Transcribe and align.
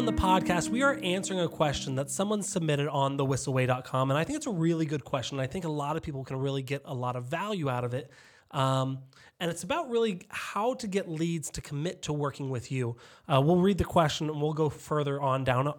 on 0.00 0.06
the 0.06 0.12
podcast, 0.14 0.70
we 0.70 0.82
are 0.82 0.98
answering 1.02 1.40
a 1.40 1.48
question 1.48 1.96
that 1.96 2.08
someone 2.08 2.42
submitted 2.42 2.88
on 2.88 3.18
thewhisselway.com. 3.18 4.10
And 4.10 4.16
I 4.16 4.24
think 4.24 4.38
it's 4.38 4.46
a 4.46 4.50
really 4.50 4.86
good 4.86 5.04
question. 5.04 5.38
I 5.38 5.46
think 5.46 5.66
a 5.66 5.70
lot 5.70 5.94
of 5.94 6.02
people 6.02 6.24
can 6.24 6.38
really 6.38 6.62
get 6.62 6.80
a 6.86 6.94
lot 6.94 7.16
of 7.16 7.26
value 7.26 7.68
out 7.68 7.84
of 7.84 7.92
it. 7.92 8.10
Um, 8.50 9.00
and 9.40 9.50
it's 9.50 9.62
about 9.62 9.90
really 9.90 10.22
how 10.30 10.72
to 10.72 10.86
get 10.86 11.06
leads 11.06 11.50
to 11.50 11.60
commit 11.60 12.00
to 12.04 12.14
working 12.14 12.48
with 12.48 12.72
you. 12.72 12.96
Uh, 13.28 13.42
we'll 13.44 13.58
read 13.58 13.76
the 13.76 13.84
question 13.84 14.30
and 14.30 14.40
we'll 14.40 14.54
go 14.54 14.70
further 14.70 15.20
on 15.20 15.44
down 15.44 15.70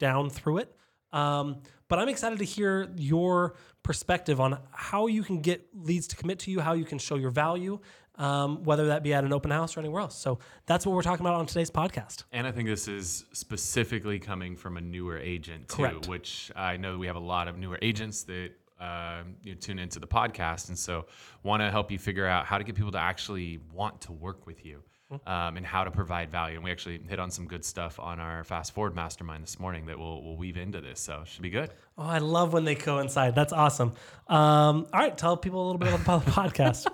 down 0.00 0.28
through 0.28 0.58
it. 0.58 0.74
Um, 1.12 1.58
but 1.86 2.00
I'm 2.00 2.08
excited 2.08 2.40
to 2.40 2.44
hear 2.44 2.90
your 2.96 3.54
perspective 3.84 4.40
on 4.40 4.58
how 4.72 5.06
you 5.06 5.22
can 5.22 5.40
get 5.40 5.68
leads 5.72 6.08
to 6.08 6.16
commit 6.16 6.40
to 6.40 6.50
you, 6.50 6.58
how 6.58 6.72
you 6.72 6.84
can 6.84 6.98
show 6.98 7.14
your 7.14 7.30
value, 7.30 7.78
um, 8.18 8.64
whether 8.64 8.88
that 8.88 9.02
be 9.02 9.14
at 9.14 9.24
an 9.24 9.32
open 9.32 9.50
house 9.50 9.76
or 9.76 9.80
anywhere 9.80 10.02
else. 10.02 10.16
So 10.16 10.38
that's 10.66 10.84
what 10.84 10.94
we're 10.94 11.02
talking 11.02 11.24
about 11.24 11.36
on 11.36 11.46
today's 11.46 11.70
podcast. 11.70 12.24
And 12.32 12.46
I 12.46 12.52
think 12.52 12.68
this 12.68 12.88
is 12.88 13.24
specifically 13.32 14.18
coming 14.18 14.56
from 14.56 14.76
a 14.76 14.80
newer 14.80 15.18
agent 15.18 15.68
too, 15.68 15.76
Correct. 15.76 16.08
which 16.08 16.52
I 16.54 16.76
know 16.76 16.98
we 16.98 17.06
have 17.06 17.16
a 17.16 17.20
lot 17.20 17.48
of 17.48 17.56
newer 17.58 17.78
agents 17.80 18.24
that 18.24 18.50
uh, 18.80 19.22
you 19.42 19.52
know, 19.54 19.58
tune 19.60 19.78
into 19.78 19.98
the 19.98 20.06
podcast, 20.06 20.68
and 20.68 20.78
so 20.78 21.06
want 21.42 21.62
to 21.62 21.70
help 21.70 21.90
you 21.90 21.98
figure 21.98 22.26
out 22.26 22.46
how 22.46 22.58
to 22.58 22.64
get 22.64 22.76
people 22.76 22.92
to 22.92 22.98
actually 22.98 23.58
want 23.72 24.00
to 24.02 24.12
work 24.12 24.46
with 24.46 24.64
you. 24.64 24.82
Um, 25.26 25.56
and 25.56 25.64
how 25.64 25.84
to 25.84 25.90
provide 25.90 26.30
value, 26.30 26.56
and 26.56 26.64
we 26.64 26.70
actually 26.70 27.00
hit 27.08 27.18
on 27.18 27.30
some 27.30 27.46
good 27.46 27.64
stuff 27.64 27.98
on 27.98 28.20
our 28.20 28.44
fast 28.44 28.74
forward 28.74 28.94
mastermind 28.94 29.42
this 29.42 29.58
morning 29.58 29.86
that 29.86 29.98
will 29.98 30.22
will 30.22 30.36
weave 30.36 30.58
into 30.58 30.82
this, 30.82 31.00
so 31.00 31.22
it 31.22 31.28
should 31.28 31.40
be 31.40 31.48
good. 31.48 31.70
Oh, 31.96 32.02
I 32.02 32.18
love 32.18 32.52
when 32.52 32.66
they 32.66 32.74
coincide. 32.74 33.34
That's 33.34 33.54
awesome. 33.54 33.94
Um, 34.26 34.86
all 34.92 35.00
right, 35.00 35.16
tell 35.16 35.38
people 35.38 35.62
a 35.62 35.66
little 35.66 35.78
bit 35.78 35.94
about 35.94 36.26
the 36.26 36.30
podcast. 36.42 36.88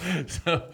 So, 0.28 0.64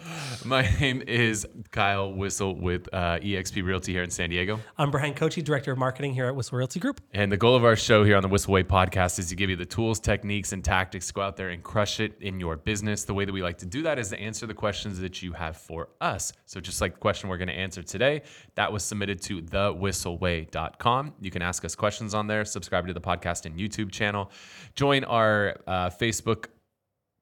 my 0.44 0.62
name 0.80 1.02
is 1.06 1.46
Kyle 1.70 2.12
Whissel 2.12 2.54
with 2.54 2.88
uh, 2.92 3.18
EXP 3.18 3.64
Realty 3.64 3.92
here 3.92 4.02
in 4.02 4.10
San 4.10 4.30
Diego. 4.30 4.60
I'm 4.78 4.90
Bryan 4.90 5.14
Koci, 5.14 5.42
Director 5.42 5.72
of 5.72 5.78
Marketing 5.78 6.14
here 6.14 6.26
at 6.26 6.36
Whissel 6.36 6.58
Realty 6.58 6.78
Group. 6.78 7.00
And 7.12 7.32
the 7.32 7.36
goal 7.36 7.56
of 7.56 7.64
our 7.64 7.76
show 7.76 8.04
here 8.04 8.16
on 8.16 8.22
the 8.22 8.28
Whissel 8.28 8.52
Way 8.52 8.62
podcast 8.62 9.18
is 9.18 9.28
to 9.30 9.36
give 9.36 9.50
you 9.50 9.56
the 9.56 9.64
tools, 9.64 9.98
techniques, 9.98 10.52
and 10.52 10.64
tactics 10.64 11.08
to 11.08 11.12
go 11.12 11.22
out 11.22 11.36
there 11.36 11.48
and 11.48 11.62
crush 11.62 12.00
it 12.00 12.16
in 12.20 12.38
your 12.38 12.56
business. 12.56 13.04
The 13.04 13.14
way 13.14 13.24
that 13.24 13.32
we 13.32 13.42
like 13.42 13.58
to 13.58 13.66
do 13.66 13.82
that 13.82 13.98
is 13.98 14.10
to 14.10 14.20
answer 14.20 14.46
the 14.46 14.54
questions 14.54 15.00
that 15.00 15.22
you 15.22 15.32
have 15.32 15.56
for 15.56 15.88
us. 16.00 16.32
So, 16.44 16.60
just 16.60 16.80
like 16.80 16.94
the 16.94 17.00
question 17.00 17.28
we're 17.28 17.38
going 17.38 17.48
to 17.48 17.54
answer 17.54 17.82
today, 17.82 18.22
that 18.54 18.72
was 18.72 18.84
submitted 18.84 19.20
to 19.22 19.42
thewhisselway.com. 19.42 21.14
You 21.20 21.30
can 21.30 21.42
ask 21.42 21.64
us 21.64 21.74
questions 21.74 22.14
on 22.14 22.26
there, 22.26 22.44
subscribe 22.44 22.86
to 22.86 22.92
the 22.92 23.00
podcast 23.00 23.46
and 23.46 23.58
YouTube 23.58 23.90
channel, 23.90 24.30
join 24.74 25.04
our 25.04 25.56
uh, 25.66 25.90
Facebook 25.90 26.46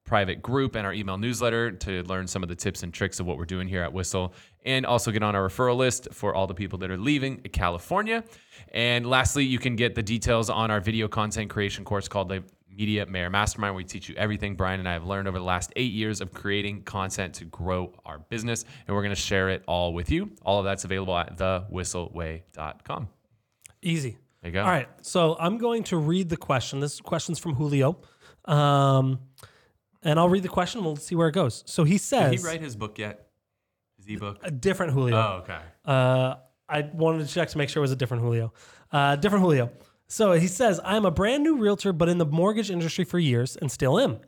private 0.05 0.41
group 0.41 0.75
and 0.75 0.85
our 0.85 0.93
email 0.93 1.17
newsletter 1.17 1.71
to 1.71 2.03
learn 2.03 2.27
some 2.27 2.43
of 2.43 2.49
the 2.49 2.55
tips 2.55 2.83
and 2.83 2.93
tricks 2.93 3.19
of 3.19 3.25
what 3.25 3.37
we're 3.37 3.45
doing 3.45 3.67
here 3.67 3.81
at 3.81 3.91
Whissel, 3.91 4.33
and 4.63 4.85
also 4.85 5.11
get 5.11 5.23
on 5.23 5.35
our 5.35 5.47
referral 5.47 5.75
list 5.75 6.07
for 6.11 6.33
all 6.33 6.47
the 6.47 6.53
people 6.53 6.79
that 6.79 6.91
are 6.91 6.97
leaving 6.97 7.37
California. 7.37 8.23
And 8.71 9.05
lastly, 9.07 9.43
you 9.43 9.59
can 9.59 9.75
get 9.75 9.95
the 9.95 10.03
details 10.03 10.49
on 10.49 10.71
our 10.71 10.79
video 10.79 11.07
content 11.07 11.49
creation 11.49 11.83
course 11.83 12.07
called 12.07 12.29
the 12.29 12.43
Media 12.69 13.05
Mayor 13.05 13.29
Mastermind, 13.29 13.73
where 13.73 13.77
we 13.77 13.83
teach 13.83 14.09
you 14.09 14.15
everything 14.15 14.55
Bryan 14.55 14.79
and 14.79 14.89
I 14.89 14.93
have 14.93 15.05
learned 15.05 15.27
over 15.27 15.39
the 15.39 15.45
last 15.45 15.71
eight 15.75 15.93
years 15.93 16.21
of 16.21 16.33
creating 16.33 16.83
content 16.83 17.33
to 17.35 17.45
grow 17.45 17.93
our 18.05 18.19
business. 18.19 18.65
And 18.85 18.95
we're 18.95 19.01
going 19.01 19.15
to 19.15 19.21
share 19.21 19.49
it 19.49 19.63
all 19.65 19.93
with 19.93 20.11
you. 20.11 20.31
All 20.43 20.59
of 20.59 20.65
that's 20.65 20.83
available 20.83 21.17
at 21.17 21.37
thewhisselway.com. 21.37 23.07
Easy. 23.81 24.17
There 24.41 24.49
you 24.49 24.53
go. 24.53 24.61
All 24.61 24.69
right, 24.69 24.89
so 25.01 25.35
I'm 25.39 25.57
going 25.57 25.83
to 25.85 25.97
read 25.97 26.29
the 26.29 26.37
question. 26.37 26.79
This 26.79 26.99
question's 26.99 27.39
from 27.39 27.55
Julio. 27.55 27.97
Um, 28.43 29.19
and 30.05 30.19
I'll 30.19 30.29
read 30.29 30.43
the 30.43 30.49
question. 30.49 30.83
We'll 30.83 30.95
see 30.95 31.15
where 31.15 31.27
it 31.27 31.33
goes. 31.33 31.63
So 31.65 31.83
he 31.83 31.97
says, 31.97 32.31
Did 32.31 32.39
he 32.39 32.45
write 32.45 32.61
his 32.61 32.75
book 32.75 32.97
yet? 32.97 33.27
His 33.97 34.07
ebook? 34.07 34.37
a 34.43 34.51
different 34.51 34.93
Julio. 34.93 35.15
Oh, 35.15 35.41
okay. 35.43 35.59
Uh, 35.83 36.35
I 36.69 36.81
wanted 36.93 37.27
to 37.27 37.33
check 37.33 37.49
to 37.49 37.57
make 37.57 37.69
sure 37.69 37.81
it 37.81 37.85
was 37.85 37.91
a 37.91 37.95
different 37.95 38.23
Julio. 38.23 38.53
Uh, 38.91 39.15
different 39.17 39.43
Julio. 39.43 39.71
So 40.07 40.33
he 40.33 40.47
says, 40.47 40.79
I'm 40.83 41.05
a 41.05 41.11
brand 41.11 41.43
new 41.43 41.57
realtor, 41.57 41.91
but 41.91 42.07
in 42.07 42.19
the 42.19 42.25
mortgage 42.25 42.69
industry 42.69 43.03
for 43.03 43.19
years 43.19 43.57
and 43.57 43.71
still 43.71 43.99
am. 43.99 44.19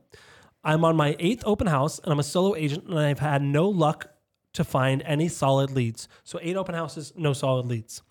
I'm 0.63 0.83
on 0.83 0.95
my 0.95 1.15
eighth 1.19 1.43
open 1.45 1.67
house 1.67 1.99
and 1.99 2.11
I'm 2.11 2.19
a 2.19 2.23
solo 2.23 2.55
agent 2.55 2.85
and 2.85 2.97
I've 2.99 3.19
had 3.19 3.41
no 3.41 3.69
luck 3.69 4.07
to 4.53 4.63
find 4.63 5.03
any 5.03 5.27
solid 5.27 5.71
leads. 5.71 6.09
So 6.23 6.39
eight 6.41 6.57
open 6.57 6.73
houses, 6.73 7.13
no 7.15 7.33
solid 7.33 7.67
leads. 7.67 8.01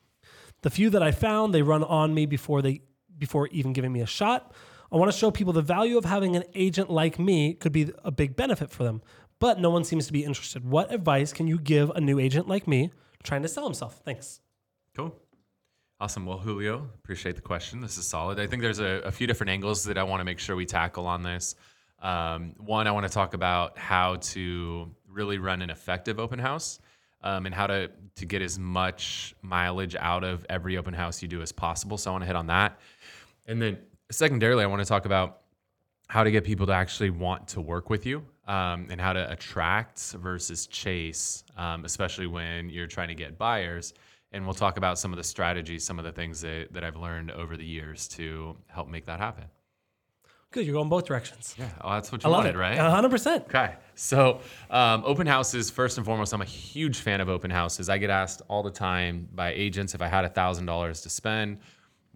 The 0.62 0.70
few 0.70 0.90
that 0.90 1.02
I 1.02 1.10
found, 1.10 1.52
they 1.52 1.62
run 1.62 1.82
on 1.82 2.14
me 2.14 2.26
before 2.26 2.62
they 2.62 2.82
before 3.18 3.48
even 3.48 3.72
giving 3.72 3.92
me 3.92 4.00
a 4.00 4.06
shot. 4.06 4.52
I 4.92 4.96
want 4.96 5.10
to 5.10 5.16
show 5.16 5.30
people 5.30 5.52
the 5.52 5.62
value 5.62 5.98
of 5.98 6.04
having 6.04 6.36
an 6.36 6.44
agent 6.54 6.90
like 6.90 7.18
me 7.18 7.54
could 7.54 7.72
be 7.72 7.92
a 8.04 8.10
big 8.10 8.36
benefit 8.36 8.70
for 8.70 8.84
them, 8.84 9.02
but 9.38 9.60
no 9.60 9.70
one 9.70 9.84
seems 9.84 10.06
to 10.06 10.12
be 10.12 10.24
interested. 10.24 10.64
What 10.64 10.92
advice 10.92 11.32
can 11.32 11.46
you 11.46 11.58
give 11.58 11.90
a 11.90 12.00
new 12.00 12.18
agent 12.18 12.48
like 12.48 12.66
me 12.66 12.92
trying 13.22 13.42
to 13.42 13.48
sell 13.48 13.64
himself? 13.64 14.00
Thanks. 14.04 14.40
Cool. 14.94 15.14
Awesome. 15.98 16.26
Well, 16.26 16.38
Julio, 16.38 16.88
appreciate 16.94 17.36
the 17.36 17.42
question. 17.42 17.80
This 17.80 17.96
is 17.96 18.06
solid. 18.06 18.38
I 18.38 18.46
think 18.46 18.62
there's 18.62 18.80
a, 18.80 19.00
a 19.04 19.10
few 19.10 19.26
different 19.26 19.50
angles 19.50 19.84
that 19.84 19.96
I 19.96 20.02
want 20.02 20.20
to 20.20 20.24
make 20.24 20.38
sure 20.38 20.54
we 20.54 20.66
tackle 20.66 21.06
on 21.06 21.22
this. 21.22 21.54
Um, 22.02 22.54
one, 22.58 22.86
I 22.86 22.90
want 22.90 23.06
to 23.06 23.12
talk 23.12 23.32
about 23.32 23.78
how 23.78 24.16
to 24.16 24.90
really 25.08 25.38
run 25.38 25.62
an 25.62 25.70
effective 25.70 26.20
open 26.20 26.38
house 26.38 26.78
um, 27.22 27.46
and 27.46 27.54
how 27.54 27.66
to, 27.66 27.90
to 28.16 28.26
get 28.26 28.42
as 28.42 28.58
much 28.58 29.34
mileage 29.40 29.96
out 29.96 30.22
of 30.22 30.44
every 30.50 30.76
open 30.76 30.92
house 30.92 31.22
you 31.22 31.28
do 31.28 31.40
as 31.40 31.50
possible. 31.50 31.96
So 31.96 32.10
I 32.10 32.12
want 32.12 32.22
to 32.22 32.26
hit 32.26 32.36
on 32.36 32.48
that. 32.48 32.78
And 33.46 33.60
then, 33.60 33.78
secondarily, 34.10 34.64
I 34.64 34.66
want 34.66 34.82
to 34.82 34.88
talk 34.88 35.04
about 35.06 35.40
how 36.08 36.22
to 36.22 36.30
get 36.30 36.44
people 36.44 36.66
to 36.66 36.72
actually 36.72 37.10
want 37.10 37.48
to 37.48 37.60
work 37.60 37.90
with 37.90 38.06
you 38.06 38.24
um, 38.46 38.86
and 38.90 39.00
how 39.00 39.12
to 39.12 39.30
attract 39.30 40.12
versus 40.12 40.66
chase, 40.66 41.44
um, 41.56 41.84
especially 41.84 42.26
when 42.26 42.70
you're 42.70 42.86
trying 42.86 43.08
to 43.08 43.14
get 43.14 43.36
buyers. 43.36 43.92
And 44.32 44.44
we'll 44.44 44.54
talk 44.54 44.76
about 44.76 44.98
some 44.98 45.12
of 45.12 45.16
the 45.16 45.24
strategies, 45.24 45.84
some 45.84 45.98
of 45.98 46.04
the 46.04 46.12
things 46.12 46.40
that, 46.42 46.68
that 46.72 46.84
I've 46.84 46.96
learned 46.96 47.30
over 47.30 47.56
the 47.56 47.64
years 47.64 48.06
to 48.08 48.56
help 48.68 48.88
make 48.88 49.06
that 49.06 49.18
happen. 49.18 49.44
Good, 50.52 50.64
you're 50.64 50.74
going 50.74 50.88
both 50.88 51.06
directions. 51.06 51.54
Yeah, 51.58 51.68
well, 51.82 51.94
that's 51.94 52.12
what 52.12 52.24
I 52.24 52.28
you 52.28 52.32
love 52.32 52.44
wanted, 52.44 52.54
it. 52.54 52.58
right? 52.58 52.78
100%. 52.78 53.46
Okay. 53.46 53.74
So, 53.94 54.40
um, 54.70 55.02
open 55.04 55.26
houses, 55.26 55.70
first 55.70 55.96
and 55.96 56.06
foremost, 56.06 56.32
I'm 56.32 56.40
a 56.40 56.46
huge 56.46 56.98
fan 56.98 57.20
of 57.20 57.28
open 57.28 57.50
houses. 57.50 57.88
I 57.88 57.98
get 57.98 58.10
asked 58.10 58.42
all 58.48 58.62
the 58.62 58.70
time 58.70 59.28
by 59.34 59.52
agents 59.52 59.94
if 59.94 60.00
I 60.00 60.08
had 60.08 60.24
$1,000 60.32 61.02
to 61.02 61.10
spend, 61.10 61.58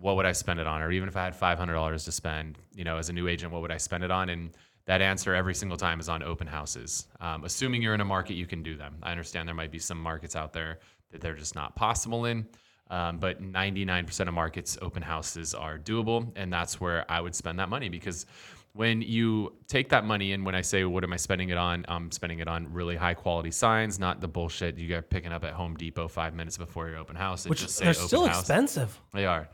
what 0.00 0.16
would 0.16 0.26
I 0.26 0.32
spend 0.32 0.60
it 0.60 0.66
on? 0.66 0.82
Or 0.82 0.90
even 0.90 1.08
if 1.08 1.16
I 1.16 1.24
had 1.24 1.38
$500 1.38 2.04
to 2.04 2.12
spend, 2.12 2.58
you 2.74 2.84
know, 2.84 2.96
as 2.96 3.08
a 3.08 3.12
new 3.12 3.28
agent, 3.28 3.52
what 3.52 3.62
would 3.62 3.70
I 3.70 3.76
spend 3.76 4.02
it 4.02 4.10
on? 4.10 4.30
And 4.30 4.50
that 4.86 5.02
answer 5.02 5.34
every 5.34 5.54
single 5.54 5.76
time 5.76 6.00
is 6.00 6.08
on 6.08 6.22
open 6.22 6.46
houses. 6.46 7.06
Um, 7.20 7.44
assuming 7.44 7.82
you're 7.82 7.94
in 7.94 8.00
a 8.00 8.04
market, 8.04 8.34
you 8.34 8.46
can 8.46 8.62
do 8.62 8.76
them. 8.76 8.96
I 9.02 9.10
understand 9.10 9.46
there 9.46 9.54
might 9.54 9.70
be 9.70 9.78
some 9.78 10.00
markets 10.00 10.34
out 10.34 10.52
there 10.52 10.80
that 11.12 11.20
they're 11.20 11.34
just 11.34 11.54
not 11.54 11.76
possible 11.76 12.24
in. 12.24 12.46
Um, 12.90 13.18
but 13.18 13.40
99% 13.40 14.26
of 14.26 14.34
markets, 14.34 14.76
open 14.82 15.02
houses 15.02 15.54
are 15.54 15.78
doable. 15.78 16.32
And 16.34 16.52
that's 16.52 16.80
where 16.80 17.08
I 17.08 17.20
would 17.20 17.36
spend 17.36 17.58
that 17.60 17.68
money 17.68 17.88
because 17.88 18.26
when 18.72 19.03
you 19.03 19.53
take 19.66 19.88
that 19.88 20.04
money 20.04 20.32
and 20.32 20.47
when 20.47 20.54
I 20.54 20.60
say, 20.60 20.84
what 20.84 21.03
am 21.03 21.12
I 21.12 21.16
spending 21.16 21.48
it 21.48 21.58
on? 21.58 21.84
I'm 21.88 22.12
spending 22.12 22.38
it 22.38 22.48
on 22.48 22.72
really 22.72 22.97
high 22.97 23.14
quality 23.14 23.50
signs, 23.50 23.98
not 23.98 24.20
the 24.20 24.28
bullshit 24.28 24.78
you 24.78 24.86
get 24.86 25.10
picking 25.10 25.32
up 25.32 25.44
at 25.44 25.54
Home 25.54 25.76
Depot 25.76 26.08
five 26.08 26.34
minutes 26.34 26.56
before 26.56 26.88
your 26.88 26.98
open 26.98 27.16
house. 27.16 27.47
Which 27.47 27.60
just 27.60 27.76
say 27.76 27.86
they're 27.86 27.94
still 27.94 28.26
house. 28.26 28.41
expensive. 28.41 29.00
They 29.12 29.26
are. 29.26 29.48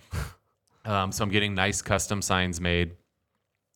Um, 0.85 1.13
so 1.13 1.25
I'm 1.25 1.31
getting 1.31 1.55
nice 1.55 1.83
custom 1.83 2.23
signs 2.23 2.61
made 2.61 2.95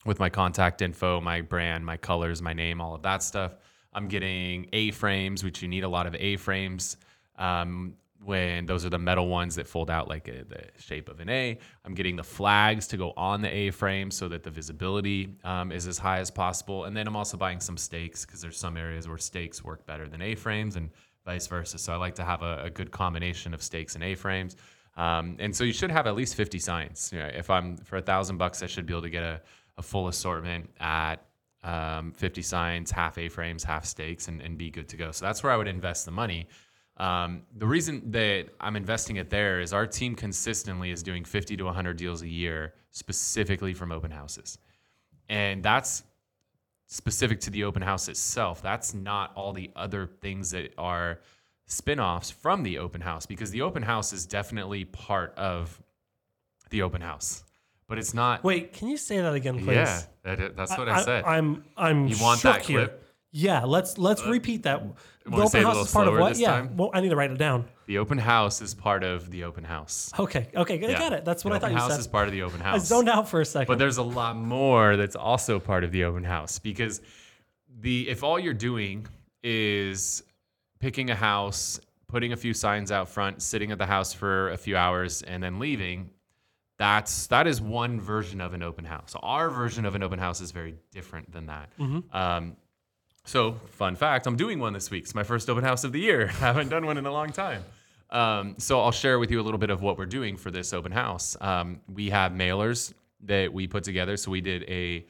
with 0.05 0.19
my 0.19 0.29
contact 0.29 0.81
info, 0.81 1.19
my 1.19 1.41
brand, 1.41 1.85
my 1.85 1.97
colors, 1.97 2.41
my 2.41 2.53
name, 2.53 2.79
all 2.79 2.95
of 2.95 3.01
that 3.01 3.21
stuff. 3.21 3.55
I'm 3.93 4.07
getting 4.07 4.69
A 4.73 4.91
frames, 4.91 5.43
which 5.43 5.61
you 5.61 5.67
need 5.67 5.83
a 5.83 5.89
lot 5.89 6.07
of 6.07 6.15
A 6.15 6.37
frames. 6.37 6.97
Um, 7.37 7.95
when 8.23 8.65
those 8.65 8.85
are 8.85 8.89
the 8.89 8.99
metal 8.99 9.27
ones 9.27 9.55
that 9.55 9.67
fold 9.67 9.89
out 9.89 10.07
like 10.07 10.27
a, 10.27 10.43
the 10.43 10.63
shape 10.77 11.09
of 11.09 11.19
an 11.19 11.29
A. 11.29 11.57
I'm 11.83 11.93
getting 11.93 12.15
the 12.15 12.23
flags 12.23 12.87
to 12.87 12.97
go 12.97 13.13
on 13.17 13.41
the 13.41 13.49
A 13.49 13.71
frame 13.71 14.11
so 14.11 14.27
that 14.29 14.43
the 14.43 14.51
visibility 14.51 15.35
um, 15.43 15.71
is 15.71 15.87
as 15.87 15.97
high 15.97 16.19
as 16.19 16.29
possible. 16.29 16.85
And 16.85 16.95
then 16.95 17.07
I'm 17.07 17.15
also 17.15 17.37
buying 17.37 17.59
some 17.59 17.77
stakes 17.77 18.25
because 18.25 18.41
there's 18.41 18.57
some 18.57 18.77
areas 18.77 19.07
where 19.07 19.17
stakes 19.17 19.63
work 19.63 19.85
better 19.85 20.07
than 20.07 20.21
A 20.21 20.35
frames 20.35 20.75
and 20.75 20.89
vice 21.25 21.47
versa. 21.47 21.77
So 21.77 21.93
I 21.93 21.95
like 21.95 22.15
to 22.15 22.23
have 22.23 22.43
a, 22.43 22.63
a 22.65 22.69
good 22.69 22.91
combination 22.91 23.53
of 23.53 23.61
stakes 23.63 23.95
and 23.95 24.03
A 24.03 24.15
frames. 24.15 24.55
Um, 24.97 25.37
and 25.39 25.55
so 25.55 25.63
you 25.63 25.73
should 25.73 25.91
have 25.91 26.05
at 26.05 26.15
least 26.15 26.35
50 26.35 26.59
signs. 26.59 27.09
You 27.13 27.19
know, 27.19 27.29
if 27.33 27.49
I'm 27.49 27.77
for 27.77 27.97
a 27.97 28.01
thousand 28.01 28.37
bucks, 28.37 28.61
I 28.61 28.67
should 28.67 28.85
be 28.85 28.93
able 28.93 29.03
to 29.03 29.09
get 29.09 29.23
a, 29.23 29.41
a 29.77 29.81
full 29.81 30.07
assortment 30.07 30.69
at 30.79 31.25
um, 31.63 32.11
50 32.11 32.41
signs, 32.41 32.91
half 32.91 33.17
A 33.17 33.29
frames, 33.29 33.63
half 33.63 33.85
stakes, 33.85 34.27
and, 34.27 34.41
and 34.41 34.57
be 34.57 34.69
good 34.69 34.89
to 34.89 34.97
go. 34.97 35.11
So 35.11 35.25
that's 35.25 35.43
where 35.43 35.51
I 35.51 35.57
would 35.57 35.67
invest 35.67 36.05
the 36.05 36.11
money. 36.11 36.47
Um, 36.97 37.43
the 37.55 37.65
reason 37.65 38.11
that 38.11 38.49
I'm 38.59 38.75
investing 38.75 39.15
it 39.15 39.29
there 39.29 39.59
is 39.59 39.73
our 39.73 39.87
team 39.87 40.15
consistently 40.15 40.91
is 40.91 41.01
doing 41.01 41.23
50 41.25 41.57
to 41.57 41.63
100 41.63 41.97
deals 41.97 42.21
a 42.21 42.27
year, 42.27 42.73
specifically 42.91 43.73
from 43.73 43.91
open 43.91 44.11
houses. 44.11 44.57
And 45.29 45.63
that's 45.63 46.03
specific 46.87 47.39
to 47.41 47.49
the 47.49 47.63
open 47.63 47.81
house 47.81 48.07
itself. 48.07 48.61
That's 48.61 48.93
not 48.93 49.31
all 49.35 49.53
the 49.53 49.71
other 49.75 50.05
things 50.05 50.51
that 50.51 50.73
are 50.77 51.21
spin-offs 51.65 52.29
from 52.29 52.63
the 52.63 52.77
open 52.77 52.99
house 52.99 53.25
because 53.25 53.49
the 53.49 53.61
open 53.61 53.81
house 53.81 54.11
is 54.11 54.25
definitely 54.25 54.83
part 54.85 55.33
of 55.37 55.81
the 56.69 56.81
open 56.81 57.01
house. 57.01 57.43
But 57.87 57.97
it's 57.97 58.13
not 58.13 58.43
Wait, 58.43 58.73
can 58.73 58.87
you 58.87 58.97
say 58.97 59.19
that 59.19 59.33
again, 59.33 59.57
please? 59.59 59.75
Yeah, 59.75 60.01
that, 60.23 60.55
that's 60.55 60.77
what 60.77 60.87
I, 60.87 61.01
said. 61.01 61.25
I'm 61.25 61.65
I'm 61.75 62.07
You 62.07 62.15
want 62.21 62.41
that 62.43 62.61
here. 62.61 62.91
Yeah, 63.33 63.63
let's 63.63 63.97
let's 63.97 64.25
repeat 64.25 64.63
that. 64.63 64.83
The 65.23 65.31
wanna 65.31 65.47
say 65.47 65.59
open 65.59 65.61
it 65.61 65.63
a 65.63 65.67
house 65.67 65.75
little 65.75 65.85
is 65.85 65.91
part 65.93 66.07
of 66.07 66.11
slower 66.13 66.19
what? 66.21 66.29
this 66.29 66.39
Yeah. 66.39 66.51
time? 66.51 66.75
Well, 66.77 66.91
I 66.93 66.99
need 66.99 67.09
to 67.09 67.15
write 67.15 67.31
it 67.31 67.37
down. 67.37 67.65
The 67.85 67.97
open 67.97 68.17
house 68.17 68.61
is 68.61 68.73
part 68.73 69.03
of 69.03 69.29
the 69.31 69.43
open 69.45 69.63
house. 69.63 70.11
Okay, 70.19 70.49
okay, 70.55 70.73
I 70.85 70.89
Yeah. 70.89 70.99
got 70.99 71.13
it. 71.13 71.23
That's 71.25 71.45
what 71.45 71.51
the 71.51 71.55
I 71.55 71.59
thought 71.59 71.65
open 71.67 71.73
you 71.75 71.79
house 71.81 71.91
said. 71.91 71.99
is 71.99 72.07
part 72.07 72.27
of 72.27 72.33
the 72.33 72.41
open 72.43 72.61
I 72.61 72.71
house. 72.71 72.85
zoned 72.87 73.07
out 73.07 73.29
for 73.29 73.39
a 73.39 73.45
second. 73.45 73.67
But 73.71 73.79
there's 73.79 73.97
a 73.97 74.03
lot 74.03 74.35
more 74.35 74.97
that's 74.97 75.15
also 75.15 75.59
part 75.59 75.83
of 75.83 75.91
the 75.91 76.03
open 76.03 76.23
house 76.23 76.59
because 76.59 77.01
the 77.79 78.09
if 78.09 78.23
all 78.23 78.37
you're 78.39 78.53
doing 78.53 79.07
is 79.43 80.23
picking 80.79 81.09
a 81.09 81.15
house, 81.15 81.79
putting 82.07 82.33
a 82.33 82.37
few 82.37 82.53
signs 82.53 82.91
out 82.91 83.07
front, 83.07 83.41
sitting 83.41 83.71
at 83.71 83.77
the 83.77 83.85
house 83.85 84.13
for 84.13 84.49
a 84.49 84.57
few 84.57 84.75
hours 84.75 85.21
and 85.21 85.41
then 85.41 85.57
leaving, 85.59 86.09
that's 86.77 87.27
that 87.27 87.47
is 87.47 87.61
one 87.61 88.01
version 88.01 88.41
of 88.41 88.53
an 88.53 88.61
open 88.63 88.83
house. 88.83 89.15
Our 89.21 89.49
version 89.49 89.85
of 89.85 89.95
an 89.95 90.03
open 90.03 90.19
house 90.19 90.41
is 90.41 90.51
very 90.51 90.75
different 90.91 91.31
than 91.31 91.45
that. 91.45 91.69
Um, 92.11 92.57
so, 93.25 93.53
fun 93.69 93.95
fact, 93.95 94.25
I'm 94.25 94.35
doing 94.35 94.59
one 94.59 94.73
this 94.73 94.89
week. 94.89 95.03
It's 95.03 95.15
my 95.15 95.23
first 95.23 95.49
open 95.49 95.63
house 95.63 95.83
of 95.83 95.91
the 95.91 95.99
year. 95.99 96.27
I 96.27 96.31
haven't 96.39 96.69
done 96.69 96.85
one 96.85 96.97
in 96.97 97.05
a 97.05 97.11
long 97.11 97.31
time. 97.31 97.63
Um, 98.09 98.55
so, 98.57 98.81
I'll 98.81 98.91
share 98.91 99.19
with 99.19 99.31
you 99.31 99.39
a 99.39 99.43
little 99.43 99.59
bit 99.59 99.69
of 99.69 99.81
what 99.81 99.97
we're 99.97 100.05
doing 100.05 100.37
for 100.37 100.49
this 100.49 100.73
open 100.73 100.91
house. 100.91 101.37
Um, 101.39 101.81
we 101.93 102.09
have 102.09 102.31
mailers 102.31 102.93
that 103.23 103.53
we 103.53 103.67
put 103.67 103.83
together. 103.83 104.17
So, 104.17 104.31
we 104.31 104.41
did 104.41 104.63
a 104.63 105.05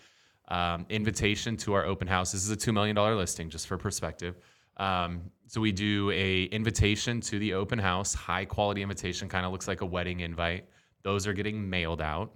um, 0.50 0.86
invitation 0.90 1.56
to 1.58 1.74
our 1.74 1.86
open 1.86 2.08
house. 2.08 2.34
This 2.34 2.44
is 2.44 2.52
a 2.52 2.58
$2 2.58 2.74
million 2.74 2.96
listing, 2.96 3.50
just 3.50 3.66
for 3.66 3.78
perspective. 3.78 4.36
Um, 4.76 5.22
so, 5.48 5.62
we 5.62 5.72
do 5.72 6.12
a 6.12 6.44
invitation 6.44 7.22
to 7.22 7.40
the 7.40 7.54
open 7.54 7.80
house, 7.80 8.14
high 8.14 8.46
quality 8.46 8.82
invitation, 8.82 9.30
kind 9.30 9.46
of 9.46 9.54
looks 9.54 9.70
like 9.70 9.82
a 9.82 9.86
wedding 9.86 10.20
invite. 10.20 10.66
Those 11.04 11.28
are 11.28 11.34
getting 11.34 11.70
mailed 11.70 12.02
out. 12.02 12.34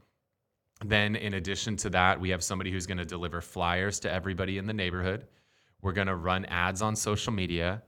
Then, 0.84 1.16
in 1.16 1.36
addition 1.36 1.76
to 1.78 1.90
that, 1.92 2.20
we 2.20 2.30
have 2.30 2.44
somebody 2.44 2.72
who's 2.72 2.88
going 2.88 2.98
to 2.98 3.06
deliver 3.06 3.42
flyers 3.42 4.00
to 4.00 4.12
everybody 4.12 4.58
in 4.58 4.66
the 4.66 4.74
neighborhood. 4.74 5.28
We're 5.82 5.94
going 5.94 6.08
to 6.08 6.16
run 6.16 6.46
ads 6.46 6.82
on 6.82 6.96
social 6.96 7.34
media. 7.34 7.84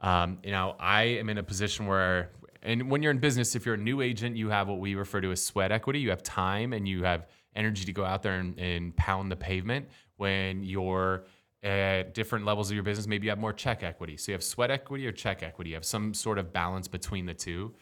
Um, 0.00 0.38
you 0.44 0.50
know, 0.50 0.76
I 0.78 1.02
am 1.02 1.28
in 1.28 1.38
a 1.38 1.42
position 1.42 1.86
where, 1.86 2.30
and 2.62 2.90
when 2.90 3.02
you're 3.02 3.12
in 3.12 3.18
business, 3.18 3.54
if 3.54 3.64
you're 3.66 3.74
a 3.74 3.78
new 3.78 4.00
agent, 4.00 4.36
you 4.36 4.50
have 4.50 4.68
what 4.68 4.78
we 4.78 4.94
refer 4.94 5.20
to 5.20 5.32
as 5.32 5.44
sweat 5.44 5.72
equity. 5.72 6.00
You 6.00 6.10
have 6.10 6.22
time 6.22 6.72
and 6.72 6.86
you 6.86 7.04
have 7.04 7.26
energy 7.56 7.84
to 7.84 7.92
go 7.92 8.04
out 8.04 8.22
there 8.22 8.34
and, 8.34 8.58
and 8.58 8.96
pound 8.96 9.30
the 9.30 9.36
pavement. 9.36 9.88
When 10.16 10.62
you're 10.62 11.24
at 11.62 12.14
different 12.14 12.44
levels 12.44 12.70
of 12.70 12.74
your 12.74 12.84
business, 12.84 13.06
maybe 13.06 13.26
you 13.26 13.30
have 13.30 13.38
more 13.38 13.52
check 13.52 13.82
equity. 13.82 14.16
So 14.16 14.32
you 14.32 14.34
have 14.34 14.44
sweat 14.44 14.70
equity 14.70 15.06
or 15.06 15.12
check 15.12 15.42
equity. 15.42 15.70
You 15.70 15.76
have 15.76 15.84
some 15.84 16.14
sort 16.14 16.38
of 16.38 16.52
balance 16.52 16.86
between 16.86 17.26
the 17.26 17.34
two. 17.34 17.74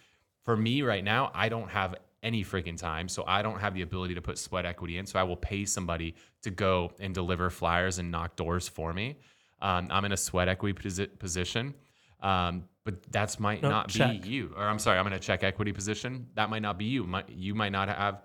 For 0.45 0.57
me 0.57 0.83
right 0.83 1.05
now, 1.05 1.31
I 1.35 1.49
don't 1.49 1.69
have 1.69 1.97
any 2.23 2.45
freaking 2.45 2.79
time. 2.79 3.09
So 3.09 3.25
I 3.27 3.43
don't 3.43 3.61
have 3.61 3.75
the 3.75 3.83
ability 3.83 4.15
to 4.15 4.23
put 4.23 4.39
sweat 4.39 4.65
equity 4.65 4.99
in. 4.99 5.07
So 5.07 5.19
I 5.19 5.23
will 5.23 5.37
pay 5.37 5.65
somebody 5.65 6.15
to 6.43 6.51
go 6.51 6.93
and 6.99 7.15
deliver 7.15 7.51
flyers 7.51 7.99
and 7.99 8.11
knock 8.11 8.37
doors 8.37 8.69
for 8.69 8.93
me. 8.93 9.19
Um, 9.61 9.89
I'm 9.91 10.05
in 10.05 10.13
a 10.13 10.17
sweat 10.17 10.49
equity 10.49 10.79
posi- 10.81 11.19
position. 11.19 11.75
Um, 12.21 12.65
but 12.85 13.03
that's 13.11 13.41
might 13.41 13.63
No, 13.63 13.69
not 13.71 13.89
check. 13.89 14.23
be 14.23 14.29
you. 14.29 14.55
Or 14.57 14.65
I'm 14.65 14.79
sorry, 14.79 14.99
I'm 14.99 15.07
in 15.07 15.13
a 15.13 15.19
check 15.19 15.43
equity 15.43 15.73
position. 15.73 16.29
That 16.35 16.51
might 16.51 16.63
not 16.63 16.79
be 16.79 16.85
you. 16.85 17.05
Might, 17.05 17.29
you 17.29 17.55
might 17.55 17.73
not 17.73 17.89
have 17.89 18.23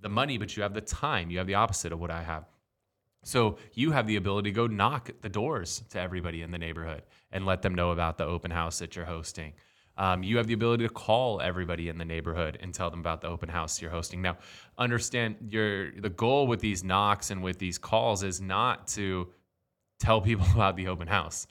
the 0.00 0.08
money, 0.08 0.38
but 0.38 0.56
you 0.56 0.62
have 0.62 0.72
the 0.74 0.80
time. 0.80 1.30
You 1.30 1.38
have 1.38 1.46
the 1.46 1.54
opposite 1.54 1.92
of 1.92 1.98
what 2.00 2.10
I 2.10 2.22
have. 2.22 2.44
So 3.24 3.56
you 3.72 3.90
have 3.92 4.06
the 4.06 4.16
ability 4.16 4.50
to 4.50 4.54
go 4.54 4.66
knock 4.66 5.10
the 5.22 5.28
doors 5.28 5.82
to 5.90 6.00
everybody 6.00 6.42
in 6.42 6.50
the 6.50 6.58
neighborhood 6.58 7.02
and 7.32 7.46
let 7.46 7.62
them 7.62 7.74
know 7.74 7.90
about 7.90 8.18
the 8.18 8.24
open 8.24 8.50
house 8.50 8.78
that 8.80 8.94
you're 8.96 9.06
hosting. 9.06 9.54
Um, 9.96 10.22
you 10.22 10.36
have 10.36 10.46
the 10.46 10.54
ability 10.54 10.86
to 10.86 10.92
call 10.92 11.40
everybody 11.40 11.88
in 11.88 11.98
the 11.98 12.04
neighborhood 12.04 12.58
and 12.60 12.74
tell 12.74 12.90
them 12.90 13.00
about 13.00 13.20
the 13.20 13.28
open 13.28 13.48
house 13.48 13.80
you're 13.80 13.90
hosting. 13.92 14.20
Now, 14.20 14.36
understand 14.76 15.36
your 15.50 15.92
the 15.92 16.10
goal 16.10 16.46
with 16.46 16.60
these 16.60 16.84
knocks 16.84 17.30
and 17.30 17.42
with 17.42 17.58
these 17.58 17.78
calls 17.78 18.22
is 18.22 18.40
not 18.40 18.88
to 18.88 19.28
tell 20.04 20.20
people 20.20 20.46
about 20.54 20.76
the 20.76 20.88
open 20.88 21.08
house. 21.08 21.46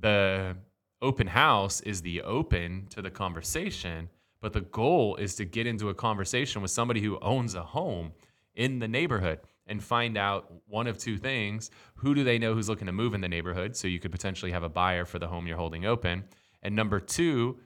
The 0.00 0.56
open 1.00 1.26
house 1.26 1.80
is 1.82 2.00
the 2.02 2.22
open 2.22 2.86
to 2.90 3.02
the 3.02 3.10
conversation, 3.10 4.08
but 4.40 4.52
the 4.52 4.62
goal 4.62 5.16
is 5.16 5.34
to 5.36 5.44
get 5.44 5.66
into 5.66 5.90
a 5.90 5.94
conversation 5.94 6.62
with 6.62 6.70
somebody 6.70 7.00
who 7.00 7.18
owns 7.20 7.54
a 7.54 7.62
home 7.62 8.12
in 8.54 8.78
the 8.78 8.88
neighborhood 8.88 9.40
and 9.66 9.82
find 9.82 10.16
out 10.16 10.52
one 10.66 10.86
of 10.86 10.98
two 10.98 11.16
things. 11.18 11.70
Who 11.96 12.14
do 12.14 12.24
they 12.24 12.38
know 12.38 12.54
who's 12.54 12.68
looking 12.68 12.86
to 12.86 12.92
move 12.92 13.14
in 13.14 13.20
the 13.20 13.28
neighborhood? 13.28 13.76
So 13.76 13.88
you 13.88 14.00
could 14.00 14.12
potentially 14.12 14.52
have 14.52 14.64
a 14.64 14.68
buyer 14.68 15.04
for 15.04 15.18
the 15.18 15.28
home 15.28 15.46
you're 15.46 15.56
holding 15.56 15.84
open. 15.84 16.24
And 16.62 16.74
number 16.74 16.98
two, 16.98 17.58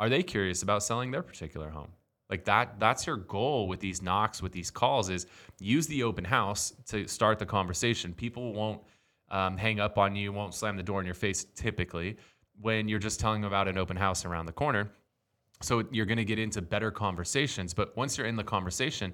are 0.00 0.08
they 0.08 0.22
curious 0.22 0.62
about 0.62 0.82
selling 0.82 1.10
their 1.10 1.22
particular 1.22 1.70
home? 1.70 1.92
Like 2.28 2.44
that, 2.46 2.80
that's 2.80 3.06
your 3.06 3.16
goal 3.16 3.68
with 3.68 3.80
these 3.80 4.02
knocks, 4.02 4.42
with 4.42 4.52
these 4.52 4.70
calls 4.70 5.10
is 5.10 5.26
use 5.60 5.86
the 5.86 6.02
open 6.02 6.24
house 6.24 6.72
to 6.86 7.06
start 7.06 7.38
the 7.38 7.46
conversation. 7.46 8.14
People 8.14 8.52
won't 8.54 8.80
um, 9.32 9.56
hang 9.56 9.80
up 9.80 9.98
on 9.98 10.14
you, 10.14 10.32
won't 10.32 10.54
slam 10.54 10.76
the 10.76 10.82
door 10.82 11.00
in 11.00 11.06
your 11.06 11.14
face 11.14 11.44
typically 11.56 12.16
when 12.60 12.88
you're 12.88 12.98
just 12.98 13.18
telling 13.18 13.40
them 13.40 13.48
about 13.48 13.66
an 13.66 13.78
open 13.78 13.96
house 13.96 14.24
around 14.24 14.46
the 14.46 14.52
corner. 14.52 14.92
So 15.62 15.84
you're 15.90 16.06
going 16.06 16.18
to 16.18 16.24
get 16.24 16.38
into 16.38 16.60
better 16.60 16.90
conversations. 16.90 17.74
But 17.74 17.96
once 17.96 18.18
you're 18.18 18.26
in 18.26 18.36
the 18.36 18.44
conversation, 18.44 19.12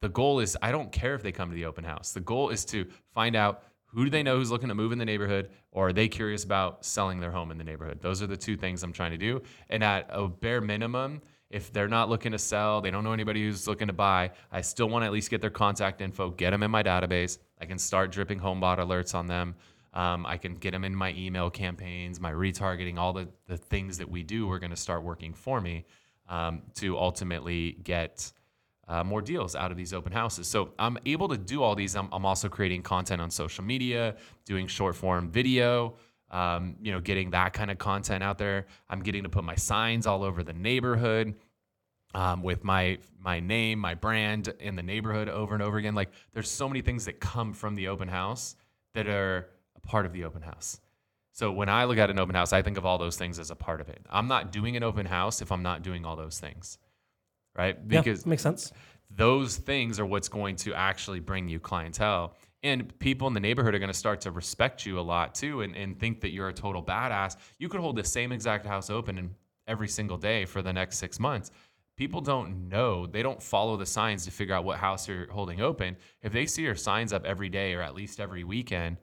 the 0.00 0.08
goal 0.08 0.40
is 0.40 0.56
I 0.62 0.72
don't 0.72 0.90
care 0.90 1.14
if 1.14 1.22
they 1.22 1.32
come 1.32 1.50
to 1.50 1.54
the 1.54 1.66
open 1.66 1.84
house. 1.84 2.12
The 2.12 2.20
goal 2.20 2.50
is 2.50 2.64
to 2.66 2.86
find 3.12 3.36
out 3.36 3.62
who 3.86 4.04
do 4.04 4.10
they 4.10 4.22
know 4.22 4.36
who's 4.36 4.50
looking 4.50 4.68
to 4.68 4.74
move 4.74 4.92
in 4.92 4.98
the 4.98 5.04
neighborhood 5.04 5.50
or 5.70 5.88
are 5.88 5.92
they 5.92 6.08
curious 6.08 6.44
about 6.44 6.84
selling 6.84 7.20
their 7.20 7.30
home 7.30 7.50
in 7.50 7.58
the 7.58 7.64
neighborhood. 7.64 8.00
Those 8.00 8.22
are 8.22 8.26
the 8.26 8.36
two 8.36 8.56
things 8.56 8.82
I'm 8.82 8.92
trying 8.92 9.12
to 9.12 9.18
do. 9.18 9.42
And 9.68 9.82
at 9.82 10.06
a 10.10 10.28
bare 10.28 10.60
minimum, 10.60 11.22
if 11.50 11.72
they're 11.72 11.88
not 11.88 12.08
looking 12.08 12.32
to 12.32 12.38
sell, 12.38 12.80
they 12.80 12.90
don't 12.90 13.04
know 13.04 13.12
anybody 13.12 13.44
who's 13.44 13.68
looking 13.68 13.86
to 13.86 13.92
buy, 13.92 14.32
I 14.50 14.60
still 14.60 14.88
want 14.88 15.02
to 15.02 15.06
at 15.06 15.12
least 15.12 15.30
get 15.30 15.40
their 15.40 15.50
contact 15.50 16.00
info, 16.00 16.30
get 16.30 16.50
them 16.50 16.62
in 16.62 16.70
my 16.70 16.82
database. 16.82 17.38
I 17.60 17.66
can 17.66 17.78
start 17.78 18.12
dripping 18.12 18.40
HomeBot 18.40 18.78
alerts 18.78 19.14
on 19.14 19.26
them. 19.26 19.54
Um, 19.94 20.26
I 20.26 20.36
can 20.36 20.54
get 20.54 20.72
them 20.72 20.84
in 20.84 20.94
my 20.94 21.14
email 21.16 21.48
campaigns, 21.48 22.20
my 22.20 22.32
retargeting, 22.32 22.98
all 22.98 23.12
the, 23.14 23.28
the 23.46 23.56
things 23.56 23.96
that 23.98 24.10
we 24.10 24.22
do 24.22 24.50
are 24.50 24.58
going 24.58 24.70
to 24.70 24.76
start 24.76 25.02
working 25.02 25.32
for 25.32 25.60
me 25.60 25.86
um, 26.28 26.62
to 26.74 26.98
ultimately 26.98 27.78
get 27.82 28.30
uh, 28.88 29.02
more 29.02 29.22
deals 29.22 29.56
out 29.56 29.70
of 29.70 29.76
these 29.76 29.92
open 29.92 30.12
houses. 30.12 30.46
So 30.46 30.72
I'm 30.78 30.98
able 31.06 31.28
to 31.28 31.36
do 31.38 31.62
all 31.62 31.74
these. 31.74 31.96
I'm, 31.96 32.08
I'm 32.12 32.26
also 32.26 32.48
creating 32.48 32.82
content 32.82 33.20
on 33.20 33.30
social 33.30 33.64
media, 33.64 34.16
doing 34.44 34.66
short 34.66 34.94
form 34.94 35.30
video, 35.30 35.94
um, 36.30 36.76
you 36.82 36.92
know, 36.92 37.00
getting 37.00 37.30
that 37.30 37.52
kind 37.52 37.70
of 37.70 37.78
content 37.78 38.22
out 38.22 38.38
there. 38.38 38.66
I'm 38.90 39.02
getting 39.02 39.22
to 39.22 39.28
put 39.28 39.44
my 39.44 39.56
signs 39.56 40.06
all 40.06 40.22
over 40.22 40.42
the 40.42 40.52
neighborhood 40.52 41.34
um, 42.14 42.42
with 42.42 42.64
my 42.64 42.98
my 43.18 43.40
name, 43.40 43.78
my 43.78 43.94
brand 43.94 44.52
in 44.60 44.76
the 44.76 44.82
neighborhood 44.82 45.28
over 45.28 45.54
and 45.54 45.62
over 45.62 45.78
again. 45.78 45.94
Like 45.94 46.10
there's 46.32 46.50
so 46.50 46.68
many 46.68 46.80
things 46.80 47.04
that 47.06 47.20
come 47.20 47.52
from 47.52 47.74
the 47.74 47.88
open 47.88 48.08
house 48.08 48.56
that 48.94 49.06
are 49.08 49.48
a 49.76 49.80
part 49.80 50.06
of 50.06 50.12
the 50.12 50.24
open 50.24 50.42
house. 50.42 50.80
So 51.32 51.52
when 51.52 51.68
I 51.68 51.84
look 51.84 51.98
at 51.98 52.08
an 52.08 52.18
open 52.18 52.34
house, 52.34 52.54
I 52.54 52.62
think 52.62 52.78
of 52.78 52.86
all 52.86 52.96
those 52.96 53.16
things 53.16 53.38
as 53.38 53.50
a 53.50 53.54
part 53.56 53.82
of 53.82 53.90
it. 53.90 54.00
I'm 54.08 54.26
not 54.28 54.52
doing 54.52 54.76
an 54.76 54.82
open 54.82 55.04
house 55.04 55.42
if 55.42 55.52
I'm 55.52 55.62
not 55.62 55.82
doing 55.82 56.06
all 56.06 56.16
those 56.16 56.40
things, 56.40 56.78
right? 57.54 57.76
yeah, 57.76 58.00
Because 58.00 58.24
makes 58.24 58.42
sense. 58.42 58.72
those 59.10 59.56
things 59.58 60.00
are 60.00 60.06
what's 60.06 60.30
going 60.30 60.56
to 60.56 60.72
actually 60.72 61.20
bring 61.20 61.46
you 61.48 61.60
clientele. 61.60 62.34
And 62.62 62.98
people 63.00 63.28
in 63.28 63.34
the 63.34 63.40
neighborhood 63.40 63.74
are 63.74 63.78
going 63.78 63.92
to 63.92 63.94
start 63.94 64.22
to 64.22 64.30
respect 64.30 64.86
you 64.86 64.98
a 64.98 65.02
lot 65.02 65.34
too 65.34 65.60
and, 65.60 65.76
and 65.76 65.98
think 66.00 66.22
that 66.22 66.30
you're 66.30 66.48
a 66.48 66.54
total 66.54 66.82
badass. 66.82 67.36
You 67.58 67.68
could 67.68 67.80
hold 67.80 67.96
the 67.96 68.04
same 68.04 68.32
exact 68.32 68.64
house 68.64 68.88
open 68.88 69.18
and 69.18 69.34
every 69.68 69.88
single 69.88 70.16
day 70.16 70.46
for 70.46 70.62
the 70.62 70.72
next 70.72 70.96
six 70.96 71.20
months. 71.20 71.50
People 71.96 72.20
don't 72.20 72.68
know, 72.68 73.06
they 73.06 73.22
don't 73.22 73.42
follow 73.42 73.76
the 73.76 73.86
signs 73.86 74.24
to 74.26 74.30
figure 74.30 74.54
out 74.54 74.64
what 74.64 74.78
house 74.78 75.08
you're 75.08 75.30
holding 75.30 75.62
open. 75.62 75.96
If 76.22 76.32
they 76.32 76.44
see 76.44 76.62
your 76.62 76.74
signs 76.74 77.12
up 77.12 77.24
every 77.24 77.48
day 77.48 77.72
or 77.72 77.80
at 77.80 77.94
least 77.94 78.20
every 78.20 78.44
weekend, 78.44 78.98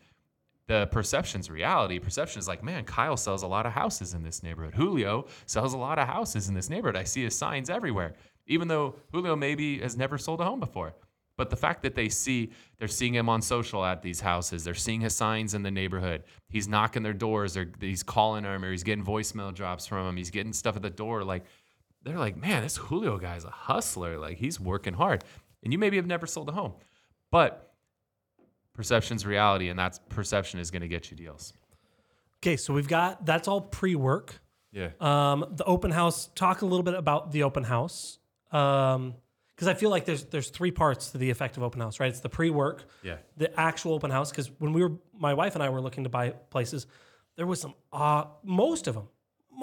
the 0.68 0.88
perception's 0.92 1.50
reality. 1.50 2.00
Perception 2.00 2.40
is 2.40 2.48
like, 2.48 2.64
man, 2.64 2.86
Kyle 2.86 3.18
sells 3.18 3.44
a 3.44 3.48
lot 3.48 3.66
of 3.66 3.74
houses 3.74 4.14
in 4.14 4.24
this 4.24 4.44
neighborhood. 4.44 4.76
Julio 4.76 5.26
sells 5.46 5.74
a 5.74 5.78
lot 5.78 6.00
of 6.00 6.08
houses 6.08 6.48
in 6.48 6.54
this 6.56 6.70
neighborhood. 6.70 6.96
I 6.96 7.04
see 7.04 7.24
his 7.24 7.38
signs 7.38 7.70
everywhere, 7.70 8.14
even 8.48 8.68
though 8.68 8.96
Julio 9.12 9.36
maybe 9.36 9.80
has 9.80 9.98
never 9.98 10.18
sold 10.18 10.40
a 10.40 10.46
home 10.46 10.60
before. 10.60 10.94
But 11.36 11.50
the 11.50 11.56
fact 11.56 11.82
that 11.82 11.96
they 11.96 12.10
see, 12.10 12.52
they're 12.78 12.88
seeing 12.88 13.16
him 13.16 13.28
on 13.28 13.42
social 13.42 13.84
at 13.84 14.04
these 14.04 14.22
houses, 14.22 14.64
they're 14.64 14.76
seeing 14.76 15.02
his 15.02 15.16
signs 15.16 15.56
in 15.56 15.64
the 15.64 15.72
neighborhood. 15.72 16.24
He's 16.48 16.68
knocking 16.68 17.02
their 17.02 17.14
doors, 17.14 17.56
they're, 17.56 17.72
he's 17.82 18.04
calling 18.04 18.44
them, 18.44 18.64
or 18.64 18.70
he's 18.70 18.84
getting 18.84 19.04
voicemail 19.04 19.54
drops 19.54 19.88
from 19.88 20.06
them. 20.06 20.16
He's 20.16 20.30
getting 20.30 20.54
stuff 20.54 20.76
at 20.76 20.84
the 20.84 20.92
door. 20.92 21.24
Like, 21.24 21.44
they're 22.04 22.18
like, 22.20 22.36
man, 22.38 22.64
this 22.64 22.78
Julio 22.78 23.18
guy's 23.18 23.46
a 23.46 23.50
hustler. 23.50 24.18
Like, 24.18 24.38
he's 24.38 24.60
working 24.60 24.94
hard. 24.94 25.24
And 25.64 25.72
you 25.72 25.80
maybe 25.80 25.96
have 25.98 26.06
never 26.08 26.28
sold 26.28 26.50
a 26.50 26.52
home, 26.52 26.74
but 27.32 27.74
perception's 28.74 29.26
reality, 29.26 29.70
and 29.70 29.80
that 29.80 30.00
perception 30.10 30.60
is 30.60 30.72
going 30.72 30.82
to 30.82 30.88
get 30.88 31.10
you 31.12 31.16
deals. 31.18 31.54
Okay, 32.42 32.58
so 32.58 32.74
we've 32.74 32.88
got 32.88 33.26
that's 33.26 33.48
all 33.48 33.62
pre-work. 33.62 34.42
Yeah. 34.74 34.90
Um, 35.00 35.46
the 35.56 35.64
open 35.66 35.92
house. 35.92 36.30
Talk 36.36 36.62
a 36.64 36.66
little 36.66 36.84
bit 36.84 36.96
about 36.96 37.32
the 37.32 37.44
open 37.44 37.64
house, 37.64 38.20
because 38.50 39.68
I 39.68 39.74
feel 39.76 39.90
like 39.90 40.04
there's 40.06 40.26
there's 40.26 40.50
three 40.50 40.72
parts 40.72 41.12
to 41.12 41.18
the 41.18 41.30
effective 41.30 41.64
open 41.64 41.80
house, 41.80 42.00
right? 42.00 42.10
It's 42.10 42.20
the 42.20 42.30
pre-work, 42.30 42.84
Yeah. 43.04 43.18
the 43.38 43.58
actual 43.58 43.94
open 43.94 44.12
house. 44.12 44.32
Because 44.32 44.52
when 44.60 44.74
we 44.74 44.82
were, 44.84 44.94
my 45.18 45.34
wife 45.34 45.54
and 45.56 45.64
I 45.64 45.70
were 45.70 45.80
looking 45.80 46.04
to 46.04 46.10
buy 46.10 46.32
places, 46.32 46.88
there 47.38 47.46
was 47.48 47.62
some, 47.62 47.76
uh, 47.94 48.26
most 48.44 48.88
of 48.88 48.96
them, 48.96 49.08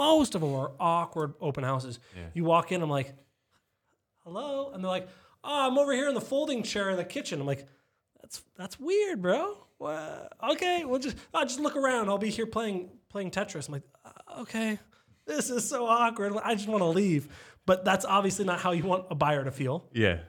most 0.00 0.34
of 0.34 0.40
them 0.40 0.54
are 0.54 0.72
awkward 0.80 1.34
open 1.42 1.62
houses. 1.62 1.98
You 2.32 2.44
walk 2.44 2.72
in, 2.72 2.80
I'm 2.80 2.88
like, 2.88 3.12
hello, 4.24 4.70
and 4.72 4.82
they're 4.82 4.90
like, 4.90 5.08
oh, 5.44 5.68
I'm 5.68 5.76
over 5.76 5.92
here 5.92 6.08
in 6.08 6.14
the 6.14 6.22
folding 6.22 6.62
chair 6.62 6.88
in 6.88 6.96
the 6.96 7.04
kitchen. 7.04 7.38
I'm 7.38 7.46
like, 7.46 7.68
that's 8.20 8.42
that's 8.56 8.80
weird, 8.80 9.20
bro. 9.20 9.58
Well, 9.78 10.28
okay, 10.52 10.84
we'll 10.86 11.00
just 11.00 11.18
I'll 11.34 11.44
just 11.44 11.60
look 11.60 11.76
around. 11.76 12.08
I'll 12.08 12.16
be 12.16 12.30
here 12.30 12.46
playing 12.46 12.88
playing 13.10 13.30
Tetris. 13.30 13.68
I'm 13.68 13.74
like, 13.74 13.82
uh, 14.04 14.40
okay. 14.40 14.78
this 15.26 15.50
is 15.50 15.68
so 15.68 15.86
awkward. 15.86 16.32
I 16.42 16.54
just 16.54 16.68
want 16.68 16.80
to 16.80 16.88
leave. 16.88 17.28
But 17.66 17.84
that's 17.84 18.06
obviously 18.06 18.46
not 18.46 18.58
how 18.58 18.72
you 18.72 18.84
want 18.84 19.04
a 19.10 19.14
buyer 19.14 19.44
to 19.44 19.50
feel. 19.50 19.86
Yeah. 19.92 20.20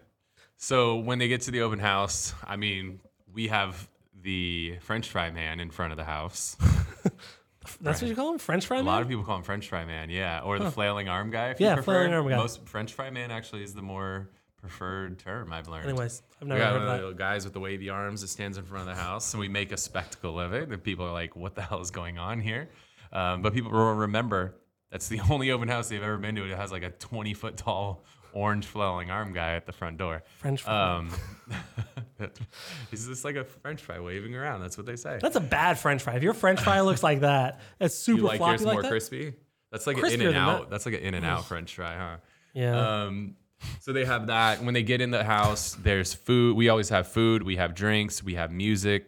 So 0.58 0.98
when 0.98 1.18
they 1.18 1.30
get 1.30 1.42
to 1.44 1.51
the 1.51 1.62
open 1.62 1.80
house, 1.80 2.36
I 2.46 2.58
mean, 2.58 3.00
we 3.34 3.48
have 3.48 3.88
the 4.22 4.78
French 4.82 5.10
fry 5.10 5.32
man 5.32 5.60
in 5.62 5.72
front 5.72 5.92
of 5.94 5.98
the 5.98 6.04
house. 6.04 6.58
That's 7.80 8.01
what 8.01 8.10
you 8.10 8.15
call 8.15 8.34
him, 8.34 8.39
French 8.39 8.65
fry 8.65 8.77
Man? 8.77 8.82
A 8.82 8.86
man. 8.86 8.94
lot 8.96 9.01
of 9.03 9.08
people 9.08 9.24
call 9.24 9.38
him 9.38 9.44
French 9.44 9.68
fry 9.70 9.86
man, 9.86 10.10
yeah, 10.10 10.41
or 10.44 10.58
the 10.60 10.72
flailing 10.72 11.08
arm 11.10 11.30
guy. 11.32 11.50
If 11.50 11.60
you 11.60 11.68
Yeah, 11.68 11.75
prefer. 11.75 11.94
flailing 11.94 12.13
arm 12.13 12.27
guy. 12.27 12.36
Most 12.38 12.65
French 12.68 12.94
fry 12.94 13.10
man 13.12 13.30
actually 13.32 13.63
is 13.63 13.74
the 13.74 13.82
more 13.82 14.30
preferred 14.60 15.20
term 15.20 15.51
I've 15.53 15.68
learned. 15.68 15.86
Anyways, 15.89 16.22
I've 16.41 16.48
We 16.48 16.56
got 16.58 16.74
heard 16.74 16.88
one 16.88 17.00
of 17.00 17.08
the 17.08 17.13
guys 17.13 17.44
with 17.44 17.53
the 17.53 17.60
wavy 17.60 17.89
arms 17.89 18.22
that 18.22 18.27
stands 18.30 18.58
in 18.58 18.63
front 18.63 18.88
of 18.89 18.96
the 18.96 19.01
house, 19.01 19.34
and 19.34 19.39
we 19.41 19.48
make 19.48 19.72
a 19.72 19.77
spectacle 19.77 20.39
of 20.39 20.53
it. 20.53 20.70
And 20.70 20.84
people 20.84 21.06
are 21.06 21.12
like, 21.13 21.36
"What 21.36 21.56
the 21.56 21.62
hell 21.62 21.82
is 21.82 21.91
going 21.91 22.18
on 22.18 22.39
here?" 22.39 22.70
Um, 23.12 23.41
but 23.41 23.53
people 23.53 23.72
will 23.72 23.94
remember 23.94 24.56
that's 24.89 25.08
the 25.08 25.20
only 25.30 25.51
open 25.51 25.68
house 25.68 25.89
they've 25.89 26.01
ever 26.01 26.18
been 26.18 26.36
to. 26.36 26.46
It 26.46 26.56
has 26.58 26.72
like 26.72 26.84
a 26.84 26.89
20 26.91 27.34
foot 27.34 27.58
tall 27.58 28.03
orange 28.34 28.65
flailing 28.65 29.12
arm 29.12 29.34
guy 29.34 29.56
at 29.56 29.65
the 29.65 29.72
front 29.74 29.98
door. 29.98 30.24
French 30.38 30.62
fry. 30.63 30.96
Um, 30.98 31.10
he's 32.92 33.08
just 33.08 33.25
like 33.25 33.36
a 33.36 33.44
French 33.44 33.82
fry 33.82 34.00
waving 34.00 34.36
around. 34.36 34.62
That's 34.62 34.78
what 34.78 34.86
they 34.86 34.96
say. 34.96 35.20
That's 35.22 35.36
a 35.36 35.42
bad 35.42 35.80
French 35.80 36.01
fry. 36.01 36.16
If 36.16 36.24
your 36.24 36.34
French 36.34 36.62
fry 36.62 36.82
looks 36.82 37.04
like 37.04 37.22
that, 37.22 37.62
it's 37.80 37.96
super 37.96 38.20
you 38.20 38.28
like 38.28 38.38
floppy 38.38 38.51
yours 38.51 38.66
like 38.66 38.74
more 38.74 38.82
that. 38.84 38.90
crispy? 38.90 39.34
That's 39.72 39.88
like 39.88 39.98
an 39.98 40.06
in 40.06 40.22
and 40.22 40.38
out. 40.38 40.62
that. 40.62 40.70
That's 40.70 40.86
like 40.86 40.96
an 40.96 41.01
in 41.01 41.13
and 41.13 41.25
out 41.25 41.46
French 41.46 41.75
fry, 41.75 41.96
huh? 41.98 42.18
Yeah. 42.54 43.04
Um, 43.04 43.36
so 43.80 43.94
they 43.94 44.06
have 44.06 44.28
that. 44.28 44.63
When 44.63 44.74
they 44.74 44.84
get 44.84 45.01
in 45.01 45.12
the 45.12 45.24
house, 45.24 45.75
there's 45.75 46.13
food. 46.13 46.56
We 46.56 46.70
always 46.70 46.90
have 46.90 47.08
food. 47.08 47.44
We 47.44 47.56
have 47.56 47.74
drinks. 47.74 48.24
We 48.24 48.36
have 48.36 48.51
music. 48.51 49.08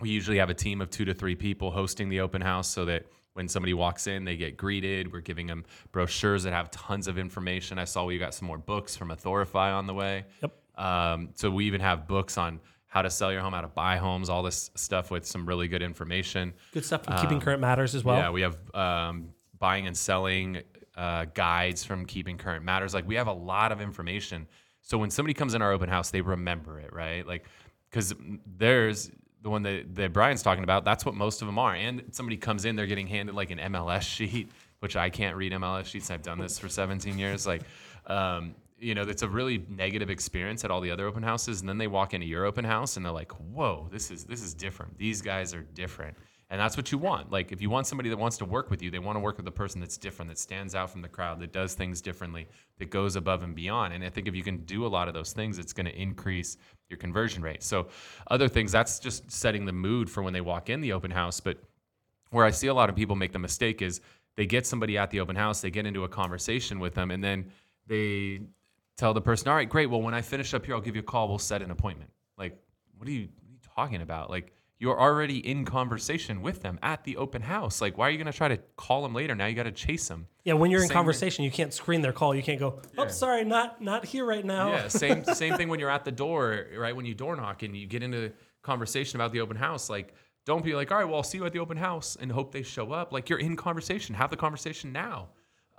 We 0.00 0.10
usually 0.10 0.38
have 0.38 0.50
a 0.50 0.54
team 0.54 0.80
of 0.80 0.90
two 0.90 1.04
to 1.06 1.14
three 1.14 1.34
people 1.34 1.70
hosting 1.70 2.08
the 2.08 2.20
open 2.20 2.40
house 2.40 2.68
so 2.68 2.86
that 2.86 3.06
when 3.34 3.48
somebody 3.48 3.74
walks 3.74 4.06
in, 4.06 4.24
they 4.24 4.36
get 4.36 4.56
greeted. 4.56 5.12
We're 5.12 5.20
giving 5.20 5.46
them 5.46 5.64
brochures 5.92 6.42
that 6.44 6.52
have 6.52 6.70
tons 6.70 7.06
of 7.06 7.18
information. 7.18 7.78
I 7.78 7.84
saw 7.84 8.04
we 8.04 8.18
got 8.18 8.34
some 8.34 8.48
more 8.48 8.58
books 8.58 8.96
from 8.96 9.10
Authorify 9.10 9.72
on 9.72 9.86
the 9.86 9.94
way. 9.94 10.24
Yep. 10.42 10.56
Um, 10.80 11.30
so 11.34 11.50
we 11.50 11.66
even 11.66 11.80
have 11.80 12.08
books 12.08 12.38
on 12.38 12.60
how 12.86 13.02
to 13.02 13.10
sell 13.10 13.30
your 13.30 13.40
home, 13.40 13.52
how 13.52 13.60
to 13.60 13.68
buy 13.68 13.96
homes, 13.98 14.28
all 14.28 14.42
this 14.42 14.70
stuff 14.74 15.10
with 15.10 15.24
some 15.24 15.46
really 15.46 15.68
good 15.68 15.82
information. 15.82 16.54
Good 16.72 16.84
stuff 16.84 17.04
from 17.04 17.18
Keeping 17.18 17.40
Current 17.40 17.60
Matters 17.60 17.94
as 17.94 18.02
well. 18.02 18.16
um, 18.16 18.22
Yeah, 18.22 18.30
we 18.30 18.40
have 18.40 18.56
um, 18.74 19.28
buying 19.58 19.86
and 19.86 19.96
selling 19.96 20.62
uh, 20.96 21.26
guides 21.26 21.84
from 21.84 22.04
Keeping 22.06 22.36
Current 22.38 22.64
Matters. 22.64 22.94
Like 22.94 23.06
we 23.06 23.14
have 23.14 23.28
a 23.28 23.32
lot 23.32 23.70
of 23.70 23.80
information. 23.80 24.46
So 24.82 24.98
when 24.98 25.10
somebody 25.10 25.34
comes 25.34 25.54
in 25.54 25.62
our 25.62 25.70
open 25.70 25.88
house, 25.88 26.10
they 26.10 26.20
remember 26.20 26.80
it, 26.80 26.92
right? 26.92 27.26
Like 27.26 27.44
because 27.90 28.14
there's 28.46 29.10
the 29.42 29.50
one 29.50 29.62
that, 29.62 29.94
that 29.94 30.12
Bryan's 30.12 30.42
talking 30.42 30.64
about. 30.64 30.84
That's 30.84 31.04
what 31.04 31.14
most 31.14 31.42
of 31.42 31.46
them 31.46 31.58
are. 31.58 31.74
And 31.74 32.02
somebody 32.10 32.36
comes 32.36 32.64
in, 32.64 32.76
they're 32.76 32.86
getting 32.86 33.06
handed 33.06 33.34
like 33.34 33.50
an 33.50 33.58
MLS 33.58 34.02
sheet, 34.02 34.50
which 34.80 34.96
I 34.96 35.10
can't 35.10 35.36
read 35.36 35.52
MLS 35.52 35.86
sheets. 35.86 36.10
I've 36.10 36.22
done 36.22 36.38
this 36.38 36.58
for 36.58 36.68
17 36.68 37.18
years. 37.18 37.46
Like, 37.46 37.62
um, 38.06 38.54
you 38.80 38.94
know, 38.94 39.02
it's 39.02 39.22
a 39.22 39.28
really 39.28 39.64
negative 39.68 40.10
experience 40.10 40.64
at 40.64 40.70
all 40.70 40.80
the 40.80 40.90
other 40.90 41.06
open 41.06 41.22
houses. 41.22 41.60
And 41.60 41.68
then 41.68 41.78
they 41.78 41.86
walk 41.86 42.14
into 42.14 42.26
your 42.26 42.46
open 42.46 42.64
house 42.64 42.96
and 42.96 43.04
they're 43.04 43.12
like, 43.12 43.32
whoa, 43.32 43.88
this 43.92 44.10
is 44.10 44.24
this 44.24 44.42
is 44.42 44.54
different. 44.54 44.96
These 44.98 45.20
guys 45.20 45.54
are 45.54 45.62
different. 45.62 46.16
And 46.48 46.60
that's 46.60 46.76
what 46.76 46.90
you 46.90 46.98
want. 46.98 47.30
Like 47.30 47.52
if 47.52 47.60
you 47.60 47.70
want 47.70 47.86
somebody 47.86 48.08
that 48.08 48.18
wants 48.18 48.36
to 48.38 48.44
work 48.44 48.70
with 48.70 48.82
you, 48.82 48.90
they 48.90 48.98
want 48.98 49.16
to 49.16 49.20
work 49.20 49.36
with 49.36 49.46
a 49.46 49.52
person 49.52 49.80
that's 49.80 49.96
different, 49.96 50.30
that 50.30 50.38
stands 50.38 50.74
out 50.74 50.90
from 50.90 51.00
the 51.00 51.08
crowd, 51.08 51.38
that 51.40 51.52
does 51.52 51.74
things 51.74 52.00
differently, 52.00 52.48
that 52.78 52.90
goes 52.90 53.14
above 53.14 53.44
and 53.44 53.54
beyond. 53.54 53.92
And 53.94 54.02
I 54.02 54.08
think 54.08 54.26
if 54.26 54.34
you 54.34 54.42
can 54.42 54.64
do 54.64 54.84
a 54.84 54.88
lot 54.88 55.06
of 55.06 55.14
those 55.14 55.32
things, 55.32 55.58
it's 55.58 55.72
going 55.72 55.86
to 55.86 55.94
increase 55.94 56.56
your 56.88 56.96
conversion 56.96 57.42
rate. 57.42 57.62
So 57.62 57.86
other 58.30 58.48
things, 58.48 58.72
that's 58.72 58.98
just 58.98 59.30
setting 59.30 59.64
the 59.64 59.72
mood 59.72 60.10
for 60.10 60.24
when 60.24 60.32
they 60.32 60.40
walk 60.40 60.70
in 60.70 60.80
the 60.80 60.92
open 60.92 61.12
house. 61.12 61.38
But 61.38 61.58
where 62.30 62.44
I 62.44 62.50
see 62.50 62.66
a 62.66 62.74
lot 62.74 62.88
of 62.88 62.96
people 62.96 63.14
make 63.14 63.32
the 63.32 63.38
mistake 63.38 63.80
is 63.80 64.00
they 64.36 64.46
get 64.46 64.66
somebody 64.66 64.98
at 64.98 65.10
the 65.10 65.20
open 65.20 65.36
house, 65.36 65.60
they 65.60 65.70
get 65.70 65.86
into 65.86 66.02
a 66.02 66.08
conversation 66.08 66.80
with 66.80 66.94
them, 66.94 67.12
and 67.12 67.22
then 67.22 67.50
they 67.86 68.40
tell 69.00 69.14
the 69.14 69.20
person, 69.20 69.48
"All 69.48 69.54
right, 69.54 69.68
great. 69.68 69.86
Well, 69.86 70.02
when 70.02 70.14
I 70.14 70.20
finish 70.22 70.54
up 70.54 70.66
here, 70.66 70.74
I'll 70.74 70.80
give 70.80 70.94
you 70.94 71.00
a 71.00 71.04
call. 71.04 71.28
We'll 71.28 71.38
set 71.38 71.62
an 71.62 71.70
appointment." 71.70 72.10
Like, 72.38 72.56
what 72.96 73.08
are 73.08 73.12
you, 73.12 73.28
what 73.34 73.48
are 73.48 73.52
you 73.52 73.58
talking 73.74 74.02
about? 74.02 74.30
Like, 74.30 74.52
you're 74.78 74.98
already 74.98 75.38
in 75.46 75.64
conversation 75.64 76.40
with 76.42 76.62
them 76.62 76.78
at 76.82 77.04
the 77.04 77.16
open 77.16 77.42
house. 77.42 77.80
Like, 77.80 77.98
why 77.98 78.08
are 78.08 78.10
you 78.10 78.16
going 78.16 78.32
to 78.32 78.36
try 78.36 78.48
to 78.48 78.58
call 78.76 79.02
them 79.02 79.14
later? 79.14 79.34
Now 79.34 79.46
you 79.46 79.54
got 79.54 79.64
to 79.64 79.72
chase 79.72 80.08
them. 80.08 80.26
Yeah, 80.44 80.54
when 80.54 80.70
you're 80.70 80.80
in 80.82 80.88
Same- 80.88 80.94
conversation, 80.94 81.44
you 81.44 81.50
can't 81.50 81.72
screen 81.74 82.00
their 82.00 82.12
call. 82.12 82.34
You 82.34 82.42
can't 82.42 82.60
go, 82.60 82.80
"Oh, 82.96 83.08
sorry, 83.08 83.44
not 83.44 83.80
not 83.82 84.04
here 84.04 84.24
right 84.24 84.44
now." 84.44 84.68
Yeah, 84.70 84.88
same 85.02 85.24
same 85.24 85.56
thing 85.56 85.68
when 85.68 85.80
you're 85.80 85.90
at 85.90 86.04
the 86.04 86.12
door, 86.12 86.66
right? 86.76 86.94
When 86.94 87.06
you 87.06 87.14
door 87.14 87.36
knock 87.36 87.62
and 87.62 87.76
you 87.76 87.86
get 87.86 88.02
into 88.02 88.32
conversation 88.62 89.18
about 89.18 89.32
the 89.32 89.40
open 89.40 89.56
house, 89.56 89.88
like 89.90 90.14
don't 90.46 90.64
be 90.64 90.74
like, 90.74 90.90
all 90.90 90.98
right, 90.98 91.04
well, 91.04 91.16
I'll 91.16 91.22
see 91.22 91.38
you 91.38 91.44
at 91.44 91.52
the 91.52 91.58
open 91.58 91.76
house 91.76 92.16
and 92.18 92.32
hope 92.32 92.50
they 92.52 92.62
show 92.62 92.92
up. 92.92 93.12
Like 93.12 93.28
you're 93.28 93.38
in 93.38 93.56
conversation. 93.56 94.14
Have 94.14 94.30
the 94.30 94.36
conversation 94.36 94.92
now. 94.92 95.28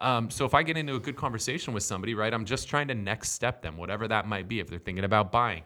Um, 0.01 0.29
so 0.31 0.45
if 0.45 0.53
I 0.53 0.63
get 0.63 0.77
into 0.77 0.95
a 0.95 0.99
good 0.99 1.15
conversation 1.15 1.73
with 1.73 1.83
somebody, 1.83 2.15
right, 2.15 2.33
I'm 2.33 2.43
just 2.43 2.67
trying 2.67 2.87
to 2.87 2.95
next 2.95 3.29
step 3.31 3.61
them, 3.61 3.77
whatever 3.77 4.07
that 4.07 4.27
might 4.27 4.47
be. 4.47 4.59
If 4.59 4.67
they're 4.67 4.79
thinking 4.79 5.05
about 5.05 5.31
buying, 5.31 5.63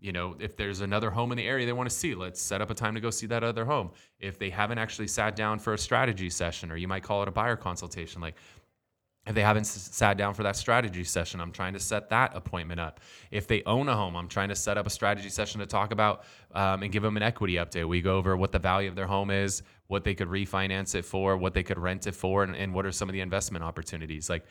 you 0.00 0.12
know, 0.12 0.36
if 0.38 0.56
there's 0.56 0.82
another 0.82 1.10
home 1.10 1.32
in 1.32 1.38
the 1.38 1.46
area 1.46 1.66
they 1.66 1.72
want 1.72 1.88
to 1.88 1.94
see, 1.94 2.14
let's 2.14 2.40
set 2.40 2.60
up 2.60 2.70
a 2.70 2.74
time 2.74 2.94
to 2.94 3.00
go 3.00 3.10
see 3.10 3.26
that 3.26 3.42
other 3.42 3.64
home. 3.64 3.90
If 4.20 4.38
they 4.38 4.50
haven't 4.50 4.78
actually 4.78 5.08
sat 5.08 5.34
down 5.34 5.58
for 5.58 5.72
a 5.72 5.78
strategy 5.78 6.30
session, 6.30 6.70
or 6.70 6.76
you 6.76 6.86
might 6.86 7.02
call 7.02 7.22
it 7.22 7.28
a 7.28 7.32
buyer 7.32 7.56
consultation, 7.56 8.20
like 8.20 8.36
if 9.26 9.34
they 9.34 9.42
haven't 9.42 9.62
s- 9.62 9.88
sat 9.92 10.16
down 10.16 10.34
for 10.34 10.42
that 10.42 10.56
strategy 10.56 11.04
session, 11.04 11.40
I'm 11.40 11.52
trying 11.52 11.72
to 11.72 11.80
set 11.80 12.10
that 12.10 12.36
appointment 12.36 12.80
up. 12.80 13.00
If 13.30 13.46
they 13.46 13.62
own 13.64 13.88
a 13.88 13.96
home, 13.96 14.16
I'm 14.16 14.28
trying 14.28 14.48
to 14.50 14.56
set 14.56 14.78
up 14.78 14.86
a 14.86 14.90
strategy 14.90 15.28
session 15.28 15.60
to 15.60 15.66
talk 15.66 15.92
about 15.92 16.24
um, 16.52 16.82
and 16.82 16.92
give 16.92 17.02
them 17.02 17.16
an 17.16 17.22
equity 17.22 17.54
update. 17.54 17.86
We 17.88 18.00
go 18.00 18.16
over 18.16 18.36
what 18.36 18.52
the 18.52 18.58
value 18.58 18.88
of 18.88 18.94
their 18.94 19.06
home 19.06 19.30
is, 19.30 19.62
what 19.88 20.04
they 20.04 20.14
could 20.14 20.28
refinance 20.28 20.94
it 20.94 21.04
for, 21.04 21.36
what 21.36 21.54
they 21.54 21.62
could 21.62 21.78
rent 21.78 22.06
it 22.06 22.14
for, 22.14 22.44
and, 22.44 22.54
and 22.54 22.72
what 22.72 22.86
are 22.86 22.92
some 22.92 23.08
of 23.08 23.12
the 23.12 23.20
investment 23.20 23.64
opportunities. 23.64 24.30
Like, 24.30 24.44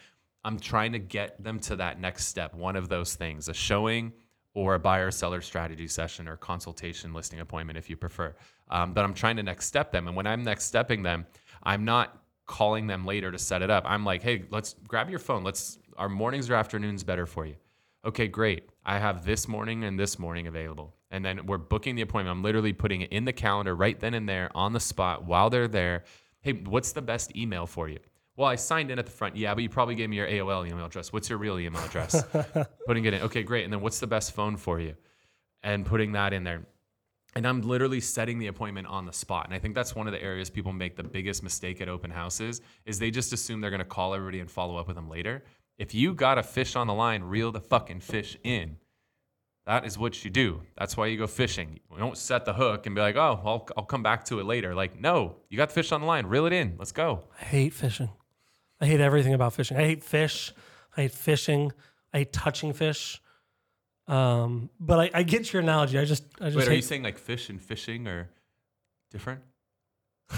I'm 0.44 0.60
trying 0.60 0.92
to 0.94 1.00
get 1.00 1.42
them 1.44 1.60
to 1.62 1.76
that 1.78 2.00
next 2.00 2.26
step, 2.26 2.54
one 2.54 2.76
of 2.76 2.90
those 2.90 3.16
things, 3.16 3.48
a 3.48 3.54
showing 3.54 4.14
or 4.54 4.74
a 4.74 4.80
buyer 4.80 5.12
seller 5.12 5.42
strategy 5.42 5.88
session 5.88 6.28
or 6.28 6.36
consultation 6.36 7.14
listing 7.14 7.40
appointment 7.40 7.78
if 7.78 7.90
you 7.90 7.96
prefer. 7.96 8.36
Um, 8.70 8.94
but 8.94 9.04
I'm 9.04 9.14
trying 9.14 9.38
to 9.38 9.44
next 9.44 9.68
step 9.68 9.92
them. 9.92 10.08
And 10.08 10.16
when 10.16 10.26
I'm 10.26 10.44
next 10.44 10.66
stepping 10.66 11.04
them, 11.04 11.28
I'm 11.64 11.86
not 11.86 12.24
calling 12.48 12.88
them 12.88 13.06
later 13.06 13.32
to 13.32 13.38
set 13.38 13.62
it 13.62 13.70
up. 13.70 13.84
I'm 13.86 14.04
like, 14.04 14.24
hey, 14.24 14.46
let's 14.50 14.76
grab 14.88 15.10
your 15.10 15.20
phone. 15.20 15.44
Let's 15.44 15.78
our 15.98 16.10
mornings 16.10 16.50
or 16.50 16.56
afternoons 16.56 17.04
better 17.04 17.26
for 17.26 17.46
you. 17.46 17.56
Okay, 18.06 18.28
great. 18.28 18.70
I 18.86 19.00
have 19.00 19.26
this 19.26 19.48
morning 19.48 19.84
and 19.84 20.00
this 20.00 20.18
morning 20.18 20.48
available. 20.48 20.97
And 21.10 21.24
then 21.24 21.46
we're 21.46 21.58
booking 21.58 21.96
the 21.96 22.02
appointment. 22.02 22.36
I'm 22.36 22.44
literally 22.44 22.74
putting 22.74 23.02
it 23.02 23.12
in 23.12 23.26
the 23.26 23.34
calendar 23.34 23.76
right 23.76 24.00
then 24.00 24.14
and 24.14 24.28
there 24.28 24.50
on 24.56 24.74
the 24.74 24.80
spot 24.80 25.26
while 25.26 25.50
they're 25.50 25.68
there. 25.68 26.04
Hey, 26.42 26.54
what's 26.54 26.92
the 26.92 27.02
best 27.02 27.36
email 27.36 27.66
for 27.66 27.88
you? 27.88 28.00
Well, 28.36 28.48
I 28.48 28.56
signed 28.56 28.92
in 28.92 29.00
at 29.00 29.06
the 29.06 29.12
front. 29.12 29.36
Yeah, 29.36 29.54
but 29.56 29.64
you 29.64 29.70
probably 29.70 29.96
gave 29.96 30.10
me 30.10 30.18
your 30.18 30.28
AOL 30.28 30.68
email 30.68 30.86
address. 30.86 31.12
What's 31.12 31.30
your 31.30 31.40
real 31.40 31.58
email 31.60 31.84
address? 31.84 32.24
putting 32.86 33.06
it 33.06 33.14
in. 33.14 33.22
Okay, 33.24 33.42
great. 33.42 33.64
And 33.64 33.74
then 33.74 33.82
what's 33.82 34.00
the 34.00 34.08
best 34.08 34.34
phone 34.34 34.58
for 34.58 34.80
you? 34.80 34.96
And 35.64 35.86
putting 35.86 36.12
that 36.12 36.34
in 36.34 36.44
there. 36.44 36.62
And 37.36 37.48
I'm 37.48 37.62
literally 37.62 38.00
setting 38.00 38.38
the 38.38 38.48
appointment 38.48 38.88
on 38.88 39.06
the 39.06 39.14
spot. 39.14 39.46
And 39.46 39.54
I 39.54 39.60
think 39.60 39.76
that's 39.76 39.96
one 39.96 40.08
of 40.08 40.14
the 40.14 40.22
areas 40.22 40.50
people 40.50 40.72
make 40.72 40.96
the 40.96 41.04
biggest 41.04 41.42
mistake 41.42 41.82
at 41.82 41.90
open 41.90 42.12
houses 42.12 42.62
is 42.86 43.00
they 43.00 43.12
just 43.12 43.34
assume 43.34 43.60
they're 43.62 43.72
going 43.72 43.80
to 43.80 43.86
call 43.86 44.14
everybody 44.14 44.40
and 44.40 44.50
follow 44.50 44.78
up 44.78 44.88
with 44.88 44.96
them 44.96 45.10
later. 45.10 45.44
If 45.78 45.94
you 45.94 46.14
got 46.14 46.38
a 46.38 46.44
fish 46.44 46.76
on 46.76 46.88
the 46.88 46.94
line, 46.94 47.24
reel 47.24 47.52
the 47.52 47.60
fucking 47.60 48.00
fish 48.00 48.38
in. 48.44 48.78
That 49.68 49.86
is 49.86 49.98
what 49.98 50.24
you 50.24 50.32
do. 50.32 50.62
That's 50.78 50.96
why 50.96 51.08
you 51.08 51.18
go 51.18 51.28
fishing. 51.28 51.82
You 51.92 51.98
don't 51.98 52.18
set 52.18 52.46
the 52.46 52.54
hook 52.54 52.86
and 52.86 52.96
be 52.96 53.02
like, 53.02 53.18
oh, 53.18 53.42
I'll, 53.44 53.68
I'll 53.76 53.84
come 53.84 54.02
back 54.02 54.24
to 54.26 54.40
it 54.40 54.46
later. 54.46 54.74
Like, 54.74 54.98
no, 54.98 55.36
you 55.50 55.58
got 55.58 55.68
the 55.68 55.76
fish 55.76 55.92
on 55.92 56.00
the 56.00 56.08
line. 56.08 56.26
Reel 56.26 56.46
it 56.46 56.54
in. 56.54 56.76
Let's 56.80 56.94
go. 56.94 57.26
I 57.42 57.44
hate 57.44 57.74
fishing. 57.74 58.10
I 58.80 58.86
hate 58.86 59.02
everything 59.02 59.34
about 59.34 59.52
fishing. 59.52 59.76
I 59.76 59.82
hate 59.82 60.06
fish. 60.06 60.54
I 60.96 61.02
hate 61.02 61.12
fishing. 61.12 61.74
I 62.14 62.20
hate 62.20 62.32
touching 62.32 62.72
fish. 62.72 63.22
Um, 64.08 64.70
but 64.80 65.00
I, 65.00 65.20
I 65.20 65.24
get 65.24 65.52
your 65.52 65.62
analogy. 65.62 66.00
I 66.00 66.06
just, 66.06 66.24
I 66.40 66.46
just 66.46 66.56
Wait, 66.56 66.70
are 66.70 66.74
you 66.74 66.82
saying 66.82 67.04
like 67.04 67.18
fish 67.18 67.50
and 67.50 67.62
fishing 67.62 68.08
are 68.08 68.30
different? 69.12 69.42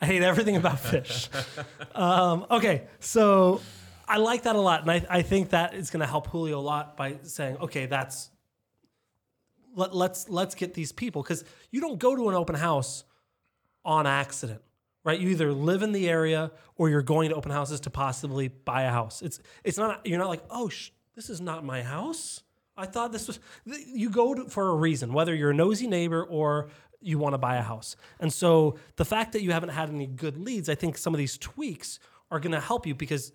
I 0.00 0.06
hate 0.06 0.22
everything 0.22 0.54
about 0.54 0.78
fish. 0.78 1.28
um, 1.96 2.46
okay, 2.52 2.84
so 3.00 3.60
I 4.08 4.16
like 4.16 4.44
that 4.44 4.56
a 4.56 4.60
lot, 4.60 4.82
and 4.82 4.90
I, 4.90 5.04
I 5.08 5.22
think 5.22 5.50
that 5.50 5.74
is 5.74 5.90
going 5.90 6.00
to 6.00 6.06
help 6.06 6.28
Julio 6.28 6.58
a 6.58 6.60
lot 6.60 6.96
by 6.96 7.18
saying, 7.22 7.58
okay, 7.58 7.86
that's 7.86 8.30
let, 9.76 9.94
let's 9.94 10.28
let's 10.28 10.54
get 10.54 10.74
these 10.74 10.92
people 10.92 11.22
because 11.22 11.44
you 11.70 11.80
don't 11.80 11.98
go 11.98 12.16
to 12.16 12.28
an 12.28 12.34
open 12.34 12.56
house 12.56 13.04
on 13.84 14.06
accident, 14.06 14.60
right? 15.04 15.20
You 15.20 15.28
either 15.28 15.52
live 15.52 15.82
in 15.82 15.92
the 15.92 16.08
area 16.08 16.50
or 16.76 16.88
you're 16.88 17.02
going 17.02 17.28
to 17.28 17.36
open 17.36 17.52
houses 17.52 17.80
to 17.80 17.90
possibly 17.90 18.48
buy 18.48 18.82
a 18.82 18.90
house. 18.90 19.22
It's 19.22 19.40
it's 19.62 19.78
not 19.78 20.04
you're 20.06 20.18
not 20.18 20.28
like, 20.28 20.42
oh, 20.50 20.68
sh- 20.68 20.90
this 21.14 21.30
is 21.30 21.40
not 21.40 21.64
my 21.64 21.82
house. 21.82 22.42
I 22.76 22.86
thought 22.86 23.12
this 23.12 23.26
was. 23.26 23.40
You 23.66 24.10
go 24.10 24.34
to, 24.34 24.44
for 24.48 24.68
a 24.68 24.74
reason, 24.74 25.12
whether 25.12 25.34
you're 25.34 25.50
a 25.50 25.54
nosy 25.54 25.86
neighbor 25.86 26.24
or 26.24 26.70
you 27.00 27.18
want 27.18 27.34
to 27.34 27.38
buy 27.38 27.56
a 27.56 27.62
house. 27.62 27.96
And 28.20 28.32
so 28.32 28.76
the 28.96 29.04
fact 29.04 29.32
that 29.32 29.42
you 29.42 29.52
haven't 29.52 29.70
had 29.70 29.88
any 29.88 30.06
good 30.06 30.36
leads, 30.36 30.68
I 30.68 30.74
think 30.74 30.98
some 30.98 31.14
of 31.14 31.18
these 31.18 31.38
tweaks 31.38 32.00
are 32.30 32.40
going 32.40 32.52
to 32.52 32.60
help 32.60 32.86
you 32.86 32.94
because 32.94 33.32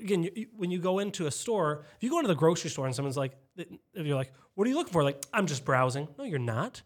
again, 0.00 0.22
you, 0.22 0.46
when 0.56 0.70
you 0.70 0.78
go 0.78 0.98
into 0.98 1.26
a 1.26 1.30
store, 1.30 1.84
if 1.96 2.02
you 2.02 2.10
go 2.10 2.18
into 2.18 2.28
the 2.28 2.34
grocery 2.34 2.70
store 2.70 2.86
and 2.86 2.94
someone's 2.94 3.16
like, 3.16 3.32
if 3.56 3.66
you're 3.94 4.16
like, 4.16 4.32
what 4.54 4.66
are 4.66 4.70
you 4.70 4.76
looking 4.76 4.92
for? 4.92 5.02
Like, 5.02 5.24
I'm 5.32 5.46
just 5.46 5.64
browsing. 5.64 6.08
No, 6.18 6.24
you're 6.24 6.38
not. 6.38 6.82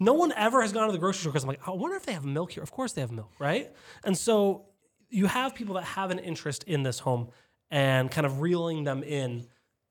No 0.00 0.14
one 0.14 0.32
ever 0.32 0.60
has 0.62 0.72
gone 0.72 0.86
to 0.86 0.92
the 0.92 0.98
grocery 0.98 1.20
store 1.20 1.32
because 1.32 1.44
I'm 1.44 1.48
like, 1.48 1.66
I 1.66 1.70
wonder 1.70 1.96
if 1.96 2.04
they 2.04 2.12
have 2.12 2.24
milk 2.24 2.52
here. 2.52 2.62
Of 2.62 2.72
course 2.72 2.92
they 2.92 3.00
have 3.00 3.12
milk, 3.12 3.32
right? 3.38 3.72
And 4.04 4.16
so 4.18 4.66
you 5.08 5.26
have 5.26 5.54
people 5.54 5.76
that 5.76 5.84
have 5.84 6.10
an 6.10 6.18
interest 6.18 6.64
in 6.64 6.82
this 6.82 6.98
home 6.98 7.28
and 7.70 8.10
kind 8.10 8.26
of 8.26 8.40
reeling 8.40 8.84
them 8.84 9.02
in 9.02 9.46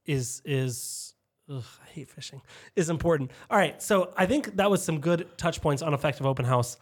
is 0.05 0.41
is 0.43 1.13
ugh, 1.49 1.63
I 1.81 1.89
hate 1.89 2.09
fishing 2.09 2.41
is 2.75 2.89
important. 2.89 3.31
All 3.49 3.57
right, 3.57 3.81
so 3.81 4.13
I 4.17 4.25
think 4.25 4.57
that 4.57 4.69
was 4.69 4.83
some 4.83 4.99
good 4.99 5.27
touch 5.37 5.61
points 5.61 5.81
on 5.81 5.93
effective 5.93 6.25
open 6.25 6.45
house. 6.45 6.77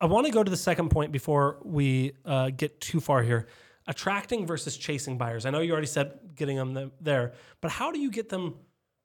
I 0.00 0.06
want 0.06 0.26
to 0.26 0.32
go 0.32 0.42
to 0.42 0.50
the 0.50 0.56
second 0.56 0.90
point 0.90 1.12
before 1.12 1.58
we 1.62 2.12
uh, 2.24 2.50
get 2.50 2.80
too 2.80 3.00
far 3.00 3.22
here. 3.22 3.46
Attracting 3.92 4.46
versus 4.46 4.78
chasing 4.78 5.18
buyers. 5.18 5.44
I 5.44 5.50
know 5.50 5.60
you 5.60 5.70
already 5.72 5.86
said 5.86 6.18
getting 6.34 6.56
them 6.56 6.90
there, 6.98 7.34
but 7.60 7.70
how 7.70 7.92
do 7.92 8.00
you 8.00 8.10
get 8.10 8.30
them? 8.30 8.54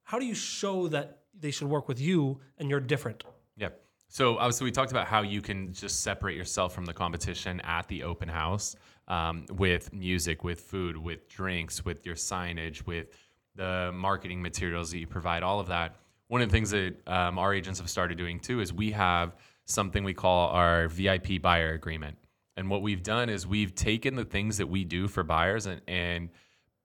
How 0.03 0.17
do 0.17 0.25
you 0.25 0.33
show 0.33 0.87
that 0.87 1.23
they 1.37 1.51
should 1.51 1.67
work 1.67 1.89
with 1.89 1.99
you 1.99 2.39
and 2.57 2.69
you're 2.69 2.79
different? 2.79 3.25
Yeah. 3.57 3.67
So 4.07 4.37
obviously 4.37 4.63
we 4.63 4.71
talked 4.71 4.91
about 4.91 5.05
how 5.05 5.23
you 5.23 5.41
can 5.41 5.73
just 5.73 6.03
separate 6.03 6.37
yourself 6.37 6.73
from 6.73 6.85
the 6.85 6.93
competition 6.93 7.59
at 7.65 7.89
the 7.89 8.03
open 8.03 8.29
house 8.29 8.77
um, 9.09 9.45
with 9.51 9.91
music, 9.91 10.45
with 10.45 10.61
food, 10.61 10.95
with 10.95 11.27
drinks, 11.27 11.83
with 11.83 12.05
your 12.05 12.15
signage, 12.15 12.85
with 12.85 13.07
the 13.55 13.91
marketing 13.93 14.41
materials 14.41 14.91
that 14.91 14.99
you 14.99 15.07
provide, 15.07 15.43
all 15.43 15.59
of 15.59 15.67
that. 15.67 15.97
One 16.29 16.41
of 16.41 16.47
the 16.47 16.53
things 16.53 16.69
that 16.71 16.95
um, 17.07 17.37
our 17.37 17.53
agents 17.53 17.81
have 17.81 17.89
started 17.89 18.17
doing 18.17 18.39
too 18.39 18.61
is 18.61 18.71
we 18.71 18.91
have 18.91 19.35
something 19.65 20.05
we 20.05 20.13
call 20.13 20.47
our 20.51 20.87
VIP 20.87 21.41
buyer 21.41 21.73
agreement. 21.73 22.15
And 22.57 22.69
what 22.69 22.81
we've 22.81 23.03
done 23.03 23.29
is 23.29 23.47
we've 23.47 23.73
taken 23.75 24.15
the 24.15 24.25
things 24.25 24.57
that 24.57 24.67
we 24.67 24.83
do 24.83 25.07
for 25.07 25.23
buyers 25.23 25.65
and, 25.67 25.79
and 25.87 26.29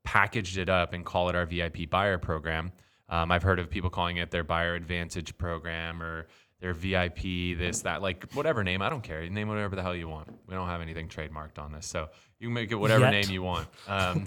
packaged 0.05 0.59
it 0.59 0.69
up 0.69 0.93
and 0.93 1.05
call 1.05 1.29
it 1.31 1.35
our 1.35 1.47
VIP 1.47 1.88
buyer 1.91 2.19
program. 2.19 2.71
Um, 3.09 3.33
I've 3.33 3.43
heard 3.43 3.59
of 3.59 3.71
people 3.71 3.91
calling 3.91 4.19
it 4.19 4.31
their 4.31 4.45
buyer 4.45 4.75
advantage 4.75 5.37
program 5.38 6.02
or 6.02 6.26
their 6.61 6.75
VIP, 6.75 7.59
this, 7.59 7.81
that, 7.83 8.02
like 8.02 8.31
whatever 8.35 8.62
name. 8.62 8.83
I 8.83 8.88
don't 8.91 9.02
care. 9.02 9.23
You 9.23 9.31
name 9.31 9.49
whatever 9.49 9.75
the 9.75 9.83
hell 9.83 9.97
you 9.97 10.09
want. 10.09 10.29
We 10.47 10.55
don't 10.55 10.69
have 10.69 10.81
anything 10.81 11.09
trademarked 11.09 11.59
on 11.59 11.73
this. 11.73 11.87
So 11.87 12.09
you 12.38 12.47
can 12.49 12.55
make 12.55 12.71
it 12.71 12.76
whatever 12.76 13.05
Yet. 13.05 13.11
name 13.11 13.31
you 13.31 13.43
want. 13.43 13.67
Um, 13.88 14.26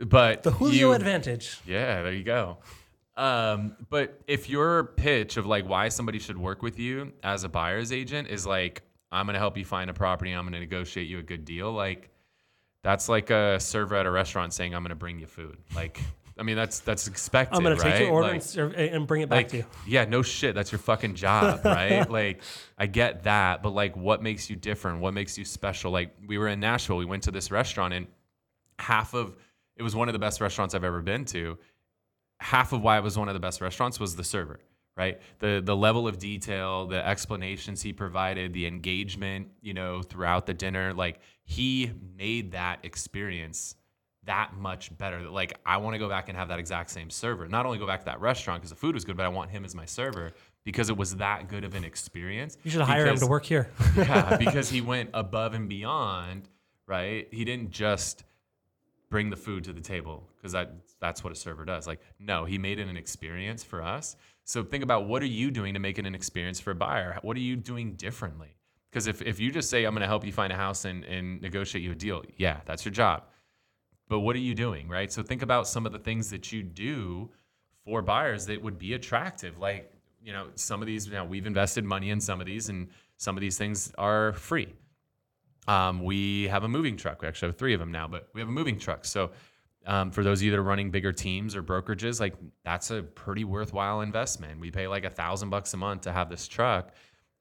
but 0.00 0.42
The 0.42 0.50
Julio 0.50 0.88
you- 0.88 0.92
advantage. 0.94 1.58
yeah, 1.66 2.02
there 2.02 2.12
you 2.12 2.24
go. 2.24 2.58
Um, 3.16 3.76
but 3.90 4.20
if 4.26 4.48
your 4.48 4.84
pitch 4.84 5.36
of 5.36 5.46
like 5.46 5.68
why 5.68 5.88
somebody 5.90 6.18
should 6.18 6.38
work 6.38 6.62
with 6.62 6.78
you 6.78 7.12
as 7.22 7.44
a 7.44 7.48
buyer's 7.48 7.92
agent 7.92 8.28
is 8.28 8.46
like, 8.46 8.82
I'm 9.12 9.26
gonna 9.26 9.38
help 9.38 9.56
you 9.56 9.64
find 9.64 9.90
a 9.90 9.94
property, 9.94 10.32
I'm 10.32 10.44
gonna 10.44 10.60
negotiate 10.60 11.08
you 11.08 11.18
a 11.18 11.22
good 11.22 11.44
deal, 11.44 11.72
like 11.72 12.10
that's 12.82 13.08
like 13.08 13.30
a 13.30 13.60
server 13.60 13.94
at 13.94 14.06
a 14.06 14.10
restaurant 14.10 14.52
saying, 14.52 14.74
I'm 14.74 14.82
gonna 14.82 14.96
bring 14.96 15.20
you 15.20 15.26
food. 15.26 15.58
Like, 15.74 16.00
I 16.38 16.42
mean, 16.44 16.56
that's 16.56 16.80
that's 16.80 17.06
expected. 17.06 17.56
I'm 17.56 17.62
going 17.62 17.76
to 17.76 17.82
take 17.82 18.00
your 18.00 18.10
order 18.10 18.28
Like- 18.28 18.34
and, 18.34 18.42
serve, 18.42 18.74
eh, 18.74 18.86
and 18.86 19.06
bring 19.06 19.20
it 19.22 19.28
back 19.28 19.36
like, 19.36 19.48
to 19.48 19.56
you. 19.58 19.64
yeah, 19.86 20.06
no 20.06 20.22
shit. 20.22 20.54
That's 20.54 20.72
your 20.72 20.78
fucking 20.78 21.14
job, 21.14 21.60
right? 21.64 22.10
like, 22.10 22.42
I 22.78 22.86
get 22.86 23.24
that, 23.24 23.62
but 23.62 23.70
like, 23.70 23.96
what 23.96 24.22
makes 24.22 24.48
you 24.48 24.56
different? 24.56 25.00
What 25.00 25.12
makes 25.12 25.36
you 25.36 25.44
special? 25.44 25.92
Like, 25.92 26.14
we 26.26 26.38
were 26.38 26.48
in 26.48 26.58
Nashville. 26.58 26.96
We 26.96 27.04
went 27.04 27.24
to 27.24 27.30
this 27.30 27.50
restaurant, 27.50 27.92
and 27.92 28.06
half 28.78 29.14
of 29.14 29.36
it 29.76 29.82
was 29.82 29.94
one 29.94 30.08
of 30.08 30.14
the 30.14 30.18
best 30.18 30.40
restaurants 30.40 30.74
I've 30.74 30.84
ever 30.84 31.02
been 31.02 31.26
to. 31.26 31.58
Half 32.40 32.72
of 32.72 32.82
why 32.82 32.96
it 32.98 33.04
was 33.04 33.16
one 33.16 33.28
of 33.28 33.34
the 33.34 33.40
best 33.40 33.60
restaurants 33.60 34.00
was 34.00 34.16
the 34.16 34.24
server, 34.24 34.58
right? 34.96 35.20
The 35.38 35.62
the 35.64 35.76
level 35.76 36.06
of 36.06 36.18
detail, 36.18 36.86
the 36.86 37.06
explanations 37.06 37.82
he 37.82 37.92
provided, 37.92 38.52
the 38.52 38.66
engagement, 38.66 39.48
you 39.60 39.74
know, 39.74 40.02
throughout 40.02 40.46
the 40.46 40.54
dinner. 40.54 40.92
Like, 40.92 41.20
he 41.44 41.92
made 42.16 42.52
that 42.52 42.80
experience 42.82 43.76
that 44.24 44.54
much 44.56 44.96
better. 44.96 45.22
That 45.22 45.32
like 45.32 45.58
I 45.66 45.78
want 45.78 45.94
to 45.94 45.98
go 45.98 46.08
back 46.08 46.28
and 46.28 46.36
have 46.36 46.48
that 46.48 46.58
exact 46.58 46.90
same 46.90 47.10
server. 47.10 47.48
Not 47.48 47.66
only 47.66 47.78
go 47.78 47.86
back 47.86 48.00
to 48.00 48.06
that 48.06 48.20
restaurant 48.20 48.60
because 48.60 48.70
the 48.70 48.76
food 48.76 48.94
was 48.94 49.04
good, 49.04 49.16
but 49.16 49.26
I 49.26 49.28
want 49.28 49.50
him 49.50 49.64
as 49.64 49.74
my 49.74 49.84
server 49.84 50.32
because 50.64 50.90
it 50.90 50.96
was 50.96 51.16
that 51.16 51.48
good 51.48 51.64
of 51.64 51.74
an 51.74 51.84
experience. 51.84 52.56
You 52.62 52.70
should 52.70 52.82
hire 52.82 53.06
him 53.06 53.16
to 53.16 53.26
work 53.26 53.44
here. 53.44 53.70
yeah, 53.96 54.36
because 54.38 54.70
he 54.70 54.80
went 54.80 55.10
above 55.14 55.54
and 55.54 55.68
beyond, 55.68 56.48
right? 56.86 57.26
He 57.32 57.44
didn't 57.44 57.70
just 57.70 58.24
bring 59.10 59.28
the 59.28 59.36
food 59.36 59.64
to 59.64 59.72
the 59.72 59.80
table 59.80 60.28
because 60.36 60.52
that 60.52 60.74
that's 61.00 61.24
what 61.24 61.32
a 61.32 61.36
server 61.36 61.64
does. 61.64 61.86
Like, 61.86 62.00
no, 62.18 62.44
he 62.44 62.58
made 62.58 62.78
it 62.78 62.88
an 62.88 62.96
experience 62.96 63.64
for 63.64 63.82
us. 63.82 64.16
So 64.44 64.62
think 64.64 64.82
about 64.82 65.06
what 65.06 65.22
are 65.22 65.26
you 65.26 65.50
doing 65.50 65.74
to 65.74 65.80
make 65.80 65.98
it 65.98 66.06
an 66.06 66.14
experience 66.14 66.60
for 66.60 66.72
a 66.72 66.74
buyer? 66.74 67.18
What 67.22 67.36
are 67.36 67.40
you 67.40 67.56
doing 67.56 67.94
differently? 67.94 68.56
Because 68.90 69.06
if, 69.06 69.22
if 69.22 69.40
you 69.40 69.50
just 69.50 69.70
say, 69.70 69.84
I'm 69.84 69.94
going 69.94 70.02
to 70.02 70.06
help 70.06 70.26
you 70.26 70.32
find 70.32 70.52
a 70.52 70.56
house 70.56 70.84
and, 70.84 71.04
and 71.04 71.40
negotiate 71.40 71.82
you 71.82 71.92
a 71.92 71.94
deal, 71.94 72.22
yeah, 72.36 72.60
that's 72.66 72.84
your 72.84 72.92
job. 72.92 73.24
But 74.08 74.20
what 74.20 74.36
are 74.36 74.40
you 74.40 74.54
doing, 74.54 74.88
right? 74.88 75.10
So 75.10 75.22
think 75.22 75.42
about 75.42 75.66
some 75.66 75.86
of 75.86 75.92
the 75.92 75.98
things 75.98 76.28
that 76.30 76.52
you 76.52 76.62
do 76.62 77.30
for 77.84 78.02
buyers 78.02 78.46
that 78.46 78.60
would 78.60 78.78
be 78.78 78.92
attractive. 78.92 79.58
Like, 79.58 79.90
you 80.22 80.32
know, 80.32 80.48
some 80.56 80.82
of 80.82 80.86
these, 80.86 81.06
you 81.06 81.14
know, 81.14 81.24
we've 81.24 81.46
invested 81.46 81.84
money 81.84 82.10
in 82.10 82.20
some 82.20 82.40
of 82.40 82.46
these, 82.46 82.68
and 82.68 82.88
some 83.16 83.36
of 83.36 83.40
these 83.40 83.56
things 83.56 83.92
are 83.96 84.34
free. 84.34 84.74
Um, 85.66 86.02
we 86.02 86.48
have 86.48 86.64
a 86.64 86.68
moving 86.68 86.96
truck. 86.96 87.22
We 87.22 87.28
actually 87.28 87.48
have 87.48 87.56
three 87.56 87.72
of 87.72 87.80
them 87.80 87.92
now, 87.92 88.08
but 88.08 88.28
we 88.34 88.40
have 88.40 88.48
a 88.48 88.52
moving 88.52 88.78
truck. 88.78 89.04
So 89.04 89.30
um, 89.86 90.10
for 90.10 90.22
those 90.22 90.40
of 90.40 90.44
you 90.44 90.50
that 90.52 90.58
are 90.58 90.62
running 90.62 90.90
bigger 90.90 91.12
teams 91.12 91.56
or 91.56 91.62
brokerages, 91.62 92.20
like 92.20 92.34
that's 92.64 92.90
a 92.90 93.02
pretty 93.02 93.44
worthwhile 93.44 94.00
investment. 94.00 94.60
We 94.60 94.70
pay 94.70 94.86
like 94.86 95.04
a 95.04 95.10
thousand 95.10 95.50
bucks 95.50 95.74
a 95.74 95.76
month 95.76 96.02
to 96.02 96.12
have 96.12 96.28
this 96.28 96.46
truck. 96.46 96.92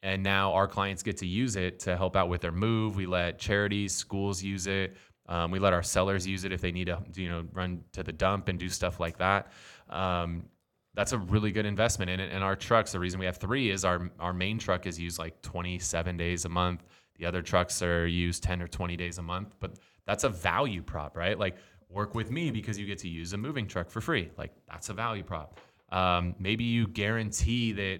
And 0.03 0.23
now 0.23 0.53
our 0.53 0.67
clients 0.67 1.03
get 1.03 1.17
to 1.17 1.27
use 1.27 1.55
it 1.55 1.79
to 1.81 1.95
help 1.95 2.15
out 2.15 2.27
with 2.27 2.41
their 2.41 2.51
move. 2.51 2.95
We 2.95 3.05
let 3.05 3.37
charities, 3.37 3.93
schools 3.93 4.41
use 4.41 4.65
it. 4.65 4.97
Um, 5.27 5.51
we 5.51 5.59
let 5.59 5.73
our 5.73 5.83
sellers 5.83 6.25
use 6.25 6.43
it 6.43 6.51
if 6.51 6.61
they 6.61 6.71
need 6.71 6.87
to, 6.87 6.99
you 7.15 7.29
know, 7.29 7.45
run 7.53 7.83
to 7.93 8.01
the 8.01 8.11
dump 8.11 8.47
and 8.47 8.57
do 8.57 8.67
stuff 8.67 8.99
like 8.99 9.17
that. 9.19 9.51
Um, 9.89 10.45
that's 10.93 11.13
a 11.13 11.19
really 11.19 11.51
good 11.51 11.65
investment 11.65 12.09
in 12.09 12.19
it. 12.19 12.31
And 12.33 12.43
our 12.43 12.55
trucks, 12.55 12.91
the 12.91 12.99
reason 12.99 13.19
we 13.19 13.25
have 13.25 13.37
three 13.37 13.69
is 13.69 13.85
our 13.85 14.11
our 14.19 14.33
main 14.33 14.57
truck 14.57 14.87
is 14.87 14.99
used 14.99 15.19
like 15.19 15.41
27 15.41 16.17
days 16.17 16.45
a 16.45 16.49
month. 16.49 16.83
The 17.17 17.25
other 17.25 17.41
trucks 17.41 17.81
are 17.81 18.07
used 18.07 18.43
10 18.43 18.61
or 18.61 18.67
20 18.67 18.97
days 18.97 19.19
a 19.19 19.21
month. 19.21 19.55
But 19.59 19.77
that's 20.05 20.23
a 20.23 20.29
value 20.29 20.81
prop, 20.81 21.15
right? 21.15 21.37
Like 21.37 21.57
work 21.91 22.15
with 22.15 22.31
me 22.31 22.51
because 22.51 22.79
you 22.79 22.85
get 22.85 22.99
to 22.99 23.07
use 23.07 23.33
a 23.33 23.37
moving 23.37 23.67
truck 23.67 23.89
for 23.89 24.01
free. 24.01 24.31
Like 24.37 24.51
that's 24.67 24.89
a 24.89 24.93
value 24.93 25.23
prop. 25.23 25.59
Um, 25.91 26.35
maybe 26.39 26.63
you 26.63 26.87
guarantee 26.87 27.73
that 27.73 27.99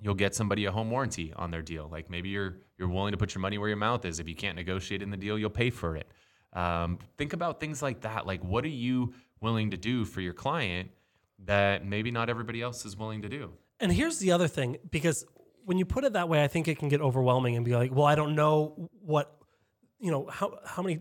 you'll 0.00 0.14
get 0.14 0.34
somebody 0.34 0.64
a 0.64 0.72
home 0.72 0.90
warranty 0.90 1.32
on 1.34 1.50
their 1.50 1.62
deal. 1.62 1.88
Like 1.90 2.10
maybe 2.10 2.30
you're 2.30 2.56
you're 2.78 2.88
willing 2.88 3.12
to 3.12 3.18
put 3.18 3.34
your 3.34 3.42
money 3.42 3.58
where 3.58 3.68
your 3.68 3.76
mouth 3.76 4.04
is. 4.04 4.18
If 4.20 4.28
you 4.28 4.34
can't 4.34 4.56
negotiate 4.56 5.02
in 5.02 5.10
the 5.10 5.16
deal, 5.16 5.38
you'll 5.38 5.50
pay 5.50 5.70
for 5.70 5.96
it. 5.96 6.08
Um, 6.52 6.98
think 7.18 7.32
about 7.32 7.60
things 7.60 7.82
like 7.82 8.00
that. 8.00 8.26
Like 8.26 8.42
what 8.42 8.64
are 8.64 8.68
you 8.68 9.12
willing 9.40 9.70
to 9.70 9.76
do 9.76 10.04
for 10.04 10.20
your 10.20 10.32
client 10.32 10.90
that 11.44 11.86
maybe 11.86 12.10
not 12.10 12.28
everybody 12.28 12.62
else 12.62 12.84
is 12.84 12.96
willing 12.96 13.22
to 13.22 13.28
do? 13.28 13.52
And 13.78 13.92
here's 13.92 14.18
the 14.18 14.32
other 14.32 14.48
thing, 14.48 14.76
because 14.90 15.24
when 15.64 15.78
you 15.78 15.84
put 15.84 16.04
it 16.04 16.14
that 16.14 16.28
way, 16.28 16.42
I 16.42 16.48
think 16.48 16.68
it 16.68 16.78
can 16.78 16.88
get 16.88 17.00
overwhelming 17.00 17.56
and 17.56 17.64
be 17.64 17.74
like, 17.74 17.94
well, 17.94 18.06
I 18.06 18.14
don't 18.14 18.34
know 18.34 18.90
what, 19.00 19.34
you 19.98 20.10
know, 20.10 20.26
how 20.26 20.58
how 20.66 20.82
many 20.82 21.00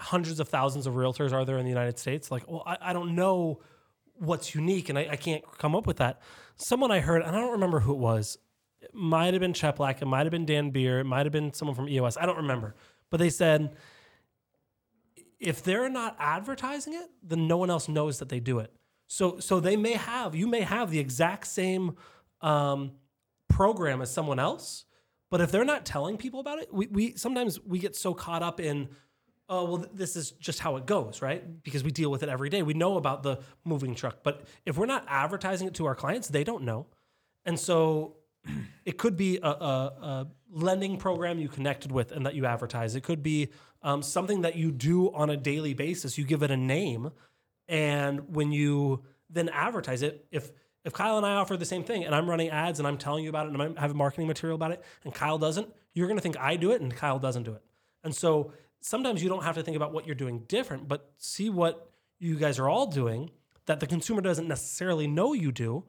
hundreds 0.00 0.40
of 0.40 0.48
thousands 0.48 0.86
of 0.86 0.94
realtors 0.94 1.32
are 1.32 1.44
there 1.44 1.58
in 1.58 1.64
the 1.64 1.70
United 1.70 1.98
States? 1.98 2.30
Like, 2.30 2.50
well, 2.50 2.62
I, 2.66 2.76
I 2.80 2.92
don't 2.92 3.14
know 3.14 3.60
what's 4.14 4.54
unique, 4.54 4.88
and 4.88 4.98
I, 4.98 5.08
I 5.12 5.16
can't 5.16 5.44
come 5.58 5.74
up 5.74 5.86
with 5.86 5.98
that. 5.98 6.20
Someone 6.56 6.90
I 6.90 7.00
heard, 7.00 7.22
and 7.22 7.34
I 7.34 7.40
don't 7.40 7.52
remember 7.52 7.80
who 7.80 7.92
it 7.92 7.98
was. 7.98 8.38
It 8.80 8.94
might 8.94 9.34
have 9.34 9.40
been 9.40 9.52
Chet 9.52 9.76
Black, 9.76 10.00
it 10.02 10.06
might 10.06 10.24
have 10.24 10.30
been 10.30 10.46
Dan 10.46 10.70
Beer, 10.70 11.00
it 11.00 11.04
might 11.04 11.26
have 11.26 11.32
been 11.32 11.52
someone 11.52 11.74
from 11.74 11.88
EOS. 11.88 12.16
I 12.16 12.26
don't 12.26 12.38
remember, 12.38 12.74
but 13.10 13.18
they 13.18 13.30
said 13.30 13.76
if 15.40 15.62
they're 15.64 15.88
not 15.88 16.14
advertising 16.18 16.92
it, 16.94 17.10
then 17.22 17.48
no 17.48 17.56
one 17.56 17.70
else 17.70 17.88
knows 17.88 18.18
that 18.18 18.28
they 18.28 18.40
do 18.40 18.58
it. 18.58 18.72
So 19.06 19.40
so 19.40 19.58
they 19.58 19.76
may 19.76 19.94
have 19.94 20.34
you 20.34 20.46
may 20.46 20.60
have 20.60 20.90
the 20.90 21.00
exact 21.00 21.46
same 21.46 21.96
um, 22.42 22.92
program 23.48 24.02
as 24.02 24.12
someone 24.12 24.38
else, 24.38 24.84
but 25.30 25.40
if 25.40 25.50
they're 25.50 25.64
not 25.64 25.84
telling 25.84 26.16
people 26.16 26.40
about 26.40 26.58
it, 26.60 26.72
we, 26.72 26.86
we 26.86 27.16
sometimes 27.16 27.58
we 27.60 27.78
get 27.78 27.96
so 27.96 28.14
caught 28.14 28.42
up 28.42 28.60
in 28.60 28.88
oh 29.50 29.64
well 29.64 29.86
this 29.92 30.16
is 30.16 30.30
just 30.32 30.60
how 30.60 30.76
it 30.76 30.86
goes 30.86 31.20
right 31.20 31.62
because 31.62 31.84
we 31.84 31.90
deal 31.90 32.10
with 32.10 32.22
it 32.22 32.30
every 32.30 32.48
day 32.48 32.62
we 32.62 32.72
know 32.72 32.96
about 32.96 33.22
the 33.22 33.38
moving 33.64 33.94
truck 33.94 34.18
but 34.22 34.44
if 34.64 34.78
we're 34.78 34.86
not 34.86 35.04
advertising 35.08 35.68
it 35.68 35.74
to 35.74 35.84
our 35.84 35.94
clients 35.94 36.28
they 36.28 36.44
don't 36.44 36.64
know 36.64 36.86
and 37.44 37.60
so 37.60 38.16
it 38.84 38.98
could 38.98 39.16
be 39.16 39.38
a, 39.42 39.48
a, 39.48 39.50
a 39.50 40.26
lending 40.50 40.96
program 40.96 41.38
you 41.38 41.48
connected 41.48 41.92
with 41.92 42.12
and 42.12 42.26
that 42.26 42.34
you 42.34 42.46
advertise. 42.46 42.94
It 42.94 43.02
could 43.02 43.22
be 43.22 43.48
um, 43.82 44.02
something 44.02 44.42
that 44.42 44.56
you 44.56 44.72
do 44.72 45.12
on 45.12 45.30
a 45.30 45.36
daily 45.36 45.74
basis. 45.74 46.18
You 46.18 46.24
give 46.24 46.42
it 46.42 46.50
a 46.50 46.56
name, 46.56 47.12
and 47.68 48.34
when 48.34 48.52
you 48.52 49.04
then 49.28 49.48
advertise 49.48 50.02
it, 50.02 50.26
if 50.30 50.50
if 50.84 50.94
Kyle 50.94 51.18
and 51.18 51.26
I 51.26 51.34
offer 51.34 51.56
the 51.56 51.66
same 51.66 51.84
thing, 51.84 52.04
and 52.04 52.14
I'm 52.14 52.28
running 52.28 52.48
ads 52.48 52.78
and 52.78 52.88
I'm 52.88 52.96
telling 52.96 53.22
you 53.22 53.28
about 53.28 53.46
it, 53.46 53.52
and 53.52 53.78
I 53.78 53.80
have 53.80 53.94
marketing 53.94 54.26
material 54.26 54.56
about 54.56 54.72
it, 54.72 54.82
and 55.04 55.14
Kyle 55.14 55.36
doesn't, 55.36 55.68
you're 55.92 56.06
going 56.06 56.16
to 56.16 56.22
think 56.22 56.38
I 56.38 56.56
do 56.56 56.70
it 56.70 56.80
and 56.80 56.94
Kyle 56.94 57.18
doesn't 57.18 57.42
do 57.42 57.52
it. 57.52 57.62
And 58.02 58.14
so 58.14 58.54
sometimes 58.80 59.22
you 59.22 59.28
don't 59.28 59.44
have 59.44 59.54
to 59.56 59.62
think 59.62 59.76
about 59.76 59.92
what 59.92 60.06
you're 60.06 60.14
doing 60.14 60.40
different, 60.48 60.88
but 60.88 61.10
see 61.18 61.50
what 61.50 61.90
you 62.18 62.36
guys 62.36 62.58
are 62.58 62.68
all 62.68 62.86
doing 62.86 63.30
that 63.66 63.80
the 63.80 63.86
consumer 63.86 64.20
doesn't 64.20 64.48
necessarily 64.48 65.06
know 65.06 65.32
you 65.32 65.52
do 65.52 65.84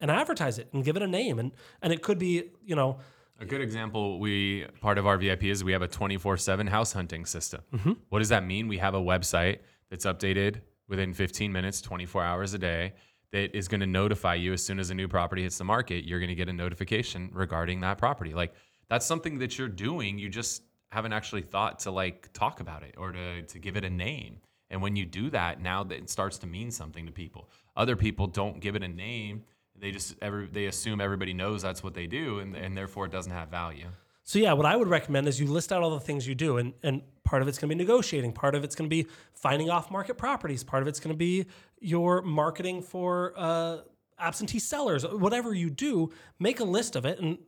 and 0.00 0.10
advertise 0.10 0.58
it 0.58 0.68
and 0.72 0.84
give 0.84 0.96
it 0.96 1.02
a 1.02 1.06
name 1.06 1.38
and 1.38 1.52
and 1.80 1.92
it 1.92 2.02
could 2.02 2.18
be 2.18 2.50
you 2.64 2.74
know 2.74 2.98
A 3.40 3.44
good 3.44 3.60
example, 3.60 4.20
we 4.20 4.66
part 4.80 4.98
of 4.98 5.06
our 5.06 5.16
VIP 5.16 5.44
is 5.44 5.64
we 5.64 5.72
have 5.72 5.82
a 5.82 5.88
24/7 5.88 6.68
house 6.68 6.92
hunting 6.92 7.26
system. 7.26 7.62
Mm-hmm. 7.72 7.92
What 8.08 8.18
does 8.20 8.28
that 8.28 8.44
mean? 8.44 8.68
We 8.68 8.78
have 8.78 8.94
a 8.94 9.00
website 9.00 9.58
that's 9.90 10.06
updated 10.06 10.60
within 10.88 11.12
15 11.14 11.50
minutes, 11.52 11.80
24 11.80 12.22
hours 12.22 12.54
a 12.54 12.58
day 12.58 12.92
that 13.32 13.56
is 13.56 13.66
going 13.66 13.80
to 13.80 13.86
notify 13.86 14.34
you 14.34 14.52
as 14.52 14.64
soon 14.64 14.78
as 14.78 14.90
a 14.90 14.94
new 14.94 15.08
property 15.08 15.42
hits 15.42 15.58
the 15.58 15.64
market, 15.64 16.04
you're 16.04 16.20
going 16.20 16.28
to 16.28 16.34
get 16.36 16.48
a 16.48 16.52
notification 16.52 17.30
regarding 17.32 17.80
that 17.80 17.98
property. 17.98 18.32
Like 18.34 18.54
that's 18.88 19.06
something 19.06 19.38
that 19.38 19.58
you're 19.58 19.68
doing, 19.68 20.18
you 20.18 20.28
just 20.28 20.62
haven't 20.94 21.12
actually 21.12 21.42
thought 21.42 21.80
to 21.80 21.90
like 21.90 22.18
talk 22.32 22.60
about 22.60 22.82
it 22.88 22.94
or 22.96 23.12
to 23.12 23.42
to 23.42 23.58
give 23.58 23.76
it 23.76 23.84
a 23.84 23.90
name. 23.90 24.34
And 24.70 24.82
when 24.82 24.96
you 24.96 25.04
do 25.04 25.30
that, 25.30 25.60
now 25.60 25.84
that 25.84 25.98
it 25.98 26.10
starts 26.10 26.38
to 26.38 26.46
mean 26.46 26.70
something 26.70 27.06
to 27.06 27.12
people. 27.12 27.42
Other 27.76 27.96
people 27.96 28.26
don't 28.26 28.60
give 28.60 28.74
it 28.76 28.82
a 28.82 28.88
name. 28.88 29.44
They 29.82 29.90
just 29.90 30.14
every 30.22 30.46
they 30.46 30.66
assume 30.66 31.00
everybody 31.00 31.32
knows 31.32 31.62
that's 31.62 31.82
what 31.82 31.94
they 31.94 32.06
do, 32.06 32.38
and, 32.40 32.56
and 32.56 32.76
therefore 32.76 33.06
it 33.06 33.12
doesn't 33.12 33.32
have 33.32 33.48
value. 33.48 33.88
So 34.22 34.38
yeah, 34.38 34.54
what 34.54 34.66
I 34.72 34.74
would 34.76 34.88
recommend 34.88 35.28
is 35.28 35.38
you 35.38 35.46
list 35.46 35.70
out 35.72 35.82
all 35.82 35.90
the 35.90 36.06
things 36.08 36.26
you 36.26 36.34
do, 36.34 36.58
and 36.58 36.72
and 36.82 37.02
part 37.24 37.42
of 37.42 37.48
it's 37.48 37.58
going 37.58 37.68
to 37.68 37.74
be 37.74 37.84
negotiating, 37.84 38.32
part 38.32 38.54
of 38.54 38.64
it's 38.64 38.74
going 38.74 38.88
to 38.88 38.96
be 39.02 39.06
finding 39.34 39.68
off 39.70 39.90
market 39.90 40.16
properties, 40.16 40.64
part 40.64 40.82
of 40.82 40.88
it's 40.88 41.00
going 41.00 41.14
to 41.14 41.18
be 41.18 41.46
your 41.80 42.22
marketing 42.22 42.82
for 42.82 43.34
uh, 43.36 43.78
absentee 44.18 44.60
sellers, 44.60 45.04
whatever 45.06 45.52
you 45.52 45.68
do. 45.70 46.10
Make 46.38 46.60
a 46.60 46.68
list 46.78 46.96
of 46.96 47.04
it, 47.04 47.18
and 47.20 47.38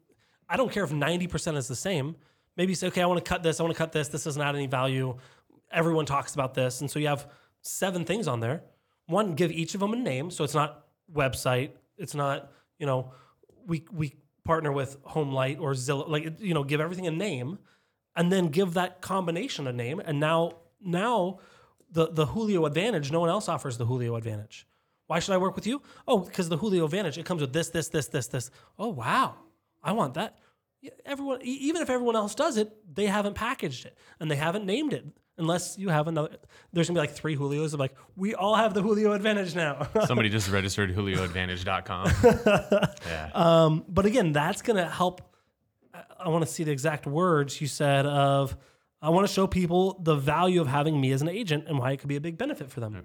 I 0.48 0.56
don't 0.56 0.70
care 0.70 0.84
if 0.84 0.92
ninety 0.92 1.28
percent 1.28 1.56
is 1.56 1.66
the 1.66 1.76
same. 1.76 2.16
Maybe 2.56 2.74
say, 2.74 2.86
okay, 2.88 3.02
I 3.02 3.06
want 3.06 3.22
to 3.22 3.28
cut 3.28 3.42
this, 3.42 3.60
I 3.60 3.62
want 3.62 3.74
to 3.74 3.78
cut 3.78 3.92
this. 3.92 4.08
This 4.08 4.24
doesn't 4.24 4.40
add 4.40 4.54
any 4.54 4.66
value. 4.66 5.16
Everyone 5.70 6.06
talks 6.06 6.34
about 6.34 6.54
this, 6.54 6.80
and 6.80 6.90
so 6.90 6.98
you 6.98 7.08
have 7.08 7.28
seven 7.60 8.04
things 8.04 8.28
on 8.28 8.40
there. 8.40 8.62
One, 9.06 9.34
give 9.34 9.52
each 9.52 9.74
of 9.74 9.80
them 9.80 9.92
a 9.92 9.96
name, 9.96 10.30
so 10.30 10.44
it's 10.44 10.54
not 10.54 10.86
website, 11.12 11.70
it's 11.98 12.14
not 12.14 12.50
you 12.78 12.86
know 12.86 13.12
we 13.66 13.84
we 13.92 14.14
partner 14.44 14.72
with 14.72 15.02
Homelight 15.04 15.60
or 15.60 15.72
Zillow, 15.72 16.08
like 16.08 16.40
you 16.40 16.54
know, 16.54 16.64
give 16.64 16.80
everything 16.80 17.06
a 17.06 17.10
name, 17.10 17.58
and 18.14 18.32
then 18.32 18.48
give 18.48 18.74
that 18.74 19.02
combination 19.02 19.66
a 19.66 19.72
name. 19.72 20.00
And 20.00 20.18
now, 20.18 20.52
now, 20.80 21.40
the 21.90 22.08
the 22.08 22.26
Julio 22.26 22.64
Advantage, 22.64 23.12
no 23.12 23.20
one 23.20 23.28
else 23.28 23.48
offers 23.48 23.76
the 23.76 23.84
Julio 23.84 24.16
Advantage. 24.16 24.66
Why 25.08 25.18
should 25.18 25.34
I 25.34 25.38
work 25.38 25.54
with 25.54 25.66
you? 25.66 25.82
Oh, 26.08 26.20
because 26.20 26.48
the 26.48 26.56
Julio 26.56 26.84
Advantage, 26.84 27.18
it 27.18 27.26
comes 27.26 27.40
with 27.40 27.52
this, 27.52 27.68
this, 27.68 27.88
this, 27.88 28.06
this, 28.06 28.28
this. 28.28 28.50
Oh 28.78 28.88
wow, 28.88 29.34
I 29.82 29.92
want 29.92 30.14
that. 30.14 30.38
Everyone, 31.04 31.40
even 31.42 31.82
if 31.82 31.90
everyone 31.90 32.16
else 32.16 32.34
does 32.34 32.56
it, 32.56 32.72
they 32.94 33.06
haven't 33.06 33.34
packaged 33.34 33.86
it 33.86 33.96
and 34.20 34.30
they 34.30 34.36
haven't 34.36 34.66
named 34.66 34.92
it 34.92 35.06
unless 35.38 35.78
you 35.78 35.88
have 35.88 36.08
another. 36.08 36.36
There's 36.72 36.88
gonna 36.88 36.96
be 36.96 37.00
like 37.00 37.12
three 37.12 37.36
Julios. 37.36 37.74
of 37.74 37.80
like, 37.80 37.94
we 38.16 38.34
all 38.34 38.54
have 38.54 38.74
the 38.74 38.82
Julio 38.82 39.12
Advantage 39.12 39.54
now. 39.54 39.88
Somebody 40.06 40.28
just 40.28 40.50
registered 40.50 40.94
julioadvantage.com. 40.94 42.12
yeah. 43.06 43.30
Um, 43.34 43.84
but 43.88 44.06
again, 44.06 44.32
that's 44.32 44.62
gonna 44.62 44.88
help. 44.88 45.22
I 46.18 46.28
want 46.28 46.44
to 46.44 46.50
see 46.50 46.64
the 46.64 46.72
exact 46.72 47.06
words 47.06 47.60
you 47.60 47.66
said 47.66 48.06
of. 48.06 48.56
I 49.00 49.10
want 49.10 49.26
to 49.26 49.32
show 49.32 49.46
people 49.46 50.00
the 50.02 50.16
value 50.16 50.60
of 50.60 50.66
having 50.66 51.00
me 51.00 51.12
as 51.12 51.22
an 51.22 51.28
agent 51.28 51.64
and 51.68 51.78
why 51.78 51.92
it 51.92 51.98
could 51.98 52.08
be 52.08 52.16
a 52.16 52.20
big 52.20 52.38
benefit 52.38 52.70
for 52.70 52.80
them. 52.80 53.04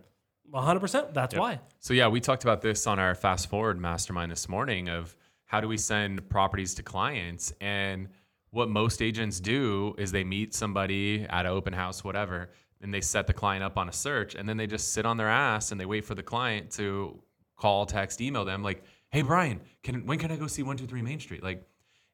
100%. 0.53 1.13
That's 1.13 1.33
yep. 1.33 1.39
why. 1.39 1.59
So, 1.79 1.93
yeah, 1.93 2.07
we 2.07 2.19
talked 2.19 2.43
about 2.43 2.61
this 2.61 2.87
on 2.87 2.99
our 2.99 3.15
fast 3.15 3.49
forward 3.49 3.79
mastermind 3.79 4.31
this 4.31 4.49
morning 4.49 4.89
of 4.89 5.15
how 5.51 5.59
do 5.59 5.67
we 5.67 5.75
send 5.75 6.29
properties 6.29 6.73
to 6.73 6.81
clients. 6.81 7.51
And 7.59 8.07
what 8.51 8.69
most 8.69 9.01
agents 9.01 9.41
do 9.41 9.93
is 9.97 10.09
they 10.09 10.23
meet 10.23 10.53
somebody 10.53 11.25
at 11.29 11.45
an 11.45 11.51
open 11.51 11.73
house, 11.73 12.05
whatever, 12.05 12.51
and 12.79 12.93
they 12.93 13.01
set 13.01 13.27
the 13.27 13.33
client 13.33 13.61
up 13.61 13.77
on 13.77 13.89
a 13.89 13.91
search, 13.91 14.33
and 14.33 14.47
then 14.47 14.55
they 14.55 14.65
just 14.65 14.93
sit 14.93 15.05
on 15.05 15.17
their 15.17 15.27
ass 15.27 15.73
and 15.73 15.79
they 15.79 15.85
wait 15.85 16.05
for 16.05 16.15
the 16.15 16.23
client 16.23 16.71
to 16.71 17.21
call, 17.57 17.85
text, 17.85 18.21
email 18.21 18.45
them 18.45 18.63
like, 18.63 18.81
"Hey 19.09 19.23
Brian, 19.23 19.59
can 19.83 20.05
when 20.05 20.17
can 20.19 20.31
I 20.31 20.37
go 20.37 20.47
see 20.47 20.63
123 20.63 21.01
Main 21.01 21.19
Street?" 21.19 21.43
Like 21.43 21.67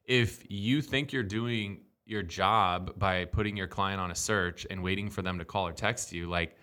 if 0.04 0.44
you 0.50 0.82
think 0.82 1.12
you're 1.12 1.22
doing 1.22 1.82
your 2.06 2.24
job 2.24 2.98
by 2.98 3.24
putting 3.24 3.56
your 3.56 3.68
client 3.68 4.00
on 4.00 4.10
a 4.10 4.16
search 4.16 4.66
and 4.68 4.82
waiting 4.82 5.08
for 5.08 5.22
them 5.22 5.38
to 5.38 5.44
call 5.44 5.68
or 5.68 5.72
text 5.72 6.12
you, 6.12 6.28
like 6.28 6.56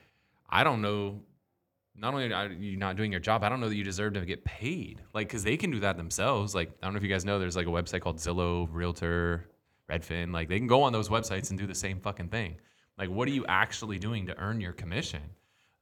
I 0.49 0.65
don't 0.65 0.81
know 0.81 1.21
not 1.97 2.13
only 2.13 2.33
are 2.33 2.49
you 2.49 2.77
not 2.77 2.95
doing 2.95 3.11
your 3.11 3.21
job, 3.21 3.43
I 3.43 3.49
don't 3.49 3.59
know 3.59 3.69
that 3.69 3.75
you 3.75 3.83
deserve 3.83 4.13
to 4.13 4.25
get 4.25 4.43
paid. 4.43 5.01
Like, 5.13 5.27
because 5.27 5.43
they 5.43 5.57
can 5.57 5.71
do 5.71 5.79
that 5.81 5.97
themselves. 5.97 6.53
Like, 6.53 6.71
I 6.81 6.85
don't 6.85 6.93
know 6.93 6.97
if 6.97 7.03
you 7.03 7.09
guys 7.09 7.25
know, 7.25 7.39
there's 7.39 7.55
like 7.55 7.67
a 7.67 7.71
website 7.71 8.01
called 8.01 8.17
Zillow 8.17 8.67
Realtor, 8.71 9.45
Redfin, 9.89 10.33
like 10.33 10.49
they 10.49 10.57
can 10.57 10.67
go 10.67 10.81
on 10.81 10.93
those 10.93 11.09
websites 11.09 11.51
and 11.51 11.59
do 11.59 11.67
the 11.67 11.75
same 11.75 11.99
fucking 11.99 12.29
thing. 12.29 12.55
Like, 12.97 13.09
what 13.09 13.27
are 13.27 13.31
you 13.31 13.45
actually 13.47 13.99
doing 13.99 14.25
to 14.27 14.37
earn 14.37 14.59
your 14.59 14.73
commission? 14.73 15.21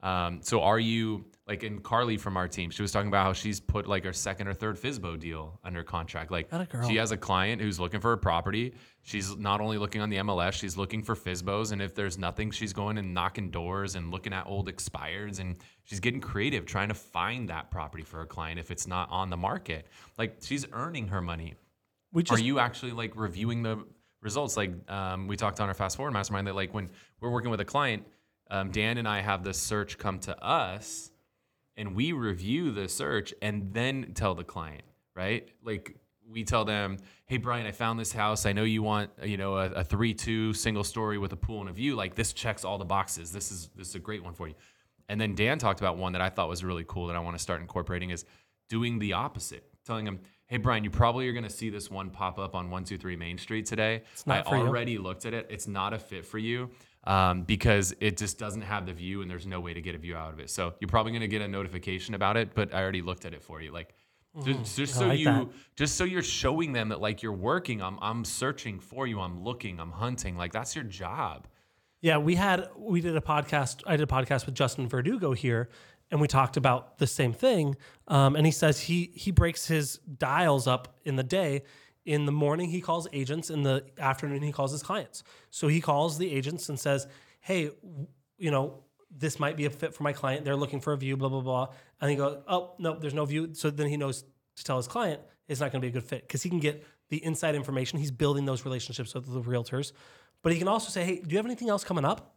Um, 0.04 0.42
so 0.44 0.62
are 0.62 0.80
you 0.80 1.24
like 1.48 1.64
in 1.64 1.80
Carly 1.80 2.18
from 2.18 2.36
our 2.36 2.48
team? 2.50 2.70
She 2.72 2.82
was 2.82 2.92
talking 2.92 3.08
about 3.08 3.24
how 3.24 3.32
she's 3.32 3.62
put 3.62 3.88
like 3.88 4.04
her 4.04 4.12
second 4.12 4.50
or 4.50 4.54
third 4.54 4.76
FSBO 4.76 5.18
deal 5.18 5.60
under 5.64 5.82
contract. 5.82 6.30
Like 6.30 6.50
she 6.88 6.98
has 6.98 7.12
a 7.12 7.18
client 7.18 7.62
who's 7.62 7.80
looking 7.80 8.02
for 8.02 8.12
a 8.12 8.18
property. 8.18 8.74
She's 9.02 9.36
not 9.38 9.62
only 9.62 9.78
looking 9.78 10.02
on 10.02 10.10
the 10.10 10.18
MLS, 10.18 10.54
she's 10.54 10.76
looking 10.76 11.04
for 11.04 11.16
FSBOs. 11.16 11.72
And 11.72 11.82
if 11.82 11.96
there's 11.96 12.18
nothing, 12.18 12.52
she's 12.52 12.74
going 12.74 12.98
and 12.98 13.14
knocking 13.14 13.50
doors 13.50 13.96
and 13.96 14.12
looking 14.12 14.34
at 14.34 14.46
old 14.46 14.70
expireds 14.70 15.40
and 15.40 15.58
she's 15.84 16.02
getting 16.02 16.20
creative 16.20 16.66
trying 16.66 16.90
to 16.90 16.94
find 16.94 17.48
that 17.50 17.72
property 17.72 18.04
for 18.04 18.18
her 18.18 18.26
client 18.26 18.60
if 18.60 18.72
it's 18.72 18.86
not 18.86 19.10
on 19.10 19.30
the 19.30 19.38
market. 19.38 19.88
Like 20.18 20.38
she's 20.42 20.66
earning 20.74 21.08
her 21.08 21.22
money. 21.22 21.54
Just, 22.16 22.32
Are 22.32 22.44
you 22.44 22.60
actually 22.60 22.92
like 22.92 23.14
reviewing 23.16 23.64
the 23.64 23.84
results? 24.22 24.58
Like 24.58 24.72
um, 24.92 25.28
we 25.28 25.38
talked 25.38 25.62
on 25.62 25.70
our 25.70 25.74
fast 25.74 25.96
forward 25.96 26.12
mastermind 26.12 26.48
that 26.48 26.56
like 26.56 26.74
when 26.74 26.90
we're 27.22 27.32
working 27.32 27.50
with 27.50 27.62
a 27.62 27.66
client, 27.66 28.06
um, 28.50 28.72
Dan 28.72 28.98
and 28.98 29.08
I 29.08 29.22
have 29.22 29.44
the 29.44 29.54
search 29.54 29.98
come 29.98 30.20
to 30.20 30.44
us, 30.44 31.12
and 31.76 31.96
we 31.96 32.12
review 32.12 32.72
the 32.72 32.88
search 32.88 33.34
and 33.42 33.74
then 33.74 34.12
tell 34.14 34.36
the 34.36 34.44
client, 34.44 34.84
right? 35.16 35.48
Like 35.64 35.96
we 36.30 36.44
tell 36.44 36.66
them, 36.66 36.98
"Hey 37.26 37.38
Brian, 37.38 37.66
I 37.66 37.72
found 37.72 38.00
this 38.00 38.12
house. 38.12 38.46
I 38.46 38.54
know 38.54 38.64
you 38.64 38.84
want, 38.84 39.12
you 39.24 39.38
know, 39.38 39.58
a, 39.58 39.72
a 39.72 39.84
three-two 39.84 40.54
single 40.54 40.84
story 40.84 41.18
with 41.18 41.34
a 41.34 41.38
pool 41.38 41.62
and 41.62 41.70
a 41.70 41.74
view. 41.74 41.96
Like 41.96 42.16
this 42.16 42.34
checks 42.34 42.64
all 42.64 42.78
the 42.78 42.86
boxes. 42.86 43.32
This 43.32 43.52
is 43.52 43.70
this 43.76 43.90
is 43.90 43.96
a 43.96 44.00
great 44.00 44.24
one 44.24 44.34
for 44.34 44.48
you." 44.48 44.56
And 45.10 45.20
then 45.20 45.36
Dan 45.36 45.58
talked 45.58 45.82
about 45.82 45.98
one 45.98 46.14
that 46.14 46.22
I 46.22 46.30
thought 46.30 46.48
was 46.48 46.64
really 46.64 46.86
cool 46.88 47.08
that 47.08 47.16
I 47.16 47.20
want 47.20 47.36
to 47.36 47.42
start 47.42 47.62
incorporating 47.62 48.10
is 48.10 48.26
doing 48.70 49.00
the 49.00 49.14
opposite, 49.14 49.66
telling 49.86 50.06
them, 50.06 50.20
hey 50.54 50.60
brian 50.60 50.84
you 50.84 50.92
probably 50.92 51.28
are 51.28 51.34
going 51.34 51.44
to 51.44 51.50
see 51.50 51.72
this 51.72 51.90
one 51.90 52.12
pop 52.12 52.38
up 52.38 52.54
on 52.54 52.66
123 52.66 53.16
main 53.16 53.40
street 53.40 53.66
today. 53.66 54.04
It's 54.12 54.28
not 54.28 54.46
i 54.46 54.58
already 54.58 54.92
you. 54.92 55.02
looked 55.02 55.26
at 55.26 55.34
it. 55.34 55.48
It's 55.50 55.68
not 55.68 55.94
a 55.94 55.98
fit 55.98 56.28
for 56.28 56.38
you 56.38 56.70
um, 57.06 57.42
because 57.42 57.96
it 58.00 58.18
just 58.18 58.38
doesn't 58.38 58.62
have 58.62 58.86
the 58.86 58.94
view 58.94 59.24
and 59.24 59.32
there's 59.32 59.48
no 59.48 59.60
way 59.60 59.74
to 59.74 59.82
get 59.82 59.96
a 59.96 59.98
view 59.98 60.16
out 60.16 60.32
of 60.32 60.40
it. 60.40 60.52
So 60.52 60.76
you're 60.80 60.90
probably 60.90 61.12
going 61.12 61.22
to 61.22 61.28
get 61.28 61.42
a 61.42 61.48
notification 61.48 62.14
about 62.14 62.38
it 62.38 62.54
but 62.54 62.72
i 62.72 62.80
already 62.80 63.02
looked 63.02 63.26
at 63.26 63.34
it 63.34 63.42
for 63.42 63.62
you. 63.64 63.72
Like 63.72 63.96
just, 64.46 64.60
mm, 64.60 64.76
just 64.76 64.94
so 64.94 65.08
like 65.08 65.18
you 65.18 65.26
that. 65.26 65.48
just 65.76 65.96
so 65.96 66.04
you're 66.04 66.22
showing 66.22 66.72
them 66.72 66.90
that 66.90 67.02
like 67.02 67.24
you're 67.24 67.32
working 67.32 67.82
I'm, 67.82 67.98
I'm 68.00 68.24
searching 68.24 68.80
for 68.80 69.06
you 69.06 69.22
i'm 69.22 69.44
looking 69.44 69.80
i'm 69.80 69.92
hunting 69.92 70.38
like 70.38 70.52
that's 70.52 70.76
your 70.76 70.86
job. 70.86 71.48
Yeah 72.02 72.18
we 72.18 72.34
had 72.34 72.70
we 72.76 73.00
did 73.00 73.16
a 73.16 73.22
podcast 73.22 73.84
i 73.86 73.96
did 73.96 74.04
a 74.04 74.12
podcast 74.12 74.48
with 74.48 74.56
justin 74.56 74.88
verdugo 74.88 75.34
here 75.34 75.70
and 76.14 76.22
we 76.22 76.28
talked 76.28 76.58
about 76.58 77.00
the 77.00 77.08
same 77.08 77.34
thing. 77.34 77.76
Um, 78.08 78.36
and 78.36 78.46
he 78.46 78.52
says 78.52 78.80
he 78.80 79.12
he 79.16 79.32
breaks 79.32 79.66
his 79.66 79.98
dials 79.98 80.68
up 80.68 80.96
in 81.04 81.16
the 81.16 81.24
day. 81.24 81.64
In 82.06 82.28
the 82.28 82.32
morning, 82.32 82.70
he 82.70 82.82
calls 82.82 83.08
agents. 83.12 83.50
In 83.50 83.64
the 83.64 83.84
afternoon, 83.98 84.44
he 84.44 84.52
calls 84.52 84.72
his 84.72 84.84
clients. 84.84 85.24
So 85.50 85.68
he 85.68 85.82
calls 85.82 86.20
the 86.20 86.32
agents 86.32 86.70
and 86.70 86.80
says, 86.80 87.08
"Hey, 87.42 87.72
you 88.38 88.52
know, 88.52 88.84
this 89.10 89.40
might 89.40 89.58
be 89.58 89.66
a 89.66 89.72
fit 89.72 89.96
for 89.96 90.04
my 90.04 90.14
client. 90.14 90.46
They're 90.46 90.56
looking 90.56 90.82
for 90.82 90.94
a 90.94 90.98
view, 90.98 91.18
blah 91.18 91.30
blah 91.30 91.42
blah." 91.42 91.70
And 92.00 92.12
he 92.12 92.16
goes, 92.16 92.44
"Oh 92.48 92.76
no, 92.78 93.00
there's 93.00 93.16
no 93.16 93.26
view." 93.26 93.56
So 93.56 93.72
then 93.72 93.88
he 93.88 93.98
knows 93.98 94.24
to 94.58 94.64
tell 94.64 94.78
his 94.78 94.88
client 94.88 95.20
it's 95.48 95.62
not 95.62 95.72
going 95.72 95.82
to 95.82 95.86
be 95.86 95.90
a 95.90 96.00
good 96.00 96.08
fit 96.08 96.28
because 96.28 96.44
he 96.44 96.50
can 96.50 96.60
get 96.60 96.86
the 97.10 97.26
inside 97.26 97.56
information. 97.56 97.98
He's 97.98 98.12
building 98.12 98.46
those 98.46 98.66
relationships 98.66 99.16
with 99.16 99.26
the 99.26 99.42
realtors, 99.42 99.94
but 100.44 100.52
he 100.52 100.60
can 100.60 100.68
also 100.68 100.90
say, 100.92 101.06
"Hey, 101.06 101.16
do 101.22 101.30
you 101.32 101.38
have 101.38 101.48
anything 101.48 101.70
else 101.70 101.84
coming 101.84 102.06
up?" 102.06 102.36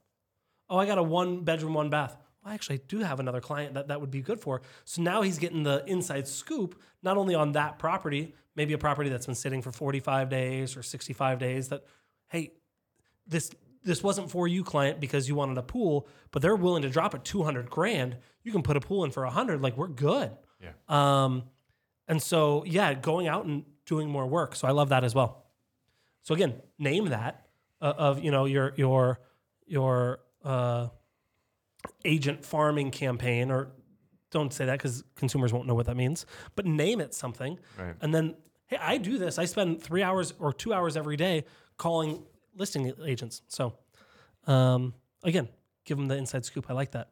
Oh, 0.71 0.79
I 0.79 0.87
got 0.87 0.97
a 0.97 1.03
one 1.03 1.45
bedroom, 1.45 1.75
one 1.75 1.91
bath. 1.91 2.17
I 2.47 2.55
actually 2.55 2.79
do 2.87 3.01
have 3.01 3.19
another 3.19 3.41
client 3.41 3.75
that 3.75 3.89
that 3.89 4.01
would 4.01 4.11
be 4.11 4.23
good 4.23 4.41
for. 4.41 4.63
So 4.85 5.03
now 5.03 5.23
he's 5.23 5.39
getting 5.39 5.65
the 5.65 5.85
inside 5.87 6.29
scoop, 6.29 6.81
not 7.03 7.17
only 7.17 7.35
on 7.35 7.53
that 7.53 7.79
property, 7.79 8.35
maybe 8.55 8.73
a 8.73 8.79
property 8.79 9.11
that's 9.11 9.27
been 9.27 9.35
sitting 9.35 9.63
for 9.63 9.73
45 9.73 10.29
days 10.29 10.77
or 10.77 10.83
65 10.83 11.39
days 11.41 11.69
that, 11.69 11.85
hey, 12.29 12.53
this 13.27 13.51
this 13.83 14.03
wasn't 14.03 14.31
for 14.31 14.49
you 14.49 14.65
client 14.65 15.01
because 15.01 15.29
you 15.29 15.37
wanted 15.37 15.57
a 15.59 15.63
pool, 15.63 16.09
but 16.33 16.43
they're 16.43 16.57
willing 16.57 16.83
to 16.83 16.89
drop 16.89 17.15
it 17.15 17.25
200 17.25 17.71
grand. 17.71 18.17
You 18.43 18.51
can 18.51 18.63
put 18.63 18.77
a 18.77 18.81
pool 18.81 19.05
in 19.05 19.13
for 19.13 19.23
100, 19.25 19.63
like 19.63 19.77
we're 19.77 19.87
good. 19.87 20.33
Yeah. 20.61 20.73
Um, 20.89 21.45
and 22.09 22.21
so, 22.21 22.65
yeah, 22.67 22.95
going 22.95 23.29
out 23.29 23.45
and 23.45 23.65
doing 23.87 24.09
more 24.09 24.27
work. 24.27 24.57
So 24.57 24.67
I 24.67 24.73
love 24.73 24.89
that 24.89 25.05
as 25.05 25.15
well. 25.15 25.47
So 26.23 26.35
again, 26.35 26.55
name 26.81 27.07
that 27.07 27.47
uh, 27.81 27.95
of, 27.97 28.25
you 28.25 28.33
know, 28.33 28.45
your, 28.45 28.73
your, 28.77 29.21
your, 29.69 30.19
uh, 30.45 30.89
agent 32.05 32.45
farming 32.45 32.91
campaign 32.91 33.51
or 33.51 33.69
don't 34.31 34.53
say 34.53 34.67
that 34.67 34.79
because 34.79 35.05
consumers 35.15 35.53
won't 35.53 35.67
know 35.67 35.75
what 35.75 35.87
that 35.87 35.97
means 35.97 36.27
but 36.55 36.67
name 36.67 37.01
it 37.01 37.15
something. 37.15 37.59
Right. 37.79 37.95
and 38.01 38.15
then 38.15 38.35
hey 38.67 38.79
i 38.81 38.99
do 38.99 39.19
this. 39.19 39.39
I 39.39 39.45
spend 39.45 39.83
three 39.83 40.03
hours 40.03 40.35
or 40.39 40.53
two 40.53 40.73
hours 40.73 40.97
every 40.97 41.17
day 41.17 41.45
calling 41.77 42.23
listing 42.57 42.93
agents. 43.05 43.43
So 43.49 43.75
um, 44.47 44.95
again 45.23 45.49
give 45.85 45.97
them 45.99 46.09
the 46.09 46.17
inside 46.17 46.45
scoop. 46.45 46.67
I 46.69 46.73
like 46.73 46.93
that. 46.93 47.11